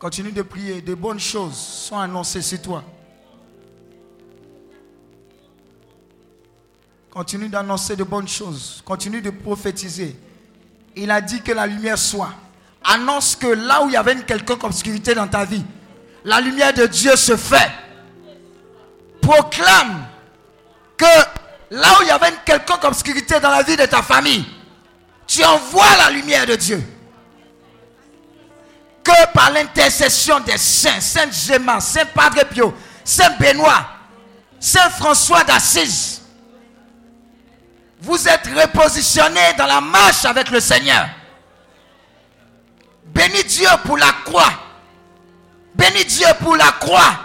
Continue 0.00 0.32
de 0.32 0.42
prier. 0.42 0.82
De 0.82 0.94
bonnes 0.94 1.20
choses 1.20 1.56
sont 1.56 1.98
annoncées 1.98 2.42
sur 2.42 2.60
toi. 2.60 2.84
Continue 7.10 7.48
d'annoncer 7.48 7.96
de 7.96 8.04
bonnes 8.04 8.28
choses. 8.28 8.82
Continue 8.84 9.20
de 9.20 9.30
prophétiser. 9.30 10.16
Il 10.94 11.10
a 11.10 11.20
dit 11.20 11.42
que 11.42 11.52
la 11.52 11.66
lumière 11.66 11.98
soit. 11.98 12.32
Annonce 12.84 13.36
que 13.36 13.48
là 13.48 13.82
où 13.82 13.88
il 13.88 13.92
y 13.92 13.96
avait 13.96 14.12
une 14.12 14.24
quelconque 14.24 14.64
obscurité 14.64 15.14
dans 15.14 15.26
ta 15.28 15.44
vie, 15.44 15.64
la 16.24 16.40
lumière 16.40 16.72
de 16.72 16.86
Dieu 16.86 17.16
se 17.16 17.36
fait. 17.36 17.70
Proclame 19.20 20.06
que 20.96 21.04
là 21.70 21.88
où 21.98 22.02
il 22.02 22.08
y 22.08 22.10
avait 22.10 22.30
une 22.30 22.40
quelconque 22.44 22.84
obscurité 22.84 23.40
dans 23.40 23.50
la 23.50 23.62
vie 23.62 23.76
de 23.76 23.86
ta 23.86 24.02
famille, 24.02 24.46
tu 25.26 25.44
envoies 25.44 25.96
la 25.98 26.10
lumière 26.10 26.46
de 26.46 26.56
Dieu. 26.56 26.82
Que 29.02 29.32
par 29.32 29.50
l'intercession 29.50 30.40
des 30.40 30.58
saints, 30.58 31.00
Saint 31.00 31.30
Gemma, 31.30 31.80
Saint 31.80 32.06
Padre 32.06 32.44
Pio, 32.46 32.74
Saint 33.04 33.30
Benoît, 33.38 33.86
Saint 34.58 34.90
François 34.90 35.42
d'Assise, 35.44 36.19
vous 38.00 38.28
êtes 38.28 38.46
repositionnés 38.46 39.54
dans 39.58 39.66
la 39.66 39.80
marche 39.80 40.24
avec 40.24 40.50
le 40.50 40.60
Seigneur. 40.60 41.08
Bénis 43.04 43.44
Dieu 43.44 43.68
pour 43.84 43.98
la 43.98 44.12
croix. 44.24 44.52
Bénis 45.74 46.04
Dieu 46.06 46.26
pour 46.40 46.56
la 46.56 46.72
croix. 46.72 47.20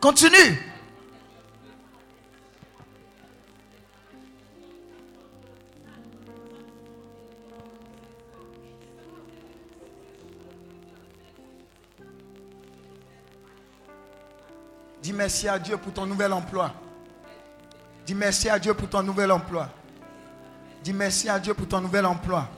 Continue. 0.00 0.72
Dis 15.02 15.12
merci 15.12 15.48
à 15.48 15.58
Dieu 15.58 15.76
pour 15.78 15.92
ton 15.92 16.06
nouvel 16.06 16.32
emploi. 16.32 16.72
Dis 18.06 18.14
merci 18.14 18.48
à 18.48 18.58
Dieu 18.58 18.74
pour 18.74 18.88
ton 18.88 19.02
nouvel 19.02 19.30
emploi. 19.30 19.68
Dis 20.82 20.92
merci 20.92 21.28
à 21.28 21.38
Dieu 21.38 21.54
pour 21.54 21.68
ton 21.68 21.80
nouvel 21.80 22.04
emploi. 22.04 22.48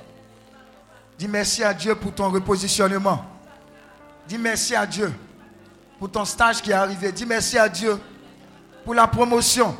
Dis 1.18 1.28
merci 1.28 1.62
à 1.62 1.74
Dieu 1.74 1.94
pour 1.94 2.12
ton 2.12 2.30
repositionnement. 2.30 3.24
Dis 4.26 4.38
merci 4.38 4.74
à 4.74 4.86
Dieu 4.86 5.12
pour 5.98 6.10
ton 6.10 6.24
stage 6.24 6.62
qui 6.62 6.70
est 6.70 6.74
arrivé. 6.74 7.12
Dis 7.12 7.26
merci 7.26 7.58
à 7.58 7.68
Dieu 7.68 7.98
pour 8.84 8.94
la 8.94 9.06
promotion, 9.06 9.76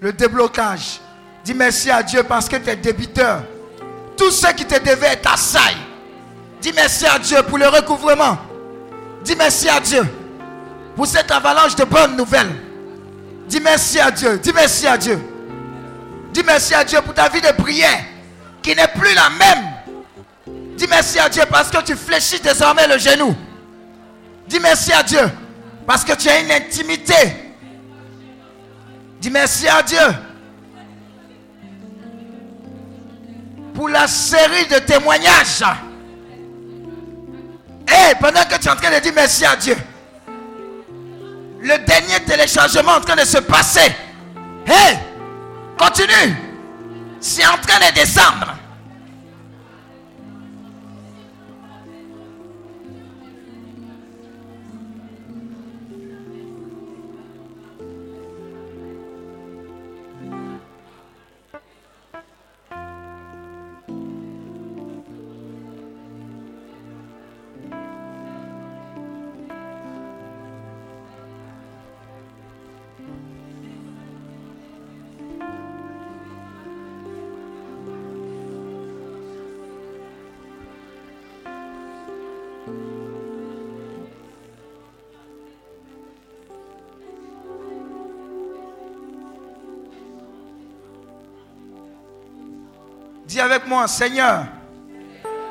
le 0.00 0.12
déblocage. 0.12 1.00
Dis 1.42 1.54
merci 1.54 1.90
à 1.90 2.02
Dieu 2.02 2.22
parce 2.22 2.48
que 2.48 2.56
tes 2.56 2.76
débiteurs, 2.76 3.42
tous 4.16 4.30
ceux 4.30 4.52
qui 4.52 4.66
te 4.66 4.78
devaient 4.78 5.14
être 5.14 5.32
assaillis. 5.32 5.76
Dis 6.60 6.72
merci 6.74 7.06
à 7.06 7.18
Dieu 7.18 7.42
pour 7.44 7.56
le 7.56 7.68
recouvrement. 7.68 8.36
Dis 9.24 9.34
merci 9.36 9.68
à 9.68 9.80
Dieu 9.80 10.02
pour 10.94 11.06
cette 11.06 11.30
avalanche 11.30 11.74
de 11.76 11.84
bonnes 11.84 12.16
nouvelles. 12.16 12.67
Dis 13.48 13.60
merci 13.60 13.98
à 13.98 14.10
Dieu. 14.10 14.38
Dis 14.38 14.52
merci 14.54 14.86
à 14.86 14.96
Dieu. 14.98 15.18
Dis 16.32 16.42
merci 16.44 16.74
à 16.74 16.84
Dieu 16.84 17.00
pour 17.02 17.14
ta 17.14 17.28
vie 17.28 17.40
de 17.40 17.50
prière 17.52 18.04
qui 18.62 18.74
n'est 18.76 18.88
plus 18.88 19.14
la 19.14 19.30
même. 19.30 19.64
Dis 20.76 20.86
merci 20.88 21.18
à 21.18 21.28
Dieu 21.28 21.42
parce 21.50 21.70
que 21.70 21.82
tu 21.82 21.96
fléchis 21.96 22.40
désormais 22.40 22.86
le 22.86 22.98
genou. 22.98 23.34
Dis 24.46 24.60
merci 24.60 24.92
à 24.92 25.02
Dieu 25.02 25.30
parce 25.86 26.04
que 26.04 26.12
tu 26.12 26.28
as 26.28 26.40
une 26.40 26.52
intimité. 26.52 27.14
Dis 29.20 29.30
merci 29.30 29.66
à 29.66 29.82
Dieu 29.82 29.98
pour 33.74 33.88
la 33.88 34.06
série 34.06 34.66
de 34.66 34.78
témoignages. 34.80 35.62
Et 37.88 38.14
pendant 38.20 38.42
que 38.44 38.56
tu 38.58 38.68
es 38.68 38.70
en 38.70 38.76
train 38.76 38.94
de 38.94 39.00
dire 39.00 39.12
merci 39.14 39.44
à 39.46 39.56
Dieu, 39.56 39.76
le 41.60 41.78
dernier 41.84 42.20
téléchargement 42.26 42.92
en 42.92 43.00
train 43.00 43.16
de 43.16 43.24
se 43.24 43.38
passer. 43.38 43.94
Hé, 44.66 44.96
continue. 45.78 46.36
C'est 47.20 47.46
en 47.46 47.58
train 47.58 47.88
de 47.88 47.94
descendre. 47.94 48.57
Dis 93.38 93.42
avec 93.42 93.68
moi, 93.68 93.86
Seigneur, 93.86 94.46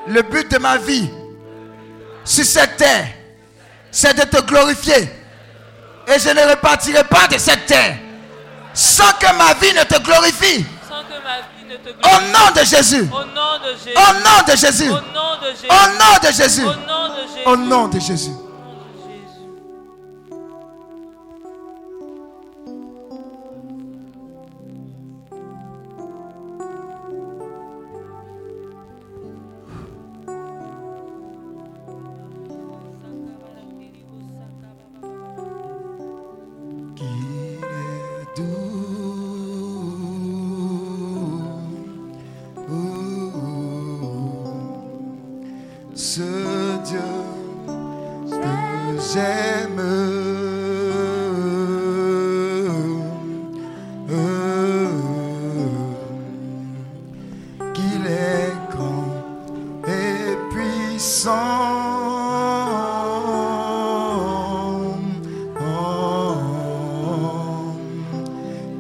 le 0.08 0.22
but 0.22 0.52
de 0.52 0.58
ma 0.58 0.76
vie 0.76 1.10
sur 2.26 2.44
cette 2.44 2.76
terre, 2.76 3.08
c'est 3.90 4.14
de 4.14 4.24
te 4.24 4.42
glorifier. 4.42 5.10
Et 6.06 6.20
je 6.20 6.28
ne 6.28 6.50
repartirai 6.50 7.06
pas 7.06 7.28
de 7.28 7.38
cette 7.38 7.66
terre 7.66 7.96
sans 8.74 9.10
que 9.14 9.34
ma 9.38 9.54
vie 9.54 9.74
ne 9.74 9.84
te 9.86 10.02
glorifie. 10.02 10.66
Au 12.04 12.20
nom 12.24 12.52
de 12.62 12.66
Jésus. 12.66 13.10
Au 13.10 13.24
nom 13.24 13.58
de 13.64 13.72
Jésus. 13.72 13.96
Au 13.96 14.12
nom 14.12 14.44
de 14.46 14.58
Jésus. 14.58 14.90
Au 14.90 15.88
nom 15.98 16.20
de 16.22 16.34
Jésus. 16.36 16.66
Au 16.66 16.76
nom 16.76 17.08
de. 17.08 17.50
Au 17.50 17.56
nom. 17.56 18.00
Jésus. 18.02 18.47
Grand 58.70 59.08
et 59.86 60.38
puissant. 60.52 61.32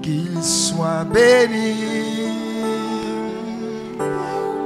Qu'il 0.02 0.42
soit 0.42 1.04
béni 1.04 2.30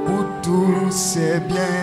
pour 0.06 0.24
tous 0.42 0.90
ses 0.90 1.40
bienfaits. 1.40 1.81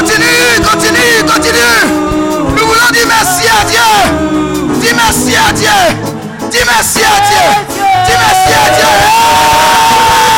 Continue, 0.00 0.64
continue, 0.64 1.22
continue. 1.26 2.56
Nous 2.56 2.66
voulons 2.66 2.90
dire 2.90 3.06
merci 3.06 3.46
à 3.50 3.64
Dieu. 3.66 4.80
Dis 4.80 4.94
merci 4.94 5.36
à 5.36 5.52
Dieu. 5.52 5.68
Dis 6.50 6.64
merci 6.64 7.00
à 7.00 7.20
Dieu. 7.28 7.44
Dis 8.06 8.16
merci 8.18 8.54
à 8.54 8.70
Dieu. 8.76 10.29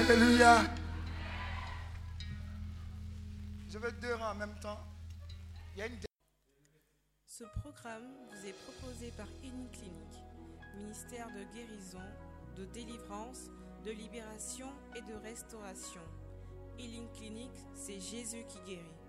Alléluia. 0.00 0.62
Je 3.68 3.76
veux 3.76 3.92
deux 4.00 4.14
rangs 4.14 4.30
en 4.30 4.34
même 4.34 4.54
temps. 4.62 4.80
Ce 7.26 7.44
programme 7.60 8.08
vous 8.30 8.46
est 8.46 8.54
proposé 8.64 9.12
par 9.14 9.26
Clinic, 9.42 9.84
ministère 10.78 11.28
de 11.28 11.42
guérison, 11.54 12.00
de 12.56 12.64
délivrance, 12.64 13.50
de 13.84 13.90
libération 13.90 14.68
et 14.96 15.02
de 15.02 15.14
restauration. 15.22 16.02
Healing 16.78 17.10
Clinic, 17.12 17.52
c'est 17.74 18.00
Jésus 18.00 18.44
qui 18.48 18.58
guérit. 18.66 18.99